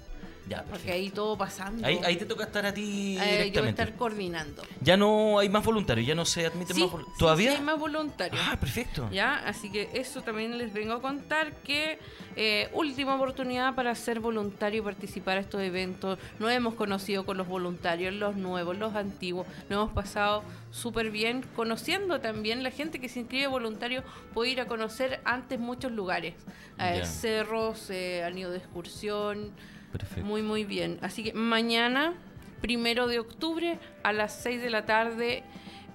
Ya, 0.46 0.62
Porque 0.64 0.92
ahí 0.92 1.08
todo 1.10 1.38
pasando. 1.38 1.86
Ahí, 1.86 1.98
ahí 2.04 2.16
te 2.16 2.26
toca 2.26 2.44
estar 2.44 2.66
a 2.66 2.74
ti 2.74 3.12
Eh, 3.12 3.14
yo 3.14 3.18
voy 3.18 3.24
a 3.24 3.36
directamente. 3.38 3.82
estar 3.82 3.96
coordinando. 3.96 4.62
Ya 4.82 4.96
no 4.96 5.38
hay 5.38 5.48
más 5.48 5.64
voluntarios, 5.64 6.06
ya 6.06 6.14
no 6.14 6.24
se 6.26 6.44
admiten 6.46 6.76
Sí, 6.76 6.82
más 6.82 6.90
voluntarios. 6.90 7.18
¿Todavía? 7.18 7.50
sí 7.52 7.56
hay 7.56 7.62
más 7.62 7.78
voluntarios. 7.78 8.40
Ah, 8.46 8.56
perfecto. 8.60 9.08
¿Ya? 9.10 9.36
Así 9.46 9.70
que 9.72 9.88
eso 9.94 10.20
también 10.22 10.58
les 10.58 10.72
vengo 10.74 10.92
a 10.92 11.00
contar 11.00 11.52
que 11.62 11.98
eh, 12.36 12.68
última 12.74 13.14
oportunidad 13.14 13.74
para 13.74 13.94
ser 13.94 14.20
voluntario 14.20 14.80
y 14.80 14.84
participar 14.84 15.38
a 15.38 15.40
estos 15.40 15.62
eventos. 15.62 16.18
Nos 16.38 16.50
hemos 16.52 16.74
conocido 16.74 17.24
con 17.24 17.38
los 17.38 17.48
voluntarios, 17.48 18.12
los 18.12 18.36
nuevos, 18.36 18.76
los 18.76 18.94
antiguos. 18.94 19.46
Nos 19.70 19.78
hemos 19.78 19.92
pasado 19.92 20.42
súper 20.70 21.10
bien 21.10 21.42
conociendo 21.56 22.20
también 22.20 22.62
la 22.62 22.70
gente 22.70 23.00
que 23.00 23.08
se 23.08 23.20
inscribe 23.20 23.46
voluntario 23.46 24.02
puede 24.34 24.50
ir 24.50 24.60
a 24.60 24.66
conocer 24.66 25.20
antes 25.24 25.58
muchos 25.58 25.90
lugares. 25.92 26.34
Eh, 26.78 27.02
cerros, 27.06 27.88
eh, 27.90 28.22
han 28.24 28.36
ido 28.36 28.50
de 28.50 28.58
excursión. 28.58 29.52
Perfecto. 29.98 30.24
Muy, 30.24 30.42
muy 30.42 30.64
bien. 30.64 30.98
Así 31.02 31.22
que 31.24 31.32
mañana, 31.32 32.14
primero 32.60 33.06
de 33.06 33.18
octubre, 33.20 33.78
a 34.02 34.12
las 34.12 34.34
6 34.42 34.60
de 34.60 34.70
la 34.70 34.84
tarde, 34.84 35.44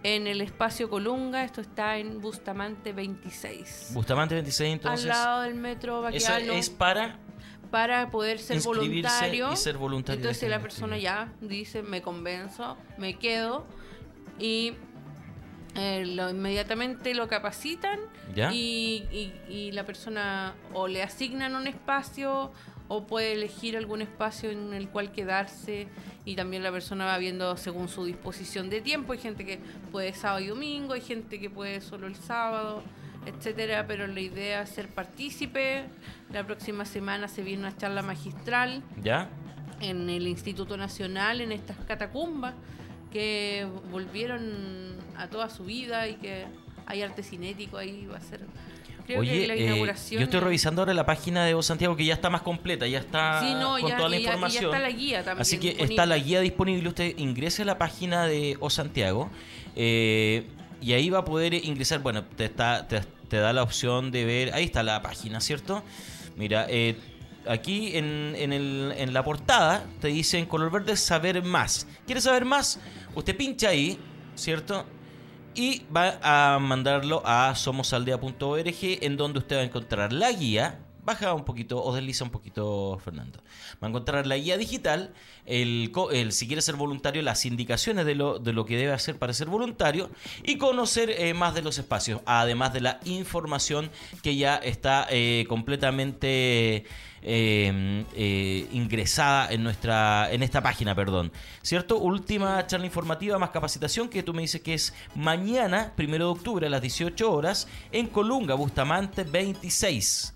en 0.04 0.28
el 0.28 0.40
espacio 0.42 0.90
Colunga. 0.90 1.44
Esto 1.44 1.60
está 1.62 1.98
en 1.98 2.22
Bustamante 2.22 2.94
26. 2.94 3.92
Bustamante 3.94 4.36
26, 4.36 4.74
entonces. 4.74 5.04
al 5.04 5.10
lado 5.10 5.42
del 5.42 5.56
metro 5.56 6.08
Eso 6.08 6.34
es 6.38 6.70
para. 6.70 7.18
para 7.72 8.10
poder 8.10 8.40
ser 8.40 8.62
voluntario. 8.62 9.52
y 9.52 9.58
ser 9.58 9.78
voluntario 9.78 10.20
Entonces 10.22 10.50
la 10.50 10.60
persona 10.62 10.98
ya 10.98 11.34
dice, 11.42 11.84
me 11.84 12.02
convenzo, 12.02 12.78
me 12.98 13.20
quedo. 13.20 13.68
Y 14.40 14.74
eh, 15.76 16.06
lo, 16.06 16.30
inmediatamente 16.30 17.14
lo 17.14 17.28
capacitan 17.28 18.00
¿Ya? 18.34 18.52
y, 18.54 19.06
y- 19.12 19.54
y 19.54 19.72
la 19.74 19.86
persona 19.86 20.56
o 20.74 20.88
le 20.88 21.04
asignan 21.04 21.56
un 21.56 21.68
espacio 21.68 22.52
o 22.90 23.06
puede 23.06 23.34
elegir 23.34 23.78
algún 23.78 24.02
espacio 24.02 24.50
en 24.50 24.74
el 24.74 24.90
cual 24.90 25.12
quedarse 25.12 25.88
y 26.26 26.36
también 26.36 26.64
la 26.64 26.72
persona 26.72 27.06
va 27.06 27.18
viendo 27.18 27.56
según 27.56 27.88
su 27.88 28.04
disposición 28.04 28.70
de 28.70 28.82
tiempo. 28.82 29.14
Hay 29.14 29.20
gente 29.20 29.46
que 29.46 29.60
puede 29.92 30.12
sábado 30.14 30.42
y 30.42 30.48
domingo, 30.48 30.94
hay 30.94 31.02
gente 31.02 31.40
que 31.40 31.50
puede 31.50 31.82
solo 31.82 32.08
el 32.08 32.16
sábado, 32.16 32.84
etcétera, 33.26 33.86
pero 33.88 34.08
la 34.08 34.20
idea 34.20 34.64
es 34.64 34.72
ser 34.72 34.90
partícipe. 34.90 35.86
La 36.34 36.46
próxima 36.46 36.84
semana 36.84 37.28
se 37.28 37.44
viene 37.44 37.62
una 37.62 37.78
charla 37.78 38.02
magistral 38.02 38.82
¿Ya? 39.04 39.30
en 39.82 40.10
el 40.10 40.28
Instituto 40.28 40.76
Nacional, 40.76 41.42
en 41.42 41.52
estas 41.52 41.78
catacumbas 41.86 42.56
que 43.12 43.68
volvieron 43.92 44.98
a 45.16 45.28
toda 45.28 45.50
su 45.50 45.66
vida 45.66 46.08
y 46.08 46.16
que 46.16 46.46
hay 46.88 47.04
arte 47.04 47.22
cinético 47.22 47.78
ahí, 47.78 48.08
va 48.08 48.18
a 48.18 48.22
ser... 48.22 48.42
Creo 49.10 49.22
Oye, 49.22 49.42
que 49.42 49.48
la 49.48 49.54
eh, 49.56 49.64
inauguración... 49.64 50.20
yo 50.20 50.24
estoy 50.26 50.40
revisando 50.40 50.84
ahora 50.84 50.94
la 50.94 51.04
página 51.08 51.44
de 51.44 51.56
O 51.56 51.64
Santiago 51.64 51.96
que 51.96 52.06
ya 52.06 52.14
está 52.14 52.30
más 52.30 52.44
completa, 52.44 52.86
ya 52.86 53.00
está 53.00 53.40
Sí, 53.42 53.54
no, 53.56 53.80
con 53.80 53.90
ya, 53.90 53.98
toda 53.98 54.10
la 54.10 54.16
ya- 54.18 54.20
y 54.22 54.24
ya 54.24 54.30
información. 54.30 54.66
está 54.66 54.80
la 54.80 54.90
guía 54.92 55.24
también. 55.24 55.42
Así 55.42 55.58
que 55.58 55.68
disponible. 55.70 55.94
está 55.96 56.06
la 56.06 56.18
guía 56.20 56.40
disponible. 56.42 56.88
Usted 56.90 57.18
ingrese 57.18 57.64
a 57.64 57.66
la 57.66 57.80
página 57.80 58.26
de 58.28 58.56
O 58.60 58.70
Santiago 58.70 59.32
eh, 59.76 60.46
y 60.80 60.94
ahí 60.94 61.10
va 61.10 61.20
a 61.20 61.26
poder 61.26 61.56
ingresar. 61.56 62.02
Bueno, 62.02 62.24
te, 62.24 62.46
está, 62.46 62.88
te, 62.88 63.02
te 63.28 63.38
da 63.38 63.52
la 63.52 63.64
opción 63.64 64.12
de 64.12 64.26
ver. 64.26 64.54
Ahí 64.54 64.66
está 64.66 64.84
la 64.84 65.02
página, 65.02 65.42
¿cierto? 65.42 65.84
Mira, 66.38 66.68
eh, 66.70 66.96
aquí 67.48 67.98
en, 67.98 68.36
en, 68.38 68.54
el- 68.54 68.94
en 68.96 69.12
la 69.14 69.24
portada 69.24 69.86
te 70.02 70.10
dice 70.10 70.38
en 70.38 70.46
color 70.46 70.70
verde 70.72 70.96
saber 70.96 71.42
más. 71.42 71.88
¿Quiere 72.06 72.22
saber 72.22 72.46
más? 72.46 72.80
Usted 73.16 73.36
pincha 73.36 73.70
ahí, 73.70 73.98
¿cierto? 74.36 74.86
Y 75.56 75.84
va 75.96 76.20
a 76.22 76.60
mandarlo 76.60 77.22
a 77.26 77.56
somosaldea.org 77.56 78.78
en 78.82 79.18
donde 79.18 79.40
usted 79.40 79.58
va 79.58 79.62
a 79.62 79.66
encontrar 79.66 80.14
la 80.14 80.32
guía. 80.32 80.80
Baja 81.10 81.34
un 81.34 81.44
poquito 81.44 81.84
o 81.84 81.92
desliza 81.96 82.24
un 82.24 82.30
poquito, 82.30 83.00
Fernando. 83.04 83.40
Va 83.82 83.88
a 83.88 83.90
encontrar 83.90 84.28
la 84.28 84.38
guía 84.38 84.58
digital, 84.58 85.12
el, 85.48 85.92
si 86.30 86.46
quiere 86.46 86.62
ser 86.62 86.76
voluntario, 86.76 87.24
las 87.24 87.48
indicaciones 87.48 88.06
de 88.06 88.14
lo, 88.14 88.38
de 88.38 88.54
lo 88.54 88.64
que 88.68 88.78
debe 88.78 88.94
hacer 88.94 89.18
para 89.18 89.34
ser 89.34 89.48
voluntario 89.48 90.12
y 90.44 90.60
conocer 90.60 91.10
eh, 91.10 91.34
más 91.34 91.56
de 91.56 91.64
los 91.64 91.80
espacios, 91.80 92.22
además 92.28 92.74
de 92.74 92.82
la 92.82 93.00
información 93.06 93.90
que 94.22 94.36
ya 94.36 94.58
está 94.58 95.08
eh, 95.10 95.46
completamente 95.50 96.86
eh, 97.22 98.06
eh, 98.14 98.68
ingresada 98.72 99.52
en 99.52 99.64
nuestra 99.64 100.32
en 100.32 100.44
esta 100.44 100.62
página, 100.62 100.96
perdón. 100.96 101.32
¿Cierto? 101.62 101.98
Última 101.98 102.66
charla 102.68 102.86
informativa 102.86 103.38
más 103.40 103.50
capacitación 103.50 104.10
que 104.10 104.24
tú 104.24 104.34
me 104.34 104.44
dices 104.44 104.62
que 104.62 104.76
es 104.76 104.94
mañana, 105.16 105.92
primero 105.96 106.26
de 106.26 106.32
octubre 106.32 106.68
a 106.68 106.70
las 106.70 106.82
18 106.82 107.32
horas 107.32 107.68
en 107.92 108.08
Colunga, 108.08 108.54
Bustamante 108.54 109.24
26. 109.24 110.36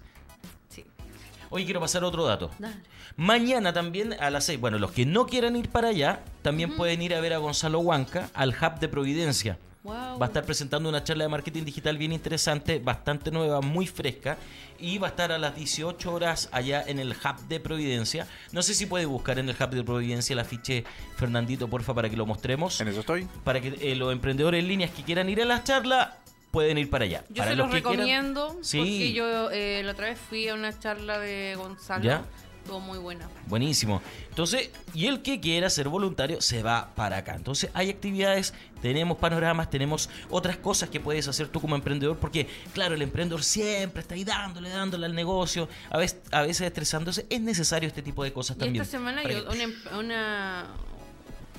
Hoy 1.56 1.66
quiero 1.66 1.80
pasar 1.80 2.04
otro 2.04 2.26
dato. 2.26 2.50
Dale. 2.58 2.78
Mañana 3.16 3.74
también 3.74 4.14
a 4.20 4.32
las 4.32 4.46
6. 4.46 4.60
Bueno, 4.60 4.80
los 4.80 4.92
que 4.92 5.06
no 5.06 5.28
quieran 5.28 5.56
ir 5.56 5.70
para 5.70 5.90
allá 5.90 6.24
también 6.42 6.76
pueden 6.76 7.00
ir 7.04 7.14
a 7.14 7.22
ver 7.22 7.32
a 7.32 7.38
Gonzalo 7.38 7.78
Huanca 7.78 8.32
al 8.34 8.56
Hub 8.60 8.80
de 8.80 8.88
Providencia. 8.88 9.60
Wow. 9.84 9.94
wow. 9.94 10.20
Va 10.20 10.26
a 10.26 10.30
estar 10.30 10.46
presentando 10.46 10.90
una 10.90 11.04
charla 11.04 11.26
de 11.26 11.30
marketing 11.30 11.64
digital 11.64 12.00
bien 12.00 12.12
interesante, 12.12 12.80
bastante 12.80 13.30
nueva, 13.30 13.62
muy 13.62 13.86
fresca. 13.86 14.40
Y 14.80 14.98
va 14.98 15.10
a 15.10 15.10
estar 15.12 15.32
a 15.32 15.38
las 15.38 15.56
18 15.56 16.12
horas 16.12 16.50
allá 16.52 16.84
en 16.88 16.98
el 16.98 17.12
Hub 17.12 17.48
de 17.48 17.60
Providencia. 17.60 18.26
No 18.52 18.64
sé 18.64 18.74
si 18.74 18.88
puede 18.88 19.06
buscar 19.06 19.38
en 19.38 19.48
el 19.48 19.56
Hub 19.56 19.70
de 19.70 19.84
Providencia 19.84 20.34
el 20.34 20.40
afiche 20.40 20.86
Fernandito, 21.18 21.68
porfa, 21.68 21.94
para 21.94 22.10
que 22.10 22.18
lo 22.18 22.26
mostremos. 22.26 22.82
En 22.82 22.88
eso 22.88 23.02
estoy. 23.02 23.28
Para 23.44 23.62
que 23.62 23.78
eh, 23.80 23.96
los 23.96 24.12
emprendedores 24.12 24.60
en 24.60 24.68
líneas 24.68 24.90
que 24.90 25.04
quieran 25.04 25.30
ir 25.30 25.40
a 25.40 25.46
la 25.46 25.64
charla 25.64 26.18
pueden 26.54 26.78
ir 26.78 26.88
para 26.88 27.06
allá. 27.06 27.24
Yo 27.30 27.38
para 27.38 27.50
se 27.50 27.56
los 27.56 27.68
quieran- 27.68 27.84
recomiendo 27.84 28.58
Sí. 28.62 28.78
porque 28.78 29.14
yo 29.14 29.50
eh, 29.50 29.82
la 29.84 29.92
otra 29.94 30.06
vez 30.10 30.20
fui 30.20 30.48
a 30.48 30.54
una 30.54 30.78
charla 30.78 31.18
de 31.18 31.56
Gonzalo. 31.58 32.04
¿Ya? 32.04 32.24
Estuvo 32.62 32.80
muy 32.80 33.00
buena. 33.00 33.28
Buenísimo. 33.48 34.02
Entonces, 34.30 34.70
y 34.94 35.08
el 35.08 35.24
que 35.24 35.40
quiera 35.42 35.68
ser 35.72 35.90
voluntario 35.90 36.42
se 36.42 36.62
va 36.62 36.94
para 36.96 37.18
acá. 37.18 37.34
Entonces, 37.36 37.72
hay 37.74 37.90
actividades, 37.90 38.54
tenemos 38.84 39.18
panoramas, 39.18 39.70
tenemos 39.72 40.10
otras 40.30 40.56
cosas 40.58 40.90
que 40.90 41.00
puedes 41.02 41.28
hacer 41.28 41.48
tú 41.48 41.60
como 41.60 41.76
emprendedor, 41.76 42.18
porque, 42.20 42.48
claro, 42.74 42.94
el 42.96 43.02
emprendedor 43.02 43.44
siempre 43.44 44.02
está 44.02 44.14
ahí 44.14 44.24
dándole, 44.24 44.70
dándole 44.70 45.08
al 45.08 45.16
negocio, 45.16 45.68
a 45.90 45.98
veces, 45.98 46.22
a 46.32 46.44
veces 46.44 46.68
estresándose. 46.68 47.26
Es 47.32 47.42
necesario 47.42 47.88
este 47.88 48.04
tipo 48.04 48.24
de 48.24 48.32
cosas 48.32 48.56
Y 48.58 48.60
también. 48.60 48.84
esta 48.84 48.98
semana 48.98 49.24
que- 49.24 49.42
una, 49.42 49.64
em- 49.64 49.76
una, 49.98 50.68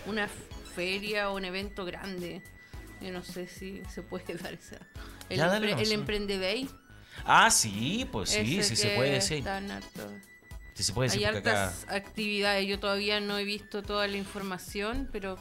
una 0.06 0.28
feria 0.74 1.30
o 1.30 1.36
un 1.36 1.44
evento 1.44 1.84
grande. 1.84 2.40
Yo 3.04 3.12
no 3.12 3.22
sé 3.22 3.46
si 3.46 3.82
se 3.92 4.02
puede 4.02 4.34
dar 4.42 4.54
esa. 4.54 4.78
El, 5.28 5.38
Ya, 5.38 5.46
dale 5.48 5.72
el 5.72 5.86
sí. 5.86 6.68
Ah, 7.24 7.50
sí, 7.50 8.08
pues 8.10 8.30
sí, 8.30 8.62
sí 8.62 8.76
se 8.76 8.90
puede, 8.90 9.20
Sí 9.20 10.82
se 10.82 10.92
sí, 11.12 11.18
Hay 11.18 11.24
acá... 11.24 11.38
hartas 11.38 11.86
actividades. 11.88 12.66
Yo 12.66 12.80
todavía 12.80 13.20
no 13.20 13.38
he 13.38 13.44
visto 13.44 13.82
toda 13.82 14.08
la 14.08 14.16
información, 14.16 15.08
pero 15.12 15.38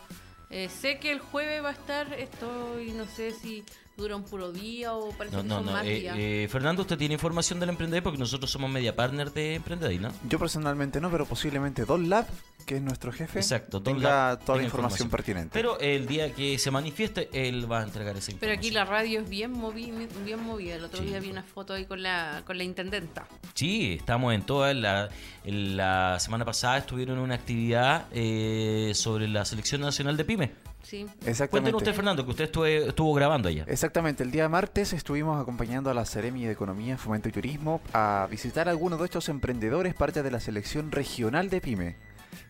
eh, 0.49 0.69
sé 0.69 0.99
que 0.99 1.11
el 1.11 1.19
jueves 1.19 1.63
va 1.63 1.69
a 1.69 1.73
estar 1.73 2.13
esto 2.13 2.79
y 2.79 2.91
no 2.91 3.07
sé 3.07 3.31
si 3.31 3.63
dura 3.95 4.15
un 4.15 4.23
puro 4.23 4.51
día 4.51 4.93
o 4.93 5.11
parece 5.11 5.35
No, 5.37 5.41
que 5.43 5.47
no, 5.49 5.55
son 5.57 5.65
no. 5.65 5.71
más 5.73 5.85
eh, 5.85 5.99
días. 5.99 6.15
eh, 6.17 6.47
Fernando, 6.51 6.81
¿usted 6.81 6.97
tiene 6.97 7.13
información 7.13 7.59
del 7.59 7.69
emprendedor? 7.69 8.03
Porque 8.03 8.17
nosotros 8.19 8.49
somos 8.49 8.69
media 8.69 8.95
partner 8.95 9.31
de 9.31 9.55
emprendedor, 9.55 9.99
¿no? 10.01 10.11
Yo 10.27 10.39
personalmente 10.39 10.99
no, 10.99 11.11
pero 11.11 11.25
posiblemente 11.25 11.85
Don 11.85 12.09
Lab, 12.09 12.25
que 12.65 12.77
es 12.77 12.81
nuestro 12.81 13.11
jefe, 13.11 13.39
Exacto, 13.39 13.79
Don 13.79 13.95
tenga 13.95 14.09
Lab 14.09 14.45
toda 14.45 14.57
la 14.57 14.63
información, 14.63 15.09
pertinente. 15.09 15.49
Pero 15.53 15.79
el 15.79 16.07
día 16.07 16.33
que 16.33 16.57
se 16.57 16.71
manifieste, 16.71 17.29
él 17.33 17.71
va 17.71 17.81
a 17.81 17.83
entregar 17.83 18.15
esa 18.17 18.31
información. 18.31 18.39
Pero 18.39 18.53
aquí 18.53 18.71
la 18.71 18.85
radio 18.85 19.19
es 19.21 19.29
bien, 19.29 19.51
movi 19.51 19.91
bien 20.25 20.43
movida. 20.43 20.75
El 20.75 20.83
otro 20.85 20.99
Sí. 21.01 21.05
día 21.09 21.19
vi 21.19 21.29
una 21.29 21.43
foto 21.43 21.73
ahí 21.73 21.85
con 21.85 22.01
la, 22.01 22.41
con 22.45 22.57
la 22.57 22.63
intendenta. 22.63 23.27
Sí, 23.53 23.93
estamos 23.99 24.33
en 24.33 24.41
toda 24.43 24.73
la, 24.73 25.09
en 25.43 25.77
la 25.77 26.19
semana 26.19 26.45
pasada 26.45 26.77
estuvieron 26.79 27.17
en 27.17 27.23
una 27.23 27.35
actividad 27.35 28.07
eh, 28.11 28.91
sobre 28.95 29.27
la 29.27 29.45
selección 29.45 29.81
nacional 29.81 30.17
de 30.17 30.25
pyme. 30.25 30.51
Sí. 30.83 31.01
Exactamente. 31.25 31.49
Cuéntenos 31.49 31.81
usted, 31.81 31.93
Fernando, 31.93 32.23
que 32.23 32.31
usted 32.31 32.43
estuvo, 32.45 32.65
estuvo 32.65 33.13
grabando 33.13 33.49
allá. 33.49 33.65
Exactamente, 33.67 34.23
el 34.23 34.31
día 34.31 34.47
martes 34.49 34.93
estuvimos 34.93 35.41
acompañando 35.41 35.89
a 35.89 35.93
la 35.93 36.05
Seremi 36.05 36.45
de 36.45 36.51
Economía, 36.51 36.97
Fomento 36.97 37.29
y 37.29 37.31
Turismo 37.31 37.81
a 37.93 38.27
visitar 38.29 38.67
a 38.67 38.71
algunos 38.71 38.99
de 38.99 39.05
estos 39.05 39.29
emprendedores, 39.29 39.95
parte 39.95 40.23
de 40.23 40.31
la 40.31 40.39
selección 40.39 40.91
regional 40.91 41.49
de 41.49 41.61
PyME, 41.61 41.95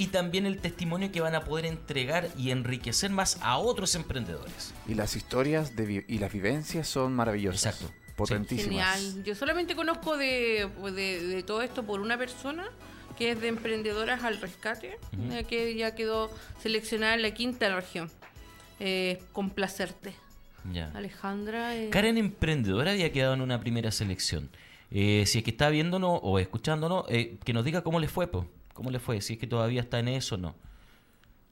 y 0.00 0.06
también 0.08 0.46
el 0.46 0.58
testimonio 0.58 1.12
que 1.12 1.20
van 1.20 1.34
a 1.34 1.44
poder 1.44 1.66
entregar 1.66 2.28
y 2.38 2.50
enriquecer 2.50 3.10
más 3.10 3.38
a 3.42 3.58
otros 3.58 3.94
emprendedores. 3.94 4.72
Y 4.88 4.94
las 4.94 5.16
historias 5.16 5.76
de 5.76 5.84
vi- 5.86 6.04
y 6.08 6.18
las 6.18 6.32
vivencias 6.32 6.88
son 6.88 7.12
maravillosas. 7.14 7.74
Exacto. 7.74 7.94
Potentísimas. 8.16 8.98
Genial. 9.00 9.24
Yo 9.24 9.34
solamente 9.34 9.74
conozco 9.74 10.16
de, 10.16 10.68
de, 10.94 11.26
de 11.26 11.42
todo 11.42 11.62
esto 11.62 11.82
por 11.84 12.00
una 12.00 12.18
persona 12.18 12.66
que 13.16 13.30
es 13.32 13.40
de 13.40 13.48
Emprendedoras 13.48 14.24
al 14.24 14.40
Rescate, 14.40 14.98
eh, 15.30 15.44
que 15.48 15.74
ya 15.74 15.94
quedó 15.94 16.30
seleccionada 16.62 17.14
en 17.14 17.22
la 17.22 17.32
quinta 17.32 17.74
región. 17.74 18.10
Eh, 18.78 19.22
complacerte. 19.32 20.14
Ya. 20.72 20.90
Alejandra. 20.94 21.76
eh, 21.76 21.90
Karen 21.90 22.16
Emprendedora 22.18 22.90
había 22.92 23.12
quedado 23.12 23.34
en 23.34 23.40
una 23.42 23.60
primera 23.60 23.90
selección. 23.90 24.50
Eh, 24.90 25.24
si 25.26 25.38
es 25.38 25.44
que 25.44 25.50
está 25.50 25.68
viéndonos 25.70 26.18
o 26.22 26.38
escuchándonos, 26.38 27.04
eh, 27.08 27.38
que 27.44 27.52
nos 27.52 27.64
diga 27.64 27.82
cómo 27.82 28.00
le 28.00 28.08
fue, 28.08 28.26
po. 28.26 28.46
¿Cómo 28.80 28.90
le 28.90 28.98
fue? 28.98 29.20
Si 29.20 29.34
es 29.34 29.38
que 29.38 29.46
todavía 29.46 29.82
está 29.82 29.98
en 29.98 30.08
eso 30.08 30.36
o 30.36 30.38
no. 30.38 30.54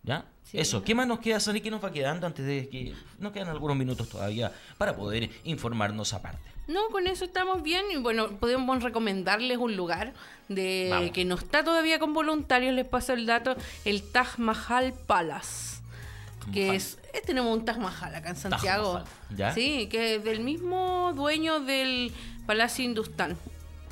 ¿Ya? 0.03 0.25
Sí. 0.45 0.59
Eso. 0.59 0.83
¿Qué 0.83 0.95
más 0.95 1.07
nos 1.07 1.19
queda, 1.19 1.39
Sani? 1.41 1.61
¿Qué 1.61 1.71
nos 1.71 1.85
va 1.85 1.93
quedando 1.93 2.27
antes 2.27 2.47
de 2.47 2.71
que... 2.71 2.95
Nos 3.19 3.33
quedan 3.33 3.49
algunos 3.49 3.77
minutos 3.77 4.09
todavía 4.09 4.51
para 4.79 4.97
poder 4.97 5.29
informarnos 5.45 6.15
aparte. 6.15 6.41
No, 6.69 6.89
con 6.91 7.07
eso 7.07 7.27
estamos 7.27 7.63
bien. 7.63 7.85
Y 7.93 7.97
bueno, 7.99 8.31
podemos 8.39 8.83
recomendarles 8.83 9.59
un 9.59 9.77
lugar 9.77 10.15
de 10.49 10.89
Vamos. 10.91 11.11
que 11.11 11.27
no 11.27 11.35
está 11.35 11.63
todavía 11.65 11.99
con 11.99 12.15
voluntarios. 12.15 12.73
Les 12.73 12.87
paso 12.87 13.13
el 13.13 13.27
dato: 13.27 13.57
el 13.85 14.03
Taj 14.11 14.39
Mahal 14.39 14.95
Palace. 15.07 15.83
Que 16.51 16.77
es. 16.77 16.97
eh, 17.13 17.21
tenemos 17.27 17.55
un 17.55 17.67
Taj 17.67 17.77
Mahal 17.77 18.15
acá 18.15 18.31
en 18.31 18.37
Santiago. 18.37 19.05
Sí, 19.55 19.87
que 19.91 20.15
es 20.15 20.25
del 20.25 20.41
mismo 20.41 21.13
dueño 21.15 21.61
del 21.61 22.11
Palacio 22.47 22.87
Hindustán. 22.87 23.37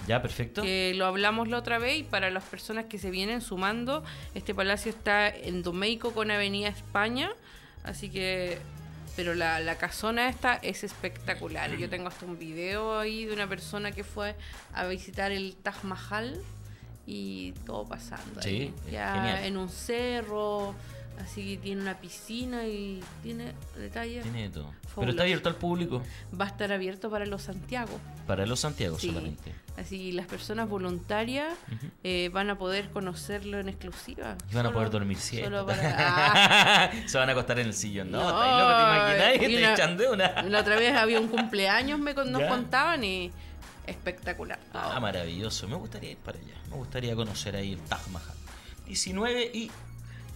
¿Ya? 0.06 0.22
Perfecto. 0.22 0.62
Que 0.62 0.92
lo 0.94 1.06
hablamos 1.06 1.48
la 1.48 1.58
otra 1.58 1.78
vez 1.78 1.98
y 1.98 2.02
para 2.02 2.30
las 2.30 2.44
personas 2.44 2.86
que 2.86 2.98
se 2.98 3.10
vienen 3.10 3.40
sumando, 3.40 4.04
este 4.34 4.54
palacio 4.54 4.90
está 4.90 5.28
en 5.28 5.62
Domeico 5.62 6.12
con 6.12 6.30
Avenida 6.30 6.68
España, 6.68 7.30
así 7.84 8.08
que, 8.10 8.58
pero 9.16 9.34
la, 9.34 9.60
la 9.60 9.76
casona 9.78 10.28
esta 10.28 10.54
es 10.54 10.84
espectacular. 10.84 11.76
Yo 11.76 11.88
tengo 11.88 12.08
hasta 12.08 12.26
un 12.26 12.38
video 12.38 12.98
ahí 12.98 13.24
de 13.24 13.34
una 13.34 13.48
persona 13.48 13.92
que 13.92 14.04
fue 14.04 14.34
a 14.72 14.86
visitar 14.86 15.32
el 15.32 15.56
Taj 15.56 15.84
Mahal 15.84 16.40
y 17.06 17.52
todo 17.64 17.84
pasando. 17.86 18.42
Sí, 18.42 18.48
ahí. 18.48 18.74
ya 18.90 19.14
genial. 19.14 19.44
en 19.44 19.56
un 19.56 19.68
cerro, 19.68 20.74
así 21.22 21.54
que 21.56 21.62
tiene 21.62 21.82
una 21.82 21.98
piscina 21.98 22.66
y 22.66 23.00
tiene 23.22 23.52
detalles. 23.76 24.22
Tiene 24.22 24.42
de 24.44 24.50
todo. 24.50 24.72
Pero 24.96 25.10
está 25.10 25.22
abierto 25.24 25.48
al 25.48 25.56
público. 25.56 26.02
Va 26.38 26.46
a 26.46 26.48
estar 26.48 26.72
abierto 26.72 27.10
para 27.10 27.26
los 27.26 27.42
Santiago. 27.42 27.98
Para 28.26 28.46
los 28.46 28.60
Santiago 28.60 28.98
Sí. 28.98 29.08
solamente. 29.08 29.52
Así 29.76 30.12
las 30.12 30.26
personas 30.26 30.68
voluntarias 30.70 31.52
eh, 32.02 32.30
van 32.32 32.48
a 32.48 32.56
poder 32.56 32.88
conocerlo 32.90 33.58
en 33.60 33.68
exclusiva. 33.68 34.36
Y 34.50 34.54
van 34.54 34.66
a 34.66 34.72
poder 34.72 34.88
dormir 34.90 35.18
solo 35.18 35.66
para- 35.66 35.94
Ah, 35.98 36.90
Se 37.06 37.18
van 37.18 37.28
a 37.28 37.32
acostar 37.32 37.58
en 37.58 37.66
el 37.66 37.74
sillón. 37.74 38.10
No, 38.10 38.20
No, 38.20 38.28
loco, 38.30 39.10
¿te 39.28 39.36
imaginas? 39.36 39.96
Te 39.98 40.08
una- 40.08 40.42
la 40.42 40.60
otra 40.60 40.76
vez 40.76 40.96
había 40.96 41.20
un 41.20 41.28
cumpleaños, 41.28 41.98
me 42.00 42.14
nos 42.14 42.40
¿Ya? 42.40 42.48
contaban 42.48 43.04
y 43.04 43.30
espectacular. 43.86 44.58
Ah, 44.72 44.98
maravilloso. 45.00 45.68
Me 45.68 45.76
gustaría 45.76 46.12
ir 46.12 46.16
para 46.18 46.38
allá. 46.38 46.54
Me 46.70 46.76
gustaría 46.76 47.14
conocer 47.14 47.54
ahí 47.56 47.74
el 47.74 47.80
Taj 47.80 48.08
Mahal. 48.08 48.34
19 48.86 49.50
y 49.52 49.70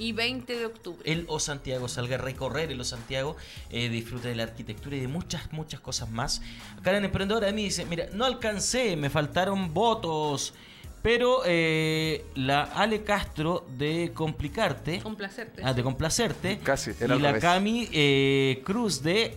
Y 0.01 0.13
20 0.13 0.57
de 0.59 0.67
octubre. 0.67 1.03
el 1.05 1.27
O 1.29 1.39
Santiago 1.39 1.87
salga 1.87 2.17
a 2.17 2.19
recorrer 2.19 2.73
el 2.73 2.81
O 2.81 2.85
Santiago, 2.85 3.37
eh, 3.71 3.89
disfrute 3.91 4.29
de 4.29 4.35
la 4.35 4.45
arquitectura 4.45 4.97
y 4.97 5.01
de 5.01 5.09
muchas, 5.09 5.53
muchas 5.53 5.81
cosas 5.81 6.11
más. 6.11 6.41
Acá 6.79 6.97
en 6.97 7.05
Emprendedora 7.05 7.49
a 7.49 7.53
mí 7.53 7.65
dice, 7.65 7.85
mira, 7.85 8.07
no 8.15 8.25
alcancé, 8.25 8.97
me 8.97 9.11
faltaron 9.11 9.75
votos. 9.75 10.55
Pero 11.03 11.43
eh, 11.47 12.25
la 12.35 12.63
Ale 12.63 13.05
Castro 13.05 13.67
de 13.77 14.13
Complicarte, 14.15 15.01
Complacerte. 15.01 15.63
ah, 15.65 15.73
de 15.73 15.83
Complacerte, 15.83 16.59
Casi, 16.59 16.93
era 17.01 17.17
y 17.17 17.19
la 17.19 17.29
revés. 17.29 17.43
Cami 17.43 17.89
eh, 17.93 18.63
Cruz 18.65 19.03
de... 19.03 19.37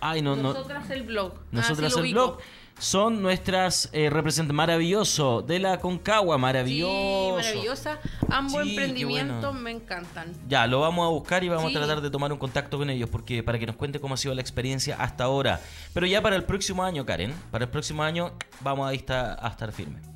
Ay, 0.00 0.22
no, 0.22 0.34
no. 0.36 0.54
Nosotras 0.54 0.88
el 0.90 1.02
blog. 1.02 1.34
Ah, 1.36 1.42
Nosotras 1.52 1.92
sí 1.92 1.98
el 1.98 2.04
ubico. 2.04 2.14
blog 2.26 2.38
son 2.80 3.22
nuestras 3.22 3.88
eh, 3.92 4.10
representantes. 4.10 4.56
Maravilloso. 4.56 5.42
De 5.42 5.58
la 5.60 5.78
Concagua, 5.78 6.36
Sí, 6.36 6.40
maravilloso. 6.42 7.36
maravillosa. 7.36 7.98
Ambos 8.28 8.62
Sí, 8.64 8.70
emprendimientos 8.70 9.40
bueno. 9.40 9.60
me 9.60 9.70
encantan. 9.70 10.32
Ya, 10.48 10.66
lo 10.66 10.80
vamos 10.80 11.06
a 11.06 11.10
buscar 11.10 11.44
y 11.44 11.48
vamos 11.48 11.70
Sí. 11.70 11.76
a 11.76 11.80
tratar 11.80 12.00
de 12.00 12.10
tomar 12.10 12.32
un 12.32 12.38
contacto 12.38 12.78
con 12.78 12.90
ellos 12.90 13.08
porque 13.08 13.42
para 13.42 13.58
que 13.58 13.66
nos 13.66 13.76
cuente 13.76 14.00
cómo 14.00 14.14
ha 14.14 14.16
sido 14.16 14.34
la 14.34 14.40
experiencia 14.40 14.96
hasta 14.98 15.24
ahora. 15.24 15.60
Pero 15.94 16.06
ya 16.06 16.20
para 16.22 16.36
el 16.36 16.44
próximo 16.44 16.82
año, 16.82 17.06
Karen, 17.06 17.32
para 17.50 17.66
el 17.66 17.70
próximo 17.70 18.02
año 18.02 18.32
vamos 18.62 18.90
a 18.90 18.94
estar, 18.94 19.38
a 19.40 19.48
estar 19.48 19.70
firmes. 19.72 20.09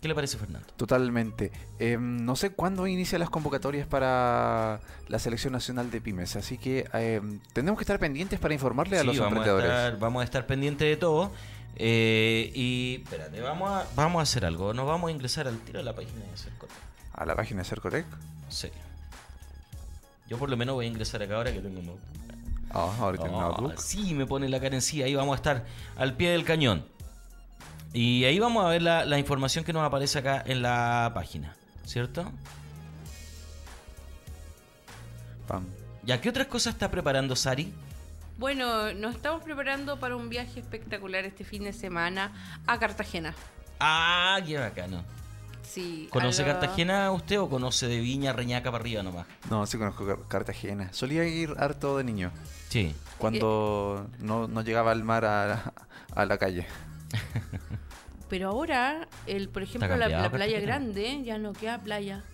¿Qué 0.00 0.06
le 0.08 0.14
parece, 0.14 0.38
Fernando? 0.38 0.66
Totalmente. 0.76 1.50
Em, 1.80 2.24
no 2.24 2.36
sé 2.36 2.50
cuándo 2.50 2.86
inician 2.86 3.20
las 3.20 3.30
convocatorias 3.30 3.86
para 3.86 4.80
la 5.08 5.18
Selección 5.18 5.52
Nacional 5.52 5.90
de 5.90 6.00
Pymes, 6.00 6.36
así 6.36 6.56
que 6.56 6.88
tenemos 7.52 7.78
que 7.78 7.82
estar 7.82 7.98
pendientes 7.98 8.38
para 8.38 8.54
informarle 8.54 8.98
a 8.98 9.02
los 9.04 9.16
vamos 9.18 9.32
a, 9.32 9.36
emprendedores. 9.36 9.68
estar, 9.70 9.98
vamos 9.98 10.20
a 10.20 10.24
estar 10.24 10.46
pendientes 10.46 10.88
de 10.88 10.96
todo. 10.96 11.32
Eh, 11.80 12.50
y 12.54 13.02
espérate, 13.04 13.40
vamos 13.40 13.70
a, 13.70 13.86
vamos 13.96 14.20
a 14.20 14.22
hacer 14.22 14.44
algo. 14.44 14.72
Nos 14.74 14.86
vamos 14.86 15.08
a 15.08 15.12
ingresar 15.12 15.46
al 15.48 15.58
tiro 15.58 15.78
de 15.78 15.84
la 15.84 15.94
página 15.94 16.24
de 16.24 16.36
Cercotec. 16.36 16.76
A 17.14 17.24
la 17.26 17.34
página 17.36 17.62
de 17.62 17.68
Cercotec. 17.68 18.06
Sí. 18.48 18.68
Yo 20.28 20.38
por 20.38 20.50
lo 20.50 20.56
menos 20.56 20.74
voy 20.74 20.86
a 20.86 20.88
ingresar 20.88 21.22
acá 21.22 21.36
ahora 21.36 21.52
que 21.52 21.60
tengo 21.60 21.80
un 21.80 21.98
Ah, 22.70 22.94
ahora 23.00 23.16
tiene 23.16 23.34
un 23.34 23.42
Ah, 23.42 23.48
notebook. 23.48 23.78
sí, 23.78 24.12
me 24.14 24.26
pone 24.26 24.48
la 24.48 24.60
carencia. 24.60 25.06
Ahí 25.06 25.14
vamos 25.14 25.32
a 25.32 25.36
estar 25.36 25.64
al 25.96 26.16
pie 26.16 26.30
del 26.30 26.44
cañón. 26.44 26.84
Y 27.92 28.24
ahí 28.24 28.38
vamos 28.38 28.64
a 28.64 28.68
ver 28.68 28.82
la, 28.82 29.04
la 29.04 29.18
información 29.18 29.64
que 29.64 29.72
nos 29.72 29.82
aparece 29.82 30.18
acá 30.18 30.42
en 30.46 30.62
la 30.62 31.10
página. 31.14 31.54
¿Cierto? 31.84 32.30
Pam. 35.46 35.64
¿Ya 36.04 36.20
qué 36.20 36.28
otras 36.28 36.46
cosas 36.46 36.74
está 36.74 36.90
preparando 36.90 37.34
Sari? 37.36 37.72
Bueno, 38.38 38.92
nos 38.94 39.14
estamos 39.16 39.42
preparando 39.42 39.98
para 39.98 40.16
un 40.16 40.28
viaje 40.28 40.60
espectacular 40.60 41.24
este 41.24 41.44
fin 41.44 41.64
de 41.64 41.72
semana 41.72 42.32
a 42.66 42.78
Cartagena. 42.78 43.34
Ah, 43.80 44.38
qué 44.46 44.58
bacano. 44.58 45.02
Sí. 45.62 46.08
¿Conoce 46.10 46.42
a 46.42 46.46
Cartagena 46.46 47.10
usted 47.10 47.38
o 47.40 47.48
conoce 47.50 47.88
de 47.88 47.98
Viña, 48.00 48.32
Reñaca 48.32 48.70
para 48.70 48.82
arriba 48.82 49.02
nomás? 49.02 49.26
No, 49.50 49.66
sí 49.66 49.76
conozco 49.76 50.06
Car- 50.06 50.28
Cartagena. 50.28 50.92
Solía 50.92 51.24
ir 51.26 51.54
harto 51.58 51.98
de 51.98 52.04
niño, 52.04 52.30
Sí. 52.68 52.94
cuando 53.18 54.08
no, 54.18 54.48
no 54.48 54.62
llegaba 54.62 54.92
al 54.92 55.04
mar 55.04 55.24
a, 55.24 55.72
a 56.14 56.24
la 56.24 56.38
calle. 56.38 56.66
Pero 58.28 58.48
ahora, 58.50 59.08
el, 59.26 59.48
por 59.48 59.62
ejemplo, 59.62 59.96
la, 59.96 60.30
playa 60.30 60.60
grande 60.60 61.22
ya 61.24 61.38
no 61.38 61.52
queda 61.52 61.78
playa. 61.78 62.24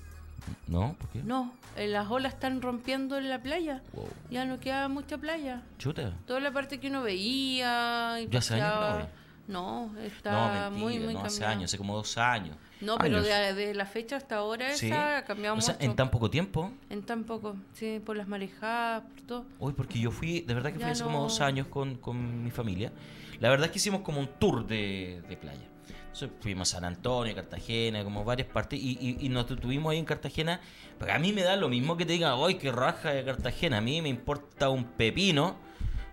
¿No? 0.66 0.95
¿Por 0.99 1.09
qué? 1.11 1.22
No, 1.22 1.55
eh, 1.76 1.86
las 1.88 2.11
olas 2.11 2.34
están 2.34 2.61
rompiendo 2.61 3.16
en 3.16 3.30
la 3.30 3.40
playa. 3.40 3.82
Wow. 3.92 4.09
Ya 4.30 4.45
no 4.45 4.61
queda 4.61 4.88
mucha 4.88 5.16
playa. 5.18 5.62
Chuta. 5.78 6.12
Toda 6.26 6.40
la 6.40 6.51
parte 6.53 6.78
que 6.80 6.88
uno 6.88 7.03
veía. 7.03 8.20
y 8.20 8.28
¿Ya 8.28 8.38
hace 8.40 8.55
años 8.55 8.68
no? 8.68 9.09
No, 9.47 9.92
No, 9.92 10.01
está 10.01 10.30
mentira, 10.68 10.70
muy, 10.70 10.99
muy 10.99 11.14
no 11.14 11.20
hace 11.22 11.45
años, 11.45 11.70
hace 11.70 11.78
como 11.78 11.95
dos 11.97 12.16
años. 12.18 12.57
No, 12.80 12.99
pero 12.99 13.22
de, 13.22 13.55
de 13.55 13.74
la 13.74 13.86
fecha 13.86 14.16
hasta 14.16 14.36
ahora 14.36 14.74
Sí. 14.74 14.86
esa 14.86 15.18
ha 15.18 15.24
cambiado 15.24 15.57
O 15.57 15.61
sea, 15.61 15.74
mucho. 15.74 15.86
en 15.86 15.97
tan 15.97 16.11
poco 16.11 16.28
tiempo. 16.28 16.72
En 16.90 17.03
tan 17.03 17.24
poco, 17.24 17.57
sí, 17.72 18.01
por 18.05 18.16
las 18.16 18.26
marejadas, 18.28 19.03
por 19.05 19.20
todo. 19.22 19.45
Uy, 19.59 19.72
porque 19.72 19.99
yo 19.99 20.11
fui, 20.11 20.40
de 20.40 20.53
verdad 20.55 20.72
que 20.72 20.78
fui 20.80 20.90
hace 20.90 21.03
como 21.05 21.18
no. 21.18 21.24
dos 21.24 21.40
años 21.40 21.66
con, 21.68 21.97
con 21.97 22.42
mi 22.45 22.51
familia. 22.51 22.92
La 23.40 23.49
verdad 23.49 23.66
es 23.66 23.72
que 23.72 23.78
hicimos 23.78 24.03
como 24.03 24.20
un 24.20 24.28
tour 24.38 24.66
de, 24.66 25.22
de 25.28 25.36
playa. 25.36 25.62
Fuimos 26.40 26.70
a 26.72 26.76
San 26.76 26.84
Antonio, 26.84 27.34
Cartagena, 27.34 28.04
como 28.04 28.24
varias 28.24 28.48
partes. 28.48 28.78
Y, 28.80 28.98
y, 29.00 29.26
y 29.26 29.28
nos 29.28 29.48
detuvimos 29.48 29.90
ahí 29.92 29.98
en 29.98 30.04
Cartagena. 30.04 30.60
Porque 30.98 31.12
a 31.12 31.18
mí 31.18 31.32
me 31.32 31.42
da 31.42 31.56
lo 31.56 31.68
mismo 31.68 31.96
que 31.96 32.06
te 32.06 32.12
digan, 32.14 32.34
¡ay, 32.44 32.54
qué 32.54 32.70
raja 32.70 33.10
de 33.10 33.24
Cartagena! 33.24 33.78
A 33.78 33.80
mí 33.80 34.00
me 34.00 34.08
importa 34.08 34.68
un 34.68 34.84
pepino. 34.84 35.56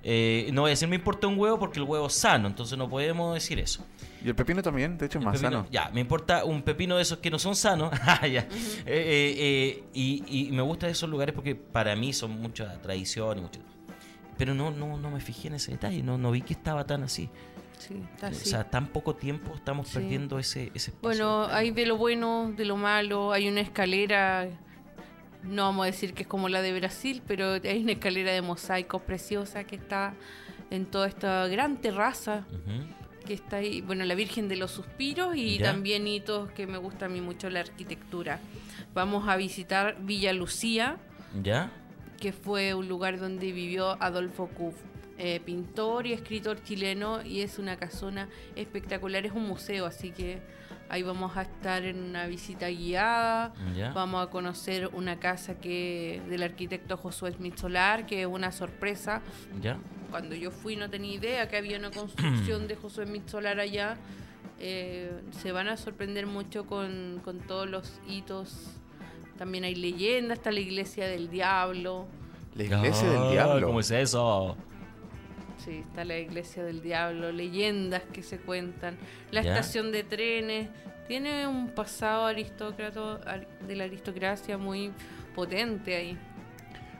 Eh, 0.04 0.50
no 0.52 0.62
voy 0.62 0.70
a 0.70 0.72
decir 0.72 0.88
me 0.88 0.96
importa 0.96 1.28
un 1.28 1.38
huevo 1.38 1.60
porque 1.60 1.78
el 1.78 1.86
huevo 1.86 2.08
es 2.08 2.14
sano, 2.14 2.48
entonces 2.48 2.76
no 2.76 2.90
podemos 2.90 3.36
decir 3.36 3.60
eso. 3.60 3.86
Y 4.26 4.30
el 4.30 4.34
pepino 4.36 4.64
también, 4.64 4.98
de 4.98 5.06
hecho, 5.06 5.20
es 5.20 5.22
El 5.24 5.26
más 5.30 5.40
pepino- 5.40 5.60
sano. 5.60 5.68
Ya, 5.70 5.92
me 5.94 6.02
importa 6.02 6.44
un 6.44 6.64
pepino 6.64 6.96
de 6.96 7.04
esos 7.04 7.20
que 7.20 7.30
no 7.30 7.38
son 7.38 7.56
sanos. 7.56 7.92
Ah, 8.02 8.26
ya. 8.26 8.42
Eh, 8.42 8.48
eh, 8.88 9.36
eh, 9.38 9.84
y, 9.94 10.48
y 10.48 10.52
me 10.54 10.64
gustan 10.64 10.90
esos 10.90 11.08
lugares 11.08 11.36
porque 11.36 11.54
para 11.54 11.96
mí 11.96 12.14
son 12.14 12.32
mucha 12.42 12.82
tradición 12.82 13.38
y 13.38 13.42
mucho. 13.42 13.60
Pero 14.40 14.56
no, 14.56 14.72
no, 14.72 14.98
no 14.98 15.12
me 15.12 15.20
fijé 15.20 15.50
en 15.50 15.54
ese 15.56 15.70
detalle, 15.74 16.02
no, 16.02 16.18
no 16.18 16.32
vi 16.32 16.42
que 16.42 16.54
estaba 16.54 16.84
tan 16.88 17.04
así. 17.04 17.30
Sí, 17.82 17.96
está 18.14 18.28
O 18.28 18.34
sea, 18.34 18.70
tan 18.70 18.88
poco 18.88 19.16
tiempo 19.16 19.54
estamos 19.56 19.88
Sí. 19.88 19.96
perdiendo 19.96 20.38
ese, 20.38 20.72
ese 20.76 20.92
espacio. 20.92 21.02
Bueno, 21.02 21.46
hay 21.54 21.72
de 21.72 21.86
lo 21.88 21.98
bueno, 21.98 22.54
de 22.56 22.66
lo 22.66 22.78
malo, 22.78 23.32
hay 23.34 23.48
una 23.50 23.62
escalera, 23.62 24.48
no 25.44 25.64
vamos 25.64 25.84
a 25.84 25.86
decir 25.88 26.14
que 26.14 26.22
es 26.24 26.28
como 26.28 26.48
la 26.48 26.62
de 26.62 26.78
Brasil, 26.78 27.24
pero 27.28 27.54
hay 27.54 27.82
una 27.82 27.94
escalera 27.94 28.32
de 28.34 28.42
mosaicos 28.44 29.02
preciosa 29.02 29.64
que 29.64 29.76
está 29.78 30.14
en 30.70 30.86
toda 30.86 31.08
esta 31.08 31.48
gran 31.48 31.78
terraza 31.82 32.46
que 33.26 33.34
está 33.34 33.58
ahí, 33.58 33.82
bueno, 33.82 34.04
la 34.06 34.16
Virgen 34.16 34.48
de 34.48 34.56
los 34.58 34.72
Suspiros 34.72 35.36
y 35.36 35.58
Ya. 35.58 35.66
también 35.72 36.08
hitos 36.08 36.52
que 36.52 36.66
me 36.68 36.78
gusta 36.78 37.06
a 37.06 37.10
mí 37.10 37.20
mucho 37.22 37.50
la 37.50 37.60
arquitectura. 37.62 38.40
Vamos 38.94 39.28
a 39.28 39.36
visitar 39.38 39.98
Villa 40.02 40.34
Lucía, 40.34 40.98
¿Ya? 41.42 41.72
que 42.20 42.32
fue 42.34 42.74
un 42.74 42.88
lugar 42.88 43.20
donde 43.20 43.52
vivió 43.52 43.92
Adolfo 44.02 44.48
Kuf, 44.48 44.76
eh, 45.24 45.40
pintor 45.40 46.08
y 46.08 46.14
escritor 46.14 46.64
chileno, 46.64 47.22
y 47.24 47.42
es 47.42 47.60
una 47.60 47.78
casona 47.78 48.28
espectacular, 48.56 49.24
es 49.26 49.32
un 49.34 49.48
museo, 49.48 49.86
así 49.86 50.10
que 50.12 50.40
ahí 50.90 51.04
vamos 51.04 51.38
a 51.38 51.44
estar 51.44 51.84
en 51.86 52.02
una 52.02 52.26
visita 52.26 52.68
guiada, 52.70 53.54
¿Ya? 53.76 53.92
vamos 53.94 54.26
a 54.26 54.32
conocer 54.32 54.88
una 54.94 55.20
casa 55.20 55.60
que 55.60 56.22
del 56.28 56.42
arquitecto 56.44 56.98
Josué 56.98 57.32
Smith 57.34 57.56
Solar, 57.58 58.06
que 58.08 58.22
es 58.22 58.28
una 58.28 58.52
sorpresa. 58.52 59.22
¿Ya? 59.62 59.78
Cuando 60.10 60.36
yo 60.36 60.50
fui 60.52 60.76
no 60.76 60.90
tenía 60.90 61.14
idea 61.14 61.48
que 61.48 61.56
había 61.58 61.78
una 61.78 61.92
construcción 62.02 62.68
de 62.68 62.76
Josué 62.76 63.06
Smith 63.06 63.28
Solar 63.28 63.60
allá. 63.60 63.98
Eh, 64.60 65.12
se 65.32 65.52
van 65.52 65.68
a 65.70 65.78
sorprender 65.78 66.26
mucho 66.28 66.66
con, 66.66 67.22
con 67.24 67.40
todos 67.40 67.70
los 67.70 68.00
hitos. 68.08 68.72
También 69.38 69.64
hay 69.64 69.76
leyendas, 69.76 70.40
está 70.40 70.52
la 70.52 70.60
iglesia 70.60 71.08
del 71.08 71.30
diablo. 71.30 72.06
La 72.56 72.64
iglesia 72.64 73.08
Ah, 73.08 73.14
del 73.24 73.32
diablo. 73.32 73.68
¿Cómo 73.68 73.80
es 73.80 73.92
eso? 73.92 74.58
Sí, 75.64 75.84
está 75.88 76.04
la 76.06 76.18
iglesia 76.18 76.64
del 76.64 76.82
diablo, 76.82 77.32
leyendas 77.32 78.02
que 78.12 78.24
se 78.24 78.40
cuentan, 78.40 78.98
la 79.32 79.42
Ya. 79.42 79.52
estación 79.52 79.92
de 79.92 80.04
trenes, 80.04 80.70
tiene 81.08 81.46
un 81.46 81.70
pasado 81.70 82.26
aristócrata 82.26 83.16
ar- 83.26 83.48
de 83.60 83.76
la 83.76 83.84
aristocracia 83.84 84.58
muy 84.58 84.92
potente 85.36 85.96
ahí. 85.96 86.18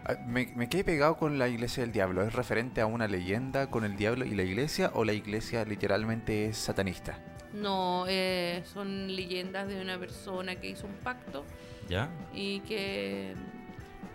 Ah, 0.06 0.16
Me, 0.28 0.48
me 0.56 0.68
quedé 0.70 0.84
pegado 0.84 1.18
con 1.18 1.40
la 1.40 1.48
iglesia 1.48 1.82
del 1.84 1.92
diablo. 1.92 2.24
¿Es 2.24 2.34
referente 2.34 2.82
a 2.82 2.86
una 2.88 3.08
leyenda 3.08 3.70
con 3.70 3.84
el 3.86 3.96
diablo 3.96 4.26
y 4.26 4.36
la 4.36 4.44
iglesia 4.44 4.92
o 4.94 5.06
la 5.06 5.14
iglesia 5.14 5.64
literalmente 5.66 6.46
es 6.48 6.58
satanista? 6.58 7.18
No, 7.54 8.06
eh, 8.08 8.62
son 8.66 9.14
leyendas 9.16 9.68
de 9.68 9.82
una 9.82 9.98
persona 10.00 10.56
que 10.56 10.70
hizo 10.70 10.88
un 10.88 10.94
pacto 11.04 11.46
¿Ya? 11.90 12.10
y 12.34 12.62
que 12.62 13.34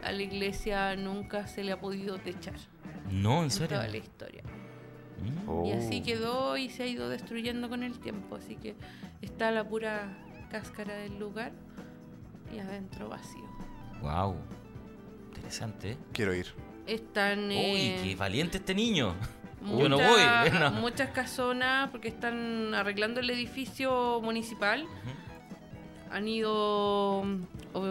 a 0.03 0.11
la 0.13 0.23
iglesia 0.23 0.97
nunca 0.97 1.47
se 1.47 1.63
le 1.65 1.73
ha 1.73 1.79
podido 1.81 2.19
techar 2.19 2.55
No, 3.11 3.39
en 3.39 3.45
en 3.45 3.51
serio. 3.51 3.77
toda 3.79 3.89
la 3.89 3.97
historia. 3.97 4.43
Mm. 5.47 5.65
Y 5.67 5.73
así 5.73 6.01
Oh. 6.01 6.05
quedó 6.05 6.57
y 6.57 6.69
se 6.71 6.83
ha 6.83 6.87
ido 6.87 7.09
destruyendo 7.09 7.69
con 7.69 7.83
el 7.83 7.99
tiempo, 7.99 8.37
así 8.37 8.57
que 8.57 8.75
está 9.23 9.51
la 9.51 9.65
pura 9.69 10.17
cáscara 10.51 10.95
del 10.95 11.19
lugar 11.19 11.53
y 12.55 12.59
adentro 12.59 13.09
vacío. 13.09 13.45
Wow. 14.03 14.37
Interesante. 15.35 15.93
¿eh? 15.93 15.99
Quiero 16.13 16.35
ir. 16.35 16.47
Están 16.87 17.47
Uy, 17.49 17.55
eh, 17.57 18.01
qué 18.03 18.15
valiente 18.17 18.59
este 18.59 18.75
niño. 18.75 19.15
muchas, 19.61 19.79
Yo 19.83 19.89
no 19.89 19.97
voy. 19.97 20.21
no. 20.61 20.71
muchas 20.73 21.11
casonas 21.11 21.91
porque 21.91 22.09
están 22.09 22.75
arreglando 22.75 23.21
el 23.21 23.29
edificio 23.31 24.21
municipal. 24.23 24.87
Han 26.11 26.29
ido, 26.29 27.25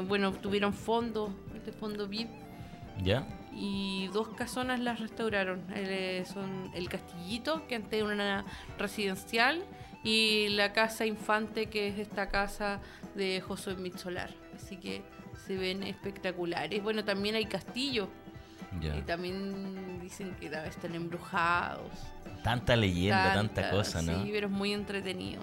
bueno, 0.08 0.32
tuvieron 0.32 0.74
fondos, 0.74 1.32
este 1.54 1.72
fondo 1.74 2.08
VIP, 2.08 2.30
¿Ya? 3.04 3.28
Y 3.56 4.08
dos 4.14 4.28
casonas 4.30 4.80
las 4.80 5.00
restauraron. 5.00 5.64
Eh, 5.74 6.24
son 6.32 6.70
el 6.76 6.90
Castillito, 6.90 7.66
que 7.68 7.76
antes 7.76 7.94
era 8.02 8.06
una 8.14 8.46
residencial, 8.78 9.64
y 10.04 10.50
la 10.50 10.74
Casa 10.74 11.06
Infante, 11.06 11.68
que 11.68 11.88
es 11.88 11.98
esta 11.98 12.30
casa 12.30 12.80
de 13.16 13.42
Josué 13.42 13.76
Mitzolar. 13.76 14.30
Así 14.56 14.78
que 14.78 15.02
se 15.48 15.56
ven 15.56 15.84
espectaculares. 15.84 16.84
Bueno, 16.84 17.04
también 17.06 17.36
hay 17.36 17.46
castillos, 17.46 18.10
y 18.82 19.02
también 19.04 20.00
dicen 20.02 20.36
que 20.40 20.48
están 20.48 20.94
embrujados. 20.96 21.92
Tanta 22.44 22.76
leyenda, 22.76 23.34
tanta, 23.34 23.62
Tanta- 23.62 23.72
cosa, 23.72 24.02
¿no? 24.02 24.22
Sí, 24.24 24.30
pero 24.32 24.48
es 24.48 24.54
muy 24.54 24.74
entretenido. 24.74 25.42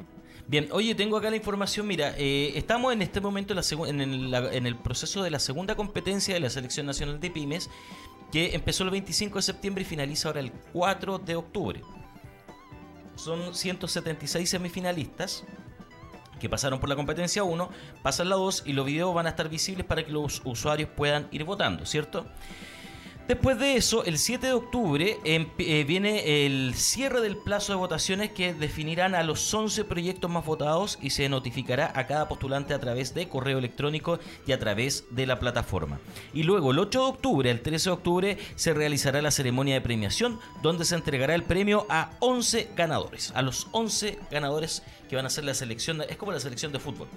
Bien, 0.49 0.69
oye, 0.73 0.95
tengo 0.95 1.17
acá 1.17 1.31
la 1.31 1.37
información. 1.37 1.87
Mira, 1.87 2.15
eh, 2.19 2.53
estamos 2.57 2.93
en 2.93 3.03
este 3.03 3.21
momento 3.21 3.55
en, 3.55 4.01
el, 4.01 4.35
en 4.35 4.67
el 4.67 4.77
proceso 4.77 5.23
de 5.23 5.31
la 5.31 5.39
segunda 5.39 5.75
competencia 5.77 6.35
de 6.35 6.41
la 6.41 6.51
Selección 6.51 6.87
Nacional 6.87 7.21
de 7.21 7.31
Pymes, 7.31 7.71
que 8.31 8.55
empezó 8.55 8.85
el 8.85 8.91
25 8.91 9.37
de 9.37 9.43
septiembre 9.43 9.83
y 9.83 9.85
finaliza 9.85 10.29
ahora 10.29 10.41
el 10.41 10.53
4 10.73 11.19
de 11.19 11.37
octubre. 11.37 11.81
Son 13.15 13.55
176 13.55 14.49
semifinalistas 14.49 15.45
que 16.41 16.49
pasaron 16.49 16.81
por 16.81 16.89
la 16.89 16.97
competencia 16.97 17.45
1, 17.45 17.71
pasan 18.03 18.29
la 18.29 18.35
2 18.35 18.65
y 18.67 18.73
los 18.73 18.85
videos 18.85 19.15
van 19.15 19.27
a 19.27 19.31
estar 19.31 19.49
visibles 19.49 19.87
para 19.87 20.05
que 20.05 20.11
los 20.11 20.43
usuarios 20.45 20.91
puedan 20.91 21.29
ir 21.31 21.45
votando, 21.45 21.87
¿cierto? 21.87 22.27
Después 23.33 23.59
de 23.59 23.77
eso, 23.77 24.05
el 24.05 24.19
7 24.19 24.49
de 24.49 24.53
octubre 24.53 25.19
eh, 25.25 25.85
viene 25.89 26.45
el 26.45 26.75
cierre 26.75 27.23
del 27.23 27.39
plazo 27.39 27.73
de 27.73 27.79
votaciones 27.79 28.31
que 28.31 28.53
definirán 28.53 29.15
a 29.15 29.23
los 29.23 29.55
11 29.55 29.87
proyectos 29.87 30.31
más 30.31 30.45
votados 30.45 30.99
y 31.01 31.09
se 31.09 31.31
notificará 31.31 31.91
a 31.97 32.07
cada 32.07 32.29
postulante 32.29 32.75
a 32.75 32.79
través 32.79 33.15
de 33.15 33.31
correo 33.31 33.57
electrónico 33.57 34.19
y 34.47 34.53
a 34.53 34.59
través 34.59 35.07
de 35.13 35.25
la 35.25 35.41
plataforma. 35.41 35.99
Y 36.35 36.43
luego, 36.43 36.73
el 36.73 36.79
8 36.79 36.99
de 36.99 37.07
octubre, 37.07 37.51
el 37.51 37.63
13 37.63 37.89
de 37.89 37.95
octubre, 37.95 38.39
se 38.55 38.75
realizará 38.75 39.23
la 39.23 39.31
ceremonia 39.31 39.77
de 39.77 39.81
premiación 39.81 40.39
donde 40.61 40.85
se 40.85 40.95
entregará 40.95 41.35
el 41.35 41.43
premio 41.43 41.87
a 41.89 42.11
11 42.21 42.73
ganadores, 42.77 43.33
a 43.35 43.41
los 43.41 43.67
11 43.73 44.19
ganadores 44.31 44.83
que 45.09 45.17
van 45.17 45.25
a 45.25 45.31
ser 45.31 45.45
la 45.45 45.55
selección, 45.55 46.03
es 46.03 46.19
como 46.19 46.33
la 46.33 46.41
selección 46.41 46.71
de 46.71 46.81
fútbol. 46.81 47.09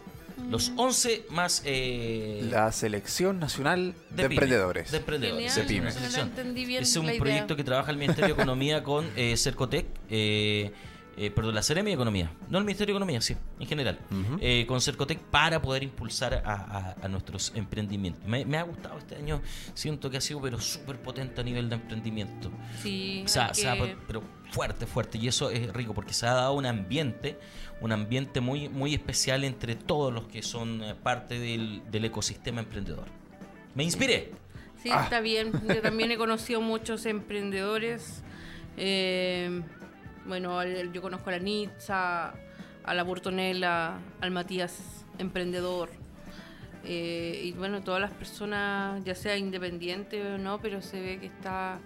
Los 0.50 0.72
11 0.76 1.26
más... 1.32 1.62
eh, 1.66 2.48
La 2.52 2.72
Selección 2.72 3.40
Nacional 3.40 3.94
de, 4.10 4.24
pyme, 4.24 4.36
Emprendedores. 4.36 4.92
De 4.92 4.98
emprendedores. 4.98 5.54
Genial, 5.54 5.68
sí, 5.68 5.74
pyme. 5.74 5.82
una 5.82 5.90
no 5.90 5.96
selección. 5.96 6.28
entendí 6.30 6.66
bien 6.66 6.84
Es 6.84 6.96
un 6.98 7.06
la 7.06 7.12
idea. 7.14 7.22
proyecto 7.22 7.56
que 7.56 7.64
trabaja 7.64 7.92
el 7.92 7.98
Ministerio 7.98 8.36
de 8.36 8.42
Economía 8.42 8.84
con 8.84 9.10
eh, 9.16 9.36
Cercotec. 9.38 9.86
eh, 10.10 10.72
eh, 11.18 11.32
perdón, 11.32 11.56
la 11.56 11.62
Seremi 11.64 11.92
de 11.92 11.96
Economía. 11.96 12.30
No 12.50 12.58
el 12.58 12.66
Ministerio 12.66 12.94
de 12.94 12.98
Economía, 12.98 13.22
sí, 13.22 13.38
en 13.62 13.68
general. 13.68 13.98
eh, 14.42 14.66
con 14.68 14.82
Cercotec 14.82 15.18
para 15.20 15.62
poder 15.62 15.82
impulsar 15.84 16.44
a, 16.46 16.54
a- 16.54 16.96
a 17.02 17.08
nuestros 17.08 17.54
emprendimientos. 17.56 18.22
Me, 18.28 18.44
me 18.44 18.58
ha 18.58 18.64
gustado 18.64 18.98
este 18.98 19.16
año. 19.16 19.42
Siento 19.74 20.10
que 20.10 20.18
ha 20.18 20.22
sido 20.22 20.42
pero 20.42 20.60
súper 20.60 20.98
potente 21.02 21.40
a 21.40 21.44
nivel 21.46 21.70
de 21.70 21.76
emprendimiento. 21.76 22.52
Sí, 22.84 23.24
O 23.26 23.30
sea, 23.30 23.48
hay 23.48 23.56
se 23.56 23.70
ha- 23.70 23.76
que- 23.78 23.96
pero 24.06 24.22
fuerte, 24.52 24.86
fuerte. 24.86 25.18
Y 25.18 25.30
eso 25.30 25.50
es 25.52 25.72
rico 25.72 25.94
porque 25.94 26.14
se 26.14 26.26
ha 26.28 26.34
dado 26.34 26.52
un 26.52 26.66
ambiente, 26.66 27.40
un 27.82 27.92
ambiente 27.92 28.42
muy, 28.42 28.70
muy 28.70 28.94
especial 28.94 29.44
entre 29.44 29.76
todos 29.76 30.14
los 30.14 30.28
que 30.28 30.42
son 30.42 30.82
eh, 30.84 30.96
parte 30.96 31.38
del, 31.40 31.82
del 31.92 32.06
ecosistema 32.06 32.62
emprendedor. 32.62 33.06
Me 33.76 33.84
inspiré. 33.84 34.32
Sí, 34.82 34.90
Ah. 34.92 35.02
está 35.04 35.20
bien. 35.20 35.52
Yo 35.68 35.82
también 35.82 36.12
he 36.12 36.18
conocido 36.18 36.62
muchos 36.62 37.06
emprendedores. 37.06 38.24
Eh, 38.78 39.62
bueno, 40.26 40.64
yo 40.66 41.02
conozco 41.02 41.30
a 41.30 41.34
la 41.34 41.40
Nitza, 41.40 42.30
a 42.84 42.94
la 42.94 43.04
Burtonella, 43.04 43.98
al 44.22 44.32
Matías 44.32 45.06
Emprendedor. 45.18 45.90
Eh, 46.84 47.42
y 47.46 47.52
bueno, 47.54 47.82
todas 47.82 48.00
las 48.00 48.12
personas, 48.12 49.04
ya 49.04 49.16
sea 49.16 49.38
independiente 49.38 50.22
o 50.34 50.38
no, 50.38 50.60
pero 50.60 50.82
se 50.82 51.02
ve 51.02 51.20
que 51.20 51.26
está 51.28 51.80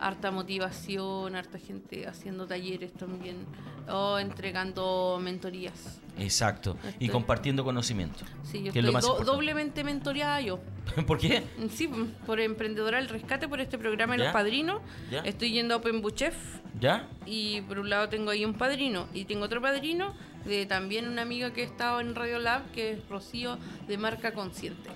harta 0.00 0.30
motivación, 0.30 1.34
harta 1.36 1.58
gente 1.58 2.06
haciendo 2.06 2.46
talleres 2.46 2.92
también, 2.92 3.36
o 3.88 4.18
entregando 4.18 5.18
mentorías. 5.22 6.00
Exacto. 6.18 6.76
Y 6.84 6.88
Estoy- 6.88 7.08
compartiendo 7.10 7.64
conocimiento. 7.64 8.24
Sí, 8.44 8.62
yo 8.62 8.72
que 8.72 8.80
es 8.80 8.84
lo 8.84 8.90
estoy 8.90 8.92
más 8.92 9.02
do- 9.04 9.08
importante. 9.10 9.30
doblemente 9.32 9.84
mentoreada 9.84 10.40
yo. 10.40 10.60
¿Por 11.06 11.18
qué? 11.18 11.44
Sí, 11.70 11.88
por 12.26 12.40
Emprendedora 12.40 12.98
del 12.98 13.08
Rescate, 13.08 13.46
por 13.48 13.60
este 13.60 13.78
programa 13.78 14.14
de 14.14 14.18
¿Ya? 14.20 14.24
Los 14.24 14.32
Padrinos. 14.32 14.82
¿Ya? 15.10 15.20
Estoy 15.20 15.52
yendo 15.52 15.74
a 15.74 15.76
Open 15.78 16.00
Buchef 16.02 16.34
¿Ya? 16.80 17.08
y 17.26 17.60
por 17.62 17.78
un 17.78 17.88
lado 17.90 18.08
tengo 18.08 18.30
ahí 18.30 18.44
un 18.44 18.54
padrino 18.54 19.06
y 19.14 19.24
tengo 19.26 19.44
otro 19.44 19.60
padrino 19.60 20.14
de 20.44 20.66
también 20.66 21.08
una 21.08 21.22
amiga 21.22 21.52
que 21.52 21.62
ha 21.62 21.64
estado 21.64 22.00
en 22.00 22.14
Radio 22.14 22.38
Lab, 22.38 22.70
que 22.72 22.92
es 22.92 23.08
Rocío 23.08 23.58
de 23.86 23.98
Marca 23.98 24.32
Consciente. 24.32 24.90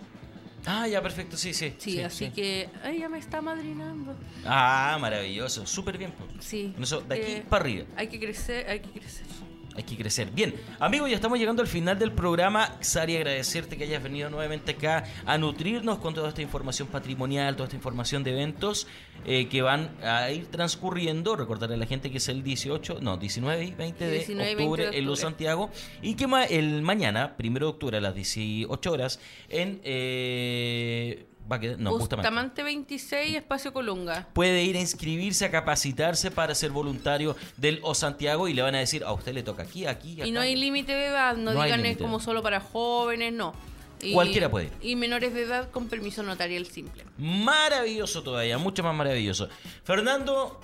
Ah, 0.64 0.86
ya, 0.86 1.02
perfecto, 1.02 1.36
sí, 1.36 1.52
sí. 1.52 1.74
Sí, 1.78 2.00
así 2.00 2.26
sí. 2.26 2.30
que 2.30 2.68
ella 2.84 3.08
me 3.08 3.18
está 3.18 3.40
madrinando. 3.40 4.14
Ah, 4.44 4.96
maravilloso, 5.00 5.66
súper 5.66 5.98
bien. 5.98 6.12
Sí. 6.38 6.74
Eso, 6.80 7.00
de 7.00 7.14
aquí 7.14 7.32
eh, 7.32 7.44
para 7.48 7.64
arriba. 7.64 7.86
Hay 7.96 8.06
que 8.08 8.20
crecer, 8.20 8.68
hay 8.68 8.80
que 8.80 8.90
crecer. 8.90 9.26
Hay 9.74 9.84
que 9.84 9.96
crecer. 9.96 10.30
Bien, 10.30 10.54
amigos, 10.80 11.08
ya 11.08 11.16
estamos 11.16 11.38
llegando 11.38 11.62
al 11.62 11.68
final 11.68 11.98
del 11.98 12.12
programa. 12.12 12.76
Sari, 12.80 13.16
agradecerte 13.16 13.78
que 13.78 13.84
hayas 13.84 14.02
venido 14.02 14.28
nuevamente 14.28 14.72
acá 14.72 15.04
a 15.24 15.38
nutrirnos 15.38 15.98
con 15.98 16.12
toda 16.12 16.28
esta 16.28 16.42
información 16.42 16.88
patrimonial, 16.88 17.56
toda 17.56 17.64
esta 17.68 17.76
información 17.76 18.22
de 18.22 18.32
eventos 18.32 18.86
eh, 19.24 19.48
que 19.48 19.62
van 19.62 19.90
a 20.04 20.30
ir 20.30 20.46
transcurriendo. 20.48 21.36
Recordarle 21.36 21.76
a 21.76 21.78
la 21.78 21.86
gente 21.86 22.10
que 22.10 22.18
es 22.18 22.28
el 22.28 22.42
18, 22.42 22.98
no, 23.00 23.16
19 23.16 23.64
y 23.64 23.70
20 23.70 24.04
de 24.04 24.12
19 24.12 24.50
y 24.50 24.54
20 24.56 24.62
octubre 24.62 24.98
en 24.98 25.06
Los. 25.06 25.20
Santiago. 25.20 25.70
Y 26.02 26.16
que 26.16 26.26
ma- 26.26 26.44
el 26.44 26.82
mañana, 26.82 27.34
primero 27.38 27.66
de 27.66 27.70
octubre 27.72 27.96
a 27.96 28.00
las 28.02 28.14
18 28.14 28.92
horas, 28.92 29.20
en. 29.48 29.80
eh, 29.84 31.26
va 31.50 31.56
a 31.56 31.60
quedar, 31.60 31.78
no, 31.78 31.90
Bustamante. 31.90 32.28
Bustamante 32.28 32.62
26, 32.62 33.36
Espacio 33.36 33.72
Colunga. 33.72 34.28
Puede 34.32 34.62
ir 34.62 34.76
a 34.76 34.80
inscribirse, 34.80 35.44
a 35.44 35.50
capacitarse 35.50 36.30
para 36.30 36.54
ser 36.54 36.70
voluntario 36.70 37.36
del 37.56 37.80
O 37.82 37.94
Santiago 37.94 38.48
y 38.48 38.54
le 38.54 38.62
van 38.62 38.74
a 38.74 38.78
decir, 38.78 39.04
a 39.04 39.12
usted 39.12 39.32
le 39.34 39.42
toca 39.42 39.62
aquí, 39.64 39.86
aquí, 39.86 40.14
acá. 40.20 40.26
Y 40.26 40.30
no 40.32 40.40
hay 40.40 40.56
límite 40.56 40.92
de 40.92 41.06
edad, 41.06 41.36
no, 41.36 41.50
digan 41.52 41.84
es 41.86 41.98
como 41.98 42.20
solo 42.20 42.42
para 42.42 42.60
jóvenes, 42.60 43.32
no. 43.32 43.54
Y- 44.00 44.12
Cualquiera 44.14 44.50
puede 44.50 44.66
ir. 44.66 44.72
Y 44.80 44.96
menores 44.96 45.32
de 45.32 45.42
edad 45.42 45.70
con 45.70 45.88
permiso 45.88 46.22
notarial 46.24 46.66
simple. 46.66 47.04
Maravilloso 47.18 48.22
todavía, 48.22 48.58
mucho 48.58 48.82
más 48.82 48.94
maravilloso. 48.94 49.48
Fernando, 49.84 50.60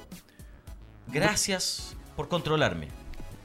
gracias 1.06 1.96
por 2.16 2.28
controlarme. 2.28 2.88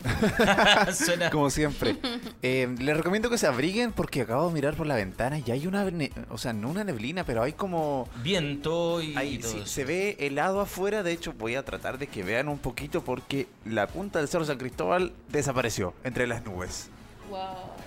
Suena- 0.93 1.29
Como 1.29 1.49
siempre. 1.49 1.97
Eh, 2.41 2.73
les 2.79 2.97
recomiendo 2.97 3.29
que 3.29 3.37
se 3.37 3.47
abriguen 3.47 3.91
porque 3.91 4.21
acabo 4.21 4.47
de 4.47 4.53
mirar 4.53 4.75
por 4.75 4.87
la 4.87 4.95
ventana 4.95 5.39
y 5.39 5.51
hay 5.51 5.67
una, 5.67 5.83
ne- 5.91 6.11
o 6.29 6.37
sea, 6.37 6.53
no 6.53 6.69
una 6.69 6.83
neblina, 6.83 7.23
pero 7.23 7.43
hay 7.43 7.53
como... 7.53 8.07
viento 8.23 9.01
y 9.01 9.15
hay- 9.15 9.37
todo 9.37 9.51
sí, 9.51 9.57
eso. 9.59 9.67
se 9.67 9.85
ve 9.85 10.17
helado 10.19 10.59
afuera, 10.61 11.03
de 11.03 11.11
hecho 11.11 11.33
voy 11.33 11.55
a 11.55 11.63
tratar 11.63 11.97
de 11.97 12.07
que 12.07 12.23
vean 12.23 12.47
un 12.47 12.59
poquito 12.59 13.03
porque 13.03 13.47
la 13.65 13.87
punta 13.87 14.19
del 14.19 14.27
Cerro 14.27 14.45
San 14.45 14.57
Cristóbal 14.57 15.13
desapareció 15.29 15.93
entre 16.03 16.27
las 16.27 16.43
nubes. 16.45 16.89
Wow. 17.29 17.39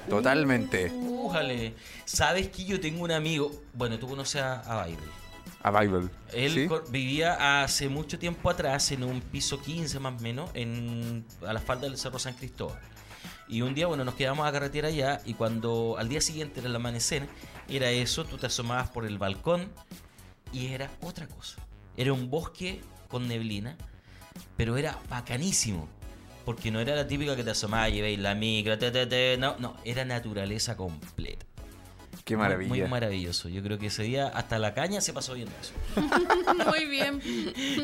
Totalmente. 0.08 0.90
Újale. 0.94 1.74
Sabes 2.04 2.48
que 2.48 2.64
yo 2.64 2.80
tengo 2.80 3.04
un 3.04 3.12
amigo, 3.12 3.52
bueno, 3.74 3.98
tú 3.98 4.08
conoces 4.08 4.40
a, 4.42 4.60
a 4.60 4.76
Baile. 4.76 4.98
A 5.66 5.80
Bible. 5.80 6.08
Él 6.32 6.70
vivía 6.90 7.64
hace 7.64 7.88
mucho 7.88 8.20
tiempo 8.20 8.48
atrás 8.48 8.92
en 8.92 9.02
un 9.02 9.20
piso 9.20 9.60
15 9.60 9.98
más 9.98 10.20
o 10.20 10.22
menos, 10.22 10.48
en, 10.54 11.24
a 11.44 11.52
la 11.52 11.58
falda 11.58 11.88
del 11.88 11.98
Cerro 11.98 12.20
San 12.20 12.34
Cristóbal. 12.34 12.78
Y 13.48 13.62
un 13.62 13.74
día, 13.74 13.88
bueno, 13.88 14.04
nos 14.04 14.14
quedamos 14.14 14.46
a 14.46 14.52
carretera 14.52 14.86
allá 14.86 15.20
y 15.24 15.34
cuando 15.34 15.96
al 15.98 16.08
día 16.08 16.20
siguiente 16.20 16.60
era 16.60 16.68
el 16.68 16.76
amanecer, 16.76 17.26
era 17.68 17.90
eso, 17.90 18.24
tú 18.24 18.38
te 18.38 18.46
asomabas 18.46 18.90
por 18.90 19.06
el 19.06 19.18
balcón 19.18 19.68
y 20.52 20.68
era 20.68 20.88
otra 21.00 21.26
cosa. 21.26 21.56
Era 21.96 22.12
un 22.12 22.30
bosque 22.30 22.80
con 23.08 23.26
neblina, 23.26 23.76
pero 24.56 24.76
era 24.76 24.96
bacanísimo. 25.10 25.88
Porque 26.44 26.70
no 26.70 26.78
era 26.78 26.94
la 26.94 27.08
típica 27.08 27.34
que 27.34 27.42
te 27.42 27.50
asomabas 27.50 27.90
y 27.90 28.00
veis 28.00 28.20
la 28.20 28.36
micro, 28.36 28.78
te, 28.78 28.92
te, 28.92 29.04
te, 29.08 29.36
no, 29.36 29.56
no, 29.58 29.74
era 29.82 30.04
naturaleza 30.04 30.76
completa. 30.76 31.44
Qué 32.24 32.36
maravilla. 32.36 32.68
Muy, 32.68 32.82
maravilloso. 32.82 33.48
Yo 33.48 33.62
creo 33.62 33.78
que 33.78 33.86
ese 33.86 34.02
día 34.02 34.28
hasta 34.28 34.58
la 34.58 34.74
caña 34.74 35.00
se 35.00 35.12
pasó 35.12 35.34
viendo 35.34 35.54
eso. 35.60 35.72
Muy 36.70 36.86
bien. 36.86 37.20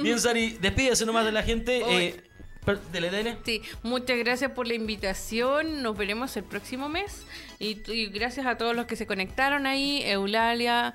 Bien, 0.03 0.19
Sari, 0.19 0.59
despídese 0.61 1.07
nomás 1.07 1.25
de 1.25 1.33
la 1.33 1.43
gente. 1.43 1.83
Eh, 1.87 2.23
dele, 2.93 3.11
dele. 3.11 3.39
Sí, 3.45 3.63
muchas 3.83 4.19
gracias 4.19 4.51
por 4.53 4.67
la 4.67 4.75
invitación. 4.75 5.83
Nos 5.83 5.97
veremos 5.97 6.37
el 6.37 6.45
próximo 6.45 6.89
mes. 6.89 7.25
Y 7.59 7.75
gracias 8.07 8.47
a 8.47 8.57
todos 8.57 8.75
los 8.75 8.87
que 8.87 8.97
se 8.97 9.07
conectaron 9.07 9.67
ahí. 9.67 10.03
Eulalia, 10.05 10.95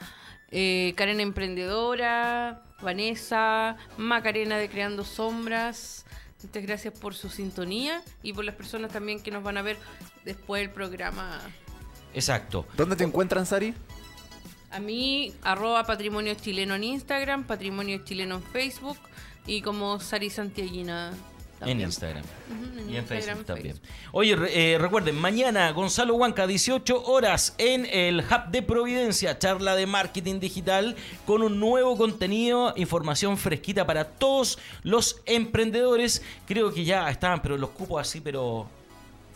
eh, 0.51 0.93
Karen 0.95 1.19
Emprendedora, 1.19 2.63
Vanessa, 2.81 3.77
Macarena 3.97 4.57
de 4.57 4.69
Creando 4.69 5.03
Sombras. 5.03 6.05
Muchas 6.43 6.63
gracias 6.63 6.99
por 6.99 7.15
su 7.15 7.29
sintonía 7.29 8.03
y 8.21 8.33
por 8.33 8.45
las 8.45 8.55
personas 8.55 8.91
también 8.91 9.21
que 9.21 9.31
nos 9.31 9.43
van 9.43 9.57
a 9.57 9.63
ver 9.63 9.77
después 10.23 10.61
del 10.61 10.69
programa. 10.69 11.41
Exacto. 12.17 12.65
¿Dónde 12.75 12.95
te 12.95 13.03
encuentran, 13.03 13.45
Sari? 13.45 13.73
A 14.71 14.79
mí, 14.79 15.33
arroba 15.43 15.83
patrimonio 15.85 16.33
chileno 16.33 16.75
en 16.75 16.83
Instagram, 16.83 17.45
patrimonio 17.45 17.99
chileno 18.03 18.35
en 18.35 18.43
Facebook 18.43 18.97
y 19.45 19.61
como 19.61 19.99
Sari 19.99 20.29
Santiaguina 20.29 21.13
también. 21.59 21.79
En 21.79 21.85
Instagram. 21.87 22.23
Y 22.49 22.51
en 22.91 22.95
Instagram, 22.97 23.07
Facebook 23.07 23.45
también. 23.45 23.75
Facebook. 23.77 23.89
Oye, 24.11 24.35
re- 24.35 24.73
eh, 24.73 24.77
recuerden, 24.77 25.15
mañana 25.19 25.71
Gonzalo 25.71 26.15
Huanca, 26.15 26.45
18 26.47 27.03
horas 27.05 27.55
en 27.57 27.85
el 27.85 28.19
Hub 28.19 28.51
de 28.51 28.61
Providencia, 28.61 29.39
charla 29.39 29.75
de 29.75 29.85
marketing 29.87 30.39
digital 30.39 30.95
con 31.25 31.41
un 31.43 31.59
nuevo 31.59 31.97
contenido, 31.97 32.73
información 32.77 33.37
fresquita 33.37 33.85
para 33.87 34.05
todos 34.05 34.59
los 34.83 35.21
emprendedores. 35.25 36.21
Creo 36.45 36.73
que 36.73 36.83
ya 36.83 37.09
estaban, 37.09 37.41
pero 37.41 37.57
los 37.57 37.69
cupos 37.69 38.01
así, 38.01 38.21
pero... 38.21 38.69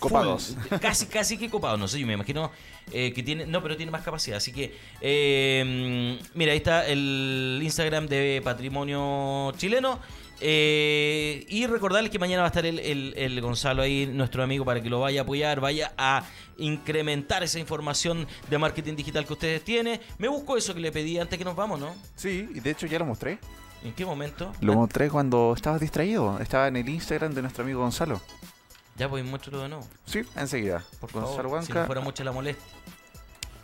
full. 0.10 0.18
Copados. 0.18 0.56
Casi, 0.82 1.06
casi 1.08 1.38
que 1.38 1.50
copados. 1.50 1.80
No 1.80 1.88
sé, 1.88 2.00
yo 2.00 2.08
me 2.08 2.14
imagino 2.14 2.52
eh, 2.92 3.14
que 3.14 3.24
tiene... 3.24 3.46
No, 3.46 3.62
pero 3.62 3.78
tiene 3.78 3.92
más 3.92 4.02
capacidad. 4.04 4.38
Así 4.38 4.52
que, 4.52 4.76
eh, 5.02 6.20
mira, 6.34 6.52
ahí 6.52 6.58
está 6.58 6.88
el 6.88 7.60
Instagram 7.64 8.08
de 8.08 8.42
Patrimonio 8.44 9.52
Chileno. 9.58 10.00
Eh, 10.44 11.46
y 11.50 11.68
recordarles 11.68 12.10
que 12.12 12.18
mañana 12.18 12.42
va 12.42 12.48
a 12.48 12.50
estar 12.50 12.66
el, 12.66 12.80
el- 12.80 13.14
el 13.16 13.40
Gonzalo 13.42 13.84
ahí, 13.84 14.08
nuestro 14.08 14.42
amigo, 14.42 14.66
para 14.66 14.82
que 14.82 14.90
lo 14.90 15.00
vaya 15.00 15.22
a 15.22 15.24
apoyar, 15.24 15.60
vaya 15.60 15.94
a 16.00 16.24
incrementar 16.58 17.44
esa 17.44 17.60
información 17.60 18.28
de 18.50 18.58
marketing 18.58 18.96
digital 18.96 19.26
que 19.28 19.34
ustedes 19.34 19.64
tienen. 19.64 20.00
Me 20.18 20.28
busco 20.28 20.58
eso 20.58 20.74
que 20.74 20.80
le 20.80 20.92
pedí 20.92 21.20
antes 21.20 21.38
que 21.38 21.46
nos 21.46 21.56
vamos, 21.56 21.80
¿no? 21.80 21.94
Sí, 22.16 22.50
y 22.56 22.60
de 22.60 22.72
hecho 22.72 22.88
ya 22.88 22.98
lo 22.98 23.06
mostré. 23.06 23.38
¿En 23.84 23.94
qué 23.94 24.04
momento? 24.06 24.52
Lo 24.62 24.74
mostré 24.74 25.10
cuando 25.10 25.54
estabas 25.56 25.80
distraído. 25.80 26.40
Estaba 26.40 26.68
en 26.68 26.76
el 26.76 26.90
Instagram 26.90 27.34
de 27.34 27.42
nuestro 27.44 27.64
amigo 27.64 27.80
Gonzalo. 27.82 28.20
Ya, 29.02 29.10
pues 29.10 29.26
muéstralo 29.26 29.64
de 29.64 29.70
nuevo. 29.70 29.88
Sí, 30.06 30.22
enseguida. 30.36 30.84
Por 31.00 31.12
Gonzalo 31.12 31.36
favor, 31.50 31.64
si 31.64 31.72
Huanca. 31.72 31.80
no 31.80 31.86
fuera 31.88 32.02
mucha 32.02 32.24
la 32.24 32.32
molestia. 32.32 32.64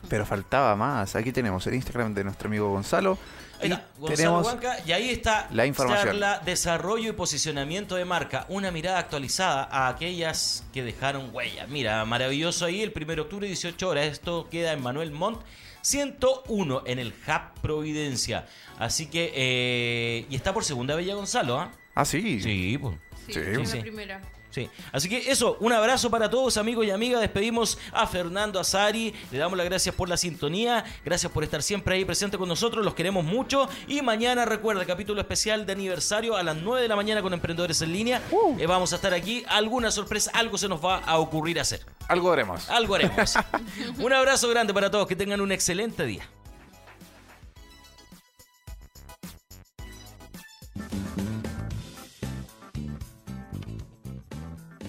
Pero 0.10 0.26
faltaba 0.26 0.76
más. 0.76 1.16
Aquí 1.16 1.32
tenemos 1.32 1.68
el 1.68 1.76
Instagram 1.76 2.12
de 2.16 2.24
nuestro 2.24 2.48
amigo 2.48 2.72
Gonzalo. 2.72 3.20
Ahí 3.62 3.70
Y 3.70 3.72
está, 3.74 3.86
Gonzalo 4.00 4.16
tenemos 4.16 4.48
Huanca, 4.48 4.78
y 4.84 4.92
ahí 4.94 5.10
está 5.12 5.48
la 5.52 5.68
información. 5.68 6.08
charla, 6.08 6.42
desarrollo 6.44 7.10
y 7.10 7.12
posicionamiento 7.14 7.96
de 7.96 8.06
marca. 8.06 8.48
Una 8.50 8.72
mirada 8.72 8.98
actualizada 8.98 9.68
a 9.72 9.90
aquellas 9.90 10.64
que 10.74 10.82
dejaron 10.82 11.30
huella. 11.32 11.68
Mira, 11.68 12.04
maravilloso 12.06 12.66
ahí, 12.66 12.82
el 12.82 12.92
1 12.96 13.06
de 13.16 13.22
octubre, 13.22 13.46
18 13.46 13.88
horas. 13.90 14.06
Esto 14.08 14.48
queda 14.50 14.74
en 14.74 14.82
Manuel 14.82 15.12
Montt 15.12 15.42
101 15.84 16.82
en 16.88 16.98
el 16.98 17.10
Hub 17.28 17.62
Providencia. 17.62 18.48
Así 18.80 19.06
que, 19.06 19.32
eh, 19.36 20.26
y 20.32 20.36
está 20.36 20.52
por 20.52 20.66
segunda 20.66 21.00
ya 21.00 21.14
Gonzalo, 21.14 21.60
¿ah? 21.60 21.72
Ah, 21.94 22.06
sí. 22.06 22.42
Sí, 22.42 22.78
pues. 22.82 22.96
Sí, 23.28 23.34
Sí. 23.66 23.76
la 23.76 23.82
primera. 23.84 24.22
Sí. 24.58 24.72
Así 24.92 25.08
que 25.08 25.30
eso, 25.30 25.56
un 25.60 25.72
abrazo 25.72 26.10
para 26.10 26.32
todos 26.32 26.58
amigos 26.58 26.84
y 26.88 26.90
amigas. 26.90 27.22
Despedimos 27.22 27.78
a 27.92 28.08
Fernando 28.08 28.60
Azari. 28.60 29.14
Le 29.32 29.38
damos 29.38 29.56
las 29.56 29.68
gracias 29.68 29.94
por 29.94 30.10
la 30.10 30.18
sintonía. 30.18 30.84
Gracias 31.06 31.32
por 31.32 31.44
estar 31.44 31.62
siempre 31.62 31.94
ahí 31.94 32.06
presente 32.06 32.40
con 32.40 32.50
nosotros. 32.50 32.84
Los 32.84 32.96
queremos 32.96 33.24
mucho. 33.24 33.70
Y 33.88 34.02
mañana, 34.02 34.46
recuerda, 34.46 34.84
capítulo 34.84 35.22
especial 35.22 35.68
de 35.68 35.74
aniversario 35.74 36.36
a 36.36 36.42
las 36.42 36.58
9 36.58 36.82
de 36.82 36.88
la 36.88 36.96
mañana 36.96 37.22
con 37.22 37.34
Emprendedores 37.34 37.84
en 37.84 37.94
Línea. 37.94 38.20
Eh, 38.58 38.66
vamos 38.66 38.94
a 38.94 38.96
estar 38.96 39.14
aquí. 39.14 39.44
Alguna 39.48 39.92
sorpresa, 39.92 40.32
algo 40.34 40.58
se 40.58 40.68
nos 40.68 40.84
va 40.84 41.04
a 41.06 41.20
ocurrir 41.20 41.60
hacer. 41.60 41.86
Algo 42.08 42.32
haremos. 42.32 42.68
Algo 42.72 42.96
haremos. 42.96 43.36
un 44.00 44.12
abrazo 44.12 44.50
grande 44.50 44.74
para 44.74 44.90
todos. 44.90 45.06
Que 45.06 45.16
tengan 45.16 45.40
un 45.40 45.52
excelente 45.52 46.04
día. 46.04 46.28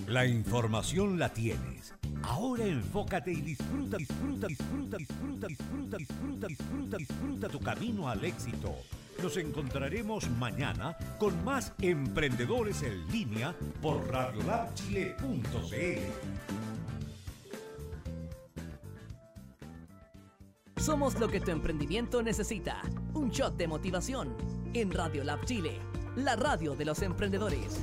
La 0.08 0.24
información 0.24 1.18
la 1.18 1.28
tienes. 1.28 1.92
Ahora 2.22 2.64
enfócate 2.64 3.30
y 3.30 3.42
disfruta, 3.42 3.98
disfruta, 3.98 4.46
disfruta, 4.46 4.96
disfruta, 4.96 5.46
disfruta, 5.46 5.96
disfruta, 5.98 6.46
disfruta, 6.46 6.96
disfruta 6.96 7.48
tu 7.50 7.60
camino 7.60 8.08
al 8.08 8.24
éxito. 8.24 8.74
Nos 9.22 9.36
encontraremos 9.36 10.30
mañana 10.30 10.96
con 11.18 11.44
más 11.44 11.74
emprendedores 11.82 12.82
en 12.82 13.06
línea 13.08 13.54
por 13.82 14.10
radiolabchile.cl. 14.10 16.00
Somos 20.80 21.20
lo 21.20 21.28
que 21.28 21.40
tu 21.40 21.50
emprendimiento 21.50 22.22
necesita. 22.22 22.80
Un 23.12 23.28
shot 23.28 23.58
de 23.58 23.68
motivación 23.68 24.34
en 24.72 24.90
Radio 24.90 25.22
Lab 25.22 25.44
Chile, 25.44 25.78
la 26.16 26.34
radio 26.34 26.74
de 26.74 26.86
los 26.86 27.02
emprendedores. 27.02 27.78